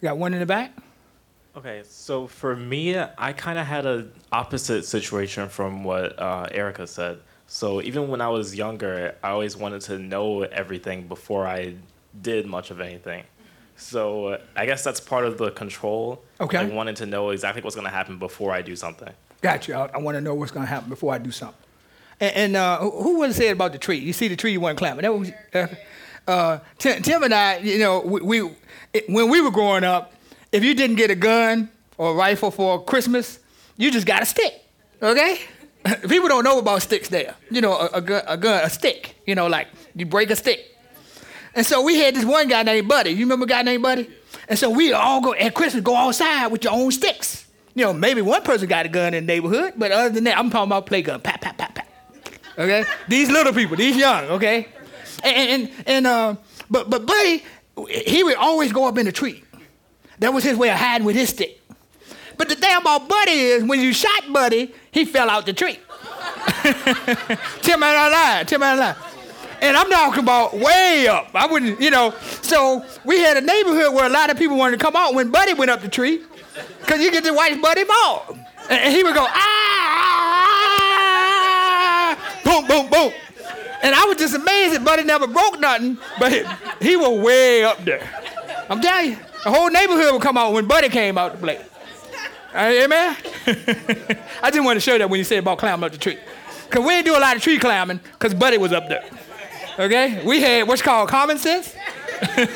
You 0.00 0.08
got 0.08 0.18
one 0.18 0.32
in 0.32 0.40
the 0.40 0.46
back? 0.46 0.72
Okay, 1.56 1.82
so 1.84 2.28
for 2.28 2.54
me, 2.54 2.96
I 2.96 3.32
kind 3.32 3.58
of 3.58 3.66
had 3.66 3.84
an 3.84 4.12
opposite 4.30 4.84
situation 4.84 5.48
from 5.48 5.82
what 5.82 6.16
uh, 6.18 6.46
Erica 6.52 6.86
said. 6.86 7.18
So 7.48 7.82
even 7.82 8.08
when 8.08 8.20
I 8.20 8.28
was 8.28 8.54
younger, 8.54 9.16
I 9.24 9.30
always 9.30 9.56
wanted 9.56 9.80
to 9.82 9.98
know 9.98 10.42
everything 10.42 11.08
before 11.08 11.46
I 11.46 11.74
did 12.20 12.46
much 12.46 12.70
of 12.70 12.80
anything. 12.80 13.24
So 13.76 14.40
I 14.54 14.66
guess 14.66 14.84
that's 14.84 15.00
part 15.00 15.24
of 15.24 15.38
the 15.38 15.50
control. 15.50 16.22
Okay. 16.40 16.62
Like 16.62 16.72
wanting 16.72 16.94
to 16.96 17.06
know 17.06 17.30
exactly 17.30 17.62
what's 17.62 17.74
going 17.74 17.86
to 17.86 17.92
happen 17.92 18.18
before 18.18 18.52
I 18.52 18.62
do 18.62 18.76
something. 18.76 19.12
Gotcha. 19.40 19.74
I, 19.74 19.90
I 19.94 19.98
want 19.98 20.16
to 20.16 20.20
know 20.20 20.34
what's 20.34 20.52
going 20.52 20.66
to 20.66 20.70
happen 20.70 20.88
before 20.88 21.12
I 21.12 21.18
do 21.18 21.32
something. 21.32 21.56
And, 22.20 22.34
and 22.36 22.56
uh, 22.56 22.78
who 22.78 23.02
who 23.02 23.18
was 23.20 23.36
said 23.36 23.52
about 23.52 23.72
the 23.72 23.78
tree? 23.78 23.98
You 23.98 24.12
see 24.12 24.28
the 24.28 24.36
tree, 24.36 24.52
you 24.52 24.60
weren't 24.60 24.78
climbing. 24.78 25.02
That 25.02 25.12
was, 25.16 25.30
uh, 25.54 25.66
uh, 26.30 26.58
Tim, 26.76 27.02
Tim 27.02 27.22
and 27.22 27.32
I, 27.32 27.58
you 27.58 27.78
know, 27.78 28.00
we, 28.00 28.20
we 28.20 28.50
it, 28.98 29.08
when 29.08 29.28
we 29.30 29.40
were 29.40 29.50
growing 29.50 29.84
up, 29.84 30.12
if 30.52 30.64
you 30.64 30.74
didn't 30.74 30.96
get 30.96 31.10
a 31.10 31.14
gun 31.14 31.70
or 31.96 32.12
a 32.12 32.14
rifle 32.14 32.50
for 32.50 32.82
Christmas, 32.84 33.38
you 33.76 33.90
just 33.90 34.06
got 34.06 34.22
a 34.22 34.26
stick. 34.26 34.64
Okay? 35.02 35.40
People 36.08 36.28
don't 36.28 36.44
know 36.44 36.58
about 36.58 36.82
sticks 36.82 37.08
there. 37.08 37.34
You 37.50 37.60
know, 37.60 37.74
a, 37.74 37.86
a, 37.94 38.00
gun, 38.00 38.22
a 38.26 38.36
gun, 38.36 38.64
a 38.64 38.70
stick. 38.70 39.16
You 39.26 39.34
know, 39.34 39.46
like 39.46 39.68
you 39.94 40.06
break 40.06 40.30
a 40.30 40.36
stick. 40.36 40.60
And 41.54 41.64
so 41.64 41.82
we 41.82 41.98
had 41.98 42.14
this 42.14 42.24
one 42.24 42.48
guy 42.48 42.62
named 42.62 42.88
Buddy. 42.88 43.10
You 43.10 43.20
remember 43.20 43.44
a 43.44 43.48
guy 43.48 43.62
named 43.62 43.82
Buddy? 43.82 44.08
And 44.48 44.58
so 44.58 44.70
we 44.70 44.92
all 44.92 45.20
go 45.20 45.34
at 45.34 45.54
Christmas 45.54 45.82
go 45.82 45.94
outside 45.94 46.48
with 46.48 46.64
your 46.64 46.72
own 46.72 46.90
sticks. 46.90 47.46
You 47.74 47.84
know, 47.84 47.92
maybe 47.92 48.22
one 48.22 48.42
person 48.42 48.66
got 48.68 48.86
a 48.86 48.88
gun 48.88 49.14
in 49.14 49.24
the 49.26 49.32
neighborhood, 49.32 49.74
but 49.76 49.92
other 49.92 50.10
than 50.10 50.24
that, 50.24 50.36
I'm 50.38 50.50
talking 50.50 50.68
about 50.68 50.86
play 50.86 51.02
gun, 51.02 51.20
pat, 51.20 51.40
pat, 51.40 51.56
pat, 51.58 51.74
pat. 51.74 51.88
Okay, 52.58 52.84
these 53.06 53.30
little 53.30 53.52
people, 53.52 53.76
these 53.76 53.96
young, 53.96 54.24
okay, 54.30 54.66
and 55.22 55.62
and 55.62 55.70
and 55.86 56.06
uh, 56.06 56.34
but 56.68 56.90
but 56.90 57.06
Buddy, 57.06 57.44
he 57.86 58.22
would 58.22 58.36
always 58.36 58.72
go 58.72 58.86
up 58.86 58.98
in 58.98 59.06
the 59.06 59.12
tree. 59.12 59.44
That 60.18 60.32
was 60.32 60.44
his 60.44 60.56
way 60.56 60.70
of 60.70 60.76
hiding 60.76 61.06
with 61.06 61.16
his 61.16 61.28
stick. 61.28 61.60
But 62.36 62.48
the 62.48 62.54
thing 62.54 62.76
about 62.76 63.08
Buddy 63.08 63.32
is, 63.32 63.64
when 63.64 63.80
you 63.80 63.92
shot 63.92 64.32
Buddy, 64.32 64.72
he 64.90 65.04
fell 65.04 65.28
out 65.28 65.46
the 65.46 65.52
tree. 65.52 65.78
Tim 67.62 67.82
ain't 67.82 68.12
not 68.12 68.48
Tell 68.48 68.58
me 68.58 68.66
ain't 68.66 68.78
lying. 68.78 68.96
And 69.60 69.76
I'm 69.76 69.90
talking 69.90 70.22
about 70.22 70.54
way 70.54 71.08
up. 71.08 71.30
I 71.34 71.46
wouldn't, 71.46 71.80
you 71.80 71.90
know. 71.90 72.14
So 72.42 72.84
we 73.04 73.18
had 73.18 73.36
a 73.36 73.40
neighborhood 73.40 73.92
where 73.92 74.06
a 74.06 74.08
lot 74.08 74.30
of 74.30 74.38
people 74.38 74.56
wanted 74.56 74.78
to 74.78 74.84
come 74.84 74.94
out 74.94 75.14
when 75.14 75.30
Buddy 75.30 75.54
went 75.54 75.70
up 75.70 75.80
the 75.80 75.88
tree, 75.88 76.22
because 76.80 77.00
you 77.00 77.10
get 77.10 77.24
to 77.24 77.32
watch 77.32 77.60
Buddy 77.60 77.84
ball. 77.84 78.38
And 78.70 78.94
he 78.94 79.02
would 79.02 79.14
go, 79.14 79.24
ah, 79.24 79.32
ah, 79.32 80.48
ah, 81.30 82.16
ah 82.16 82.40
boom, 82.44 82.66
boom, 82.68 82.88
boom. 82.90 83.12
And 83.82 83.94
I 83.94 84.04
was 84.04 84.16
just 84.16 84.34
amazed 84.34 84.74
that 84.74 84.84
Buddy 84.84 85.04
never 85.04 85.26
broke 85.26 85.60
nothing, 85.60 85.98
but 86.18 86.32
he, 86.32 86.44
he 86.80 86.96
was 86.96 87.20
way 87.20 87.64
up 87.64 87.84
there. 87.84 88.08
I'm 88.68 88.80
telling 88.80 89.10
you, 89.12 89.16
the 89.44 89.50
whole 89.50 89.70
neighborhood 89.70 90.12
would 90.12 90.22
come 90.22 90.36
out 90.36 90.52
when 90.52 90.66
Buddy 90.66 90.88
came 90.88 91.16
out 91.16 91.32
to 91.32 91.38
play. 91.38 91.64
Uh, 92.54 92.58
Amen? 92.58 93.16
I 94.42 94.50
just 94.50 94.64
want 94.64 94.76
to 94.76 94.80
show 94.80 94.98
that 94.98 95.08
when 95.08 95.18
you 95.18 95.24
said 95.24 95.38
about 95.38 95.58
climbing 95.58 95.84
up 95.84 95.92
the 95.92 95.98
tree. 95.98 96.18
Because 96.64 96.84
we 96.84 96.90
didn't 96.90 97.06
do 97.06 97.16
a 97.16 97.20
lot 97.20 97.36
of 97.36 97.42
tree 97.42 97.58
climbing 97.58 98.00
because 98.12 98.34
Buddy 98.34 98.58
was 98.58 98.72
up 98.72 98.88
there. 98.88 99.04
Okay? 99.78 100.22
We 100.24 100.40
had 100.40 100.66
what's 100.66 100.82
called 100.82 101.08
common 101.08 101.38
sense. 101.38 101.74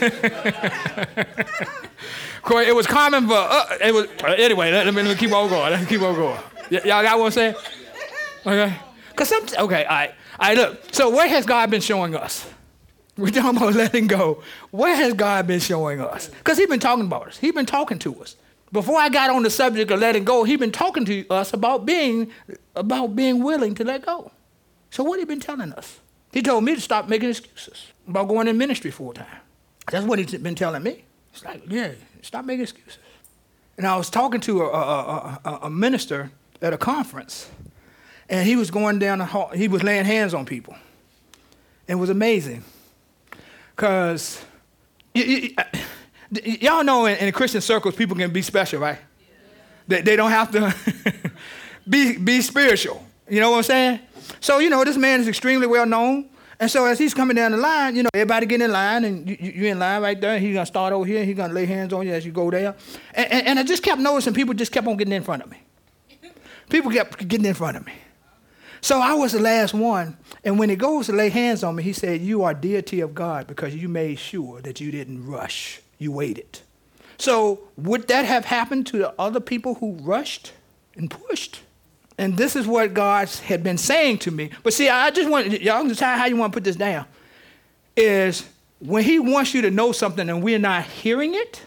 Corey, 2.42 2.66
it 2.66 2.74
was 2.74 2.86
common 2.86 3.28
for, 3.28 3.34
uh, 3.36 3.78
it 3.80 3.94
was, 3.94 4.08
uh, 4.24 4.34
anyway, 4.36 4.72
let, 4.72 4.84
let 4.86 4.94
me, 4.94 5.02
let 5.02 5.10
me 5.10 5.16
keep 5.16 5.32
on 5.32 5.48
going. 5.48 5.70
Let 5.70 5.80
me 5.80 5.86
keep 5.86 6.02
on 6.02 6.14
going. 6.16 6.40
Y- 6.70 6.80
y'all 6.84 7.02
got 7.02 7.18
what 7.18 7.26
I'm 7.26 7.30
saying? 7.30 7.54
Okay? 8.44 8.74
Because 9.10 9.28
some, 9.28 9.46
okay, 9.64 9.84
all 9.84 9.94
right. 9.94 10.14
Right, 10.42 10.56
look. 10.56 10.92
So 10.92 11.08
where 11.08 11.28
has 11.28 11.46
God 11.46 11.70
been 11.70 11.80
showing 11.80 12.16
us? 12.16 12.48
We're 13.16 13.30
talking 13.30 13.56
about 13.56 13.74
letting 13.74 14.08
go. 14.08 14.42
Where 14.72 14.94
has 14.96 15.14
God 15.14 15.46
been 15.46 15.60
showing 15.60 16.00
us? 16.00 16.28
Because 16.28 16.58
He's 16.58 16.68
been 16.68 16.80
talking 16.80 17.04
about 17.04 17.28
us. 17.28 17.38
He's 17.38 17.52
been 17.52 17.66
talking 17.66 17.98
to 18.00 18.20
us. 18.20 18.36
Before 18.72 18.98
I 18.98 19.08
got 19.08 19.30
on 19.30 19.44
the 19.44 19.50
subject 19.50 19.90
of 19.90 20.00
letting 20.00 20.24
go, 20.24 20.44
He's 20.44 20.58
been 20.58 20.72
talking 20.72 21.04
to 21.04 21.28
us 21.28 21.52
about 21.52 21.86
being 21.86 22.32
about 22.74 23.14
being 23.14 23.42
willing 23.42 23.74
to 23.76 23.84
let 23.84 24.04
go. 24.04 24.32
So 24.90 25.04
what 25.04 25.18
he 25.18 25.24
been 25.24 25.40
telling 25.40 25.72
us? 25.72 26.00
He 26.32 26.42
told 26.42 26.64
me 26.64 26.74
to 26.74 26.80
stop 26.80 27.08
making 27.08 27.30
excuses 27.30 27.92
about 28.08 28.28
going 28.28 28.48
in 28.48 28.58
ministry 28.58 28.90
full 28.90 29.12
time. 29.12 29.40
That's 29.90 30.04
what 30.04 30.18
he's 30.18 30.34
been 30.34 30.54
telling 30.54 30.82
me. 30.82 31.04
It's 31.32 31.44
like, 31.44 31.62
yeah, 31.68 31.92
stop 32.20 32.44
making 32.44 32.62
excuses. 32.62 32.98
And 33.78 33.86
I 33.86 33.96
was 33.96 34.10
talking 34.10 34.40
to 34.42 34.62
a, 34.62 34.68
a, 34.68 35.40
a, 35.44 35.58
a 35.62 35.70
minister 35.70 36.30
at 36.60 36.72
a 36.72 36.78
conference, 36.78 37.48
and 38.32 38.46
he 38.46 38.56
was 38.56 38.70
going 38.70 38.98
down 38.98 39.18
the 39.18 39.26
hall. 39.26 39.50
He 39.54 39.68
was 39.68 39.82
laying 39.82 40.06
hands 40.06 40.32
on 40.34 40.46
people. 40.46 40.74
It 41.86 41.94
was 41.96 42.08
amazing, 42.10 42.64
cause 43.76 44.42
y- 45.14 45.54
y- 45.56 45.64
y- 46.32 46.58
y'all 46.62 46.82
know 46.82 47.06
in, 47.06 47.18
in 47.18 47.32
Christian 47.32 47.60
circles 47.60 47.94
people 47.94 48.16
can 48.16 48.32
be 48.32 48.40
special, 48.40 48.80
right? 48.80 48.98
They, 49.86 50.00
they 50.00 50.16
don't 50.16 50.30
have 50.30 50.50
to 50.52 50.74
be 51.88 52.16
be 52.16 52.40
spiritual. 52.40 53.04
You 53.28 53.40
know 53.40 53.50
what 53.50 53.58
I'm 53.58 53.62
saying? 53.64 54.00
So 54.40 54.58
you 54.58 54.70
know 54.70 54.82
this 54.84 54.96
man 54.96 55.20
is 55.20 55.28
extremely 55.28 55.66
well 55.66 55.86
known. 55.86 56.30
And 56.58 56.70
so 56.70 56.86
as 56.86 56.98
he's 56.98 57.12
coming 57.12 57.34
down 57.34 57.50
the 57.50 57.56
line, 57.58 57.96
you 57.96 58.04
know, 58.04 58.10
everybody 58.14 58.46
get 58.46 58.62
in 58.62 58.70
line, 58.70 59.04
and 59.04 59.28
you, 59.28 59.36
you, 59.40 59.66
in 59.66 59.80
line 59.80 60.00
right 60.00 60.18
there. 60.20 60.38
He's 60.38 60.54
gonna 60.54 60.64
start 60.64 60.92
over 60.92 61.04
here. 61.04 61.24
He's 61.24 61.36
gonna 61.36 61.52
lay 61.52 61.66
hands 61.66 61.92
on 61.92 62.06
you 62.06 62.14
as 62.14 62.24
you 62.24 62.30
go 62.30 62.50
there. 62.50 62.76
And, 63.14 63.32
and, 63.32 63.46
and 63.48 63.58
I 63.58 63.64
just 63.64 63.82
kept 63.82 64.00
noticing 64.00 64.32
people 64.32 64.54
just 64.54 64.70
kept 64.70 64.86
on 64.86 64.96
getting 64.96 65.12
in 65.12 65.24
front 65.24 65.42
of 65.42 65.50
me. 65.50 65.60
People 66.70 66.92
kept 66.92 67.26
getting 67.26 67.46
in 67.46 67.54
front 67.54 67.76
of 67.76 67.84
me. 67.84 67.92
So 68.82 69.00
I 69.00 69.14
was 69.14 69.32
the 69.32 69.40
last 69.40 69.72
one. 69.72 70.18
And 70.44 70.58
when 70.58 70.68
he 70.68 70.76
goes 70.76 71.06
to 71.06 71.12
lay 71.12 71.30
hands 71.30 71.62
on 71.62 71.76
me, 71.76 71.82
he 71.82 71.92
said, 71.92 72.20
"You 72.20 72.42
are 72.42 72.52
deity 72.52 73.00
of 73.00 73.14
God 73.14 73.46
because 73.46 73.74
you 73.74 73.88
made 73.88 74.18
sure 74.18 74.60
that 74.60 74.80
you 74.80 74.90
didn't 74.90 75.24
rush. 75.24 75.80
You 75.98 76.12
waited." 76.12 76.60
So 77.16 77.60
would 77.76 78.08
that 78.08 78.24
have 78.24 78.44
happened 78.44 78.86
to 78.88 78.98
the 78.98 79.14
other 79.18 79.40
people 79.40 79.76
who 79.76 79.92
rushed 80.00 80.52
and 80.96 81.08
pushed? 81.08 81.60
And 82.18 82.36
this 82.36 82.56
is 82.56 82.66
what 82.66 82.92
God 82.92 83.28
had 83.28 83.62
been 83.62 83.78
saying 83.78 84.18
to 84.18 84.30
me. 84.30 84.50
But 84.62 84.74
see, 84.74 84.88
I 84.88 85.10
just 85.10 85.30
want 85.30 85.62
y'all 85.62 85.86
decide 85.86 86.18
how 86.18 86.26
you 86.26 86.36
want 86.36 86.52
to 86.52 86.56
put 86.56 86.64
this 86.64 86.76
down. 86.76 87.06
Is 87.96 88.44
when 88.80 89.04
He 89.04 89.20
wants 89.20 89.54
you 89.54 89.62
to 89.62 89.70
know 89.70 89.92
something 89.92 90.28
and 90.28 90.42
we're 90.42 90.58
not 90.58 90.84
hearing 90.84 91.34
it, 91.34 91.62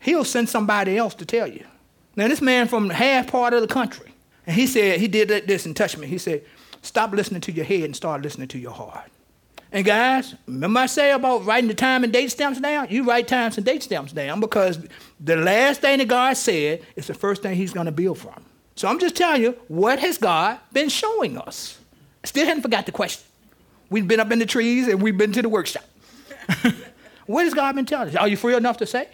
He'll 0.00 0.24
send 0.24 0.48
somebody 0.48 0.98
else 0.98 1.14
to 1.14 1.24
tell 1.24 1.46
you. 1.46 1.64
Now, 2.16 2.26
this 2.28 2.42
man 2.42 2.66
from 2.66 2.90
half 2.90 3.28
part 3.28 3.54
of 3.54 3.60
the 3.60 3.68
country, 3.68 4.11
and 4.46 4.56
he 4.56 4.66
said 4.66 5.00
he 5.00 5.08
did 5.08 5.46
this 5.46 5.66
and 5.66 5.76
touched 5.76 5.98
me. 5.98 6.06
He 6.06 6.18
said, 6.18 6.44
"Stop 6.82 7.12
listening 7.12 7.40
to 7.42 7.52
your 7.52 7.64
head 7.64 7.82
and 7.82 7.96
start 7.96 8.22
listening 8.22 8.48
to 8.48 8.58
your 8.58 8.72
heart." 8.72 9.10
And 9.74 9.86
guys, 9.86 10.34
remember 10.46 10.80
I 10.80 10.86
say 10.86 11.12
about 11.12 11.46
writing 11.46 11.68
the 11.68 11.74
time 11.74 12.04
and 12.04 12.12
date 12.12 12.30
stamps 12.30 12.60
down? 12.60 12.88
You 12.90 13.04
write 13.04 13.26
times 13.26 13.56
and 13.56 13.64
date 13.64 13.82
stamps 13.82 14.12
down 14.12 14.38
because 14.38 14.78
the 15.18 15.36
last 15.36 15.80
thing 15.80 15.98
that 15.98 16.08
God 16.08 16.36
said 16.36 16.82
is 16.94 17.06
the 17.06 17.14
first 17.14 17.40
thing 17.42 17.56
He's 17.56 17.72
going 17.72 17.86
to 17.86 17.92
build 17.92 18.18
from. 18.18 18.44
So 18.76 18.88
I'm 18.88 18.98
just 18.98 19.16
telling 19.16 19.42
you, 19.42 19.56
what 19.68 19.98
has 19.98 20.18
God 20.18 20.58
been 20.72 20.90
showing 20.90 21.38
us? 21.38 21.78
Still 22.24 22.46
haven't 22.46 22.62
forgot 22.62 22.86
the 22.86 22.92
question. 22.92 23.24
We've 23.90 24.06
been 24.06 24.20
up 24.20 24.30
in 24.30 24.38
the 24.38 24.46
trees 24.46 24.88
and 24.88 25.02
we've 25.02 25.16
been 25.16 25.32
to 25.32 25.42
the 25.42 25.48
workshop. 25.48 25.84
what 27.26 27.44
has 27.44 27.54
God 27.54 27.74
been 27.74 27.86
telling 27.86 28.08
us? 28.08 28.16
Are 28.16 28.28
you 28.28 28.36
free 28.36 28.54
enough 28.54 28.78
to 28.78 28.86
say? 28.86 29.08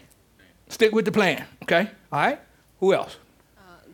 Stick 0.69 0.93
with 0.93 1.05
the 1.05 1.13
plan, 1.13 1.45
okay? 1.63 1.91
All 2.13 2.21
right? 2.21 2.41
Who 2.81 2.95
else? 2.95 3.17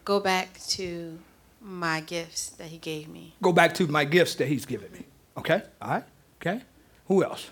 Go 0.05 0.21
back 0.21 0.61
to 0.69 1.19
my 1.63 2.01
gifts 2.01 2.51
that 2.51 2.69
he 2.69 2.77
gave 2.77 3.09
me. 3.09 3.35
Go 3.41 3.53
back 3.53 3.73
to 3.75 3.87
my 3.87 4.05
gifts 4.05 4.35
that 4.35 4.47
He's 4.47 4.67
given 4.67 4.93
me. 4.93 5.05
Okay? 5.39 5.63
All 5.81 5.91
right? 5.91 6.05
Okay? 6.41 6.61
Who 7.09 7.25
else? 7.25 7.51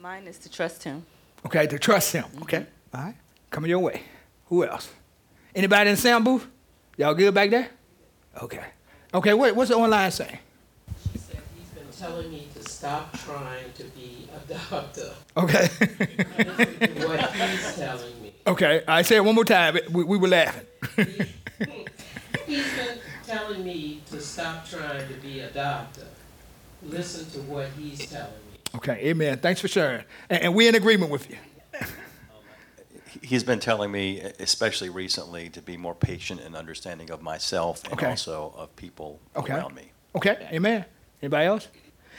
Mine 0.00 0.26
is 0.28 0.38
to 0.38 0.50
trust 0.50 0.84
him. 0.84 1.04
Okay, 1.44 1.66
to 1.66 1.78
trust 1.78 2.12
Him. 2.12 2.24
Mm-hmm. 2.24 2.42
Okay? 2.42 2.66
All 2.94 3.02
right? 3.02 3.14
Coming 3.50 3.70
your 3.70 3.80
way. 3.80 4.02
Who 4.46 4.64
else? 4.64 4.90
Anybody 5.54 5.90
in 5.90 5.96
the 5.96 6.00
sound 6.00 6.24
booth? 6.24 6.46
Y'all 6.96 7.14
good 7.14 7.34
back 7.34 7.50
there? 7.50 7.68
Okay. 8.40 8.64
Okay, 9.12 9.34
what, 9.34 9.56
what's 9.56 9.70
the 9.70 9.76
online 9.76 10.12
saying? 10.12 10.38
She 11.12 11.18
said, 11.18 11.40
he's 11.56 11.68
been 11.70 11.92
telling 11.98 12.30
me 12.30 12.46
to 12.54 12.68
stop 12.68 13.12
trying 13.18 13.72
to 13.74 13.84
be 13.84 14.28
a 14.32 14.52
doctor. 14.70 15.10
Okay. 15.36 15.66
what 17.06 17.32
he's 17.32 17.76
telling 17.76 18.22
me. 18.22 18.32
okay, 18.46 18.84
I 18.86 19.02
say 19.02 19.16
it 19.16 19.24
one 19.24 19.34
more 19.34 19.44
time. 19.44 19.76
We, 19.90 20.04
we 20.04 20.18
were 20.18 20.28
laughing. 20.28 20.66
He's 22.46 22.72
been 22.74 22.98
telling 23.26 23.64
me 23.64 24.00
to 24.10 24.20
stop 24.20 24.68
trying 24.68 25.06
to 25.08 25.14
be 25.14 25.40
a 25.40 25.50
doctor. 25.50 26.06
Listen 26.82 27.30
to 27.32 27.38
what 27.50 27.68
he's 27.78 28.10
telling 28.10 28.26
me. 28.50 28.58
Okay, 28.76 29.08
amen. 29.08 29.38
Thanks 29.38 29.60
for 29.60 29.68
sharing. 29.68 30.04
And, 30.28 30.42
and 30.44 30.54
we're 30.54 30.68
in 30.68 30.74
agreement 30.74 31.10
with 31.10 31.28
you. 31.30 31.36
he's 33.22 33.44
been 33.44 33.60
telling 33.60 33.90
me, 33.92 34.20
especially 34.38 34.88
recently, 34.88 35.48
to 35.50 35.60
be 35.60 35.76
more 35.76 35.94
patient 35.94 36.40
and 36.40 36.56
understanding 36.56 37.10
of 37.10 37.20
myself 37.22 37.84
and 37.84 37.92
Okay. 37.94 38.06
also 38.06 38.54
of 38.56 38.74
people 38.76 39.20
Okay. 39.36 39.52
around 39.54 39.74
me. 39.74 39.90
Okay, 40.16 40.48
amen. 40.52 40.84
Anybody 41.22 41.46
else? 41.46 41.68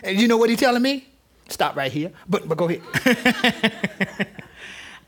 And 0.04 0.20
you 0.20 0.28
know 0.28 0.38
what 0.38 0.50
he's 0.50 0.60
telling 0.60 0.82
me? 0.82 1.08
Stop 1.50 1.76
right 1.76 1.92
here. 1.92 2.12
But 2.30 2.48
but 2.48 2.58
go 2.58 2.70
ahead. 2.70 2.82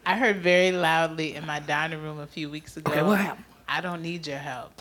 I 0.05 0.17
heard 0.17 0.37
very 0.37 0.71
loudly 0.73 1.35
in 1.35 1.45
my 1.45 1.59
dining 1.59 2.01
room 2.01 2.19
a 2.19 2.27
few 2.27 2.49
weeks 2.49 2.75
ago. 2.75 2.91
Okay, 2.91 3.01
what 3.01 3.19
happened? 3.19 3.45
I 3.75 3.81
don't 3.81 4.03
need 4.03 4.27
your 4.27 4.37
help. 4.37 4.71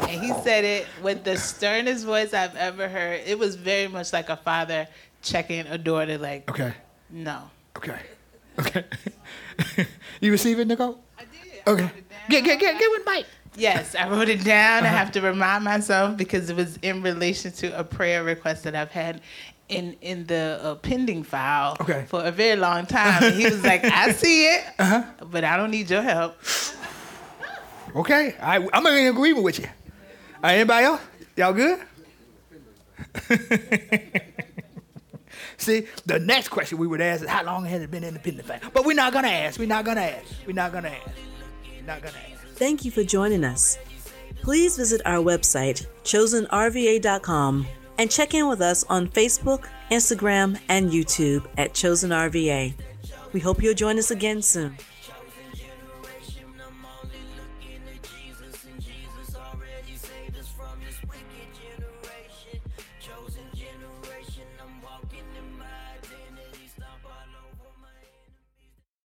And 0.00 0.10
he 0.22 0.32
said 0.44 0.64
it 0.64 0.86
with 1.02 1.24
the 1.24 1.36
sternest 1.36 2.04
voice 2.06 2.32
I've 2.32 2.54
ever 2.54 2.88
heard. 2.88 3.22
It 3.26 3.36
was 3.36 3.56
very 3.56 3.88
much 3.88 4.12
like 4.12 4.28
a 4.28 4.36
father 4.36 4.86
checking 5.20 5.66
a 5.66 5.76
daughter, 5.78 6.16
like, 6.16 6.48
Okay. 6.50 6.72
no. 7.10 7.50
Okay. 7.76 7.98
Okay. 8.60 8.84
you 10.20 10.30
receive 10.30 10.60
it, 10.60 10.68
Nicole? 10.68 11.00
I 11.18 11.22
did. 11.22 11.66
Okay. 11.66 11.90
Get 12.28 12.44
get 12.44 12.60
get 12.60 12.78
get 12.78 12.90
with 12.90 13.02
Mike. 13.06 13.24
Yes, 13.56 13.94
I 13.94 14.06
wrote 14.10 14.28
it 14.28 14.44
down. 14.44 14.84
I 14.84 14.88
Uh-huh. 14.88 14.96
have 14.98 15.10
to 15.12 15.22
remind 15.22 15.64
myself 15.64 16.18
because 16.18 16.50
it 16.50 16.56
was 16.56 16.76
in 16.82 17.00
relation 17.02 17.50
to 17.52 17.66
a 17.78 17.82
prayer 17.82 18.22
request 18.24 18.64
that 18.64 18.74
I've 18.76 18.90
had 18.92 19.22
in 19.70 19.96
in 20.02 20.26
the 20.26 20.60
uh, 20.62 20.74
pending 20.76 21.22
file 21.24 21.78
Okay. 21.80 22.04
for 22.08 22.22
a 22.22 22.30
very 22.30 22.56
long 22.56 22.84
time. 22.84 23.22
And 23.24 23.34
he 23.34 23.46
was 23.48 23.64
like, 23.64 23.82
"I 23.86 24.12
see 24.12 24.48
it, 24.54 24.64
Uh-huh. 24.78 25.02
but 25.30 25.44
I 25.44 25.56
don't 25.56 25.70
need 25.70 25.88
your 25.90 26.02
help." 26.02 26.36
Okay. 27.94 28.34
I 28.40 28.66
I'm 28.72 28.86
in 28.86 29.06
agreement 29.08 29.44
with 29.44 29.58
you. 29.58 29.66
Right, 30.42 30.54
anybody 30.54 30.86
else? 30.86 31.00
Y'all 31.36 31.52
good? 31.52 31.78
See, 35.56 35.86
the 36.06 36.18
next 36.18 36.48
question 36.48 36.78
we 36.78 36.86
would 36.86 37.00
ask 37.00 37.22
is 37.22 37.28
how 37.28 37.44
long 37.44 37.64
has 37.66 37.82
it 37.82 37.90
been 37.90 38.02
independent 38.04 38.48
family? 38.48 38.68
But 38.72 38.84
we're 38.84 38.96
not 38.96 39.12
gonna 39.12 39.28
ask. 39.28 39.58
We're 39.58 39.68
not 39.68 39.84
gonna 39.84 40.00
ask. 40.00 40.26
We're 40.46 40.54
not 40.54 40.72
gonna 40.72 40.88
ask. 40.88 41.10
We're 41.76 41.86
not 41.86 42.02
gonna 42.02 42.18
ask. 42.32 42.46
Thank 42.54 42.84
you 42.84 42.90
for 42.90 43.04
joining 43.04 43.44
us. 43.44 43.78
Please 44.42 44.76
visit 44.76 45.00
our 45.04 45.22
website, 45.22 45.86
chosenrva.com, 46.02 47.66
and 47.98 48.10
check 48.10 48.34
in 48.34 48.48
with 48.48 48.60
us 48.60 48.82
on 48.84 49.06
Facebook, 49.08 49.66
Instagram, 49.90 50.58
and 50.68 50.90
YouTube 50.90 51.46
at 51.58 51.74
Chosen 51.74 52.10
RVA. 52.10 52.74
We 53.32 53.40
hope 53.40 53.62
you'll 53.62 53.74
join 53.74 53.98
us 53.98 54.10
again 54.10 54.42
soon. 54.42 54.76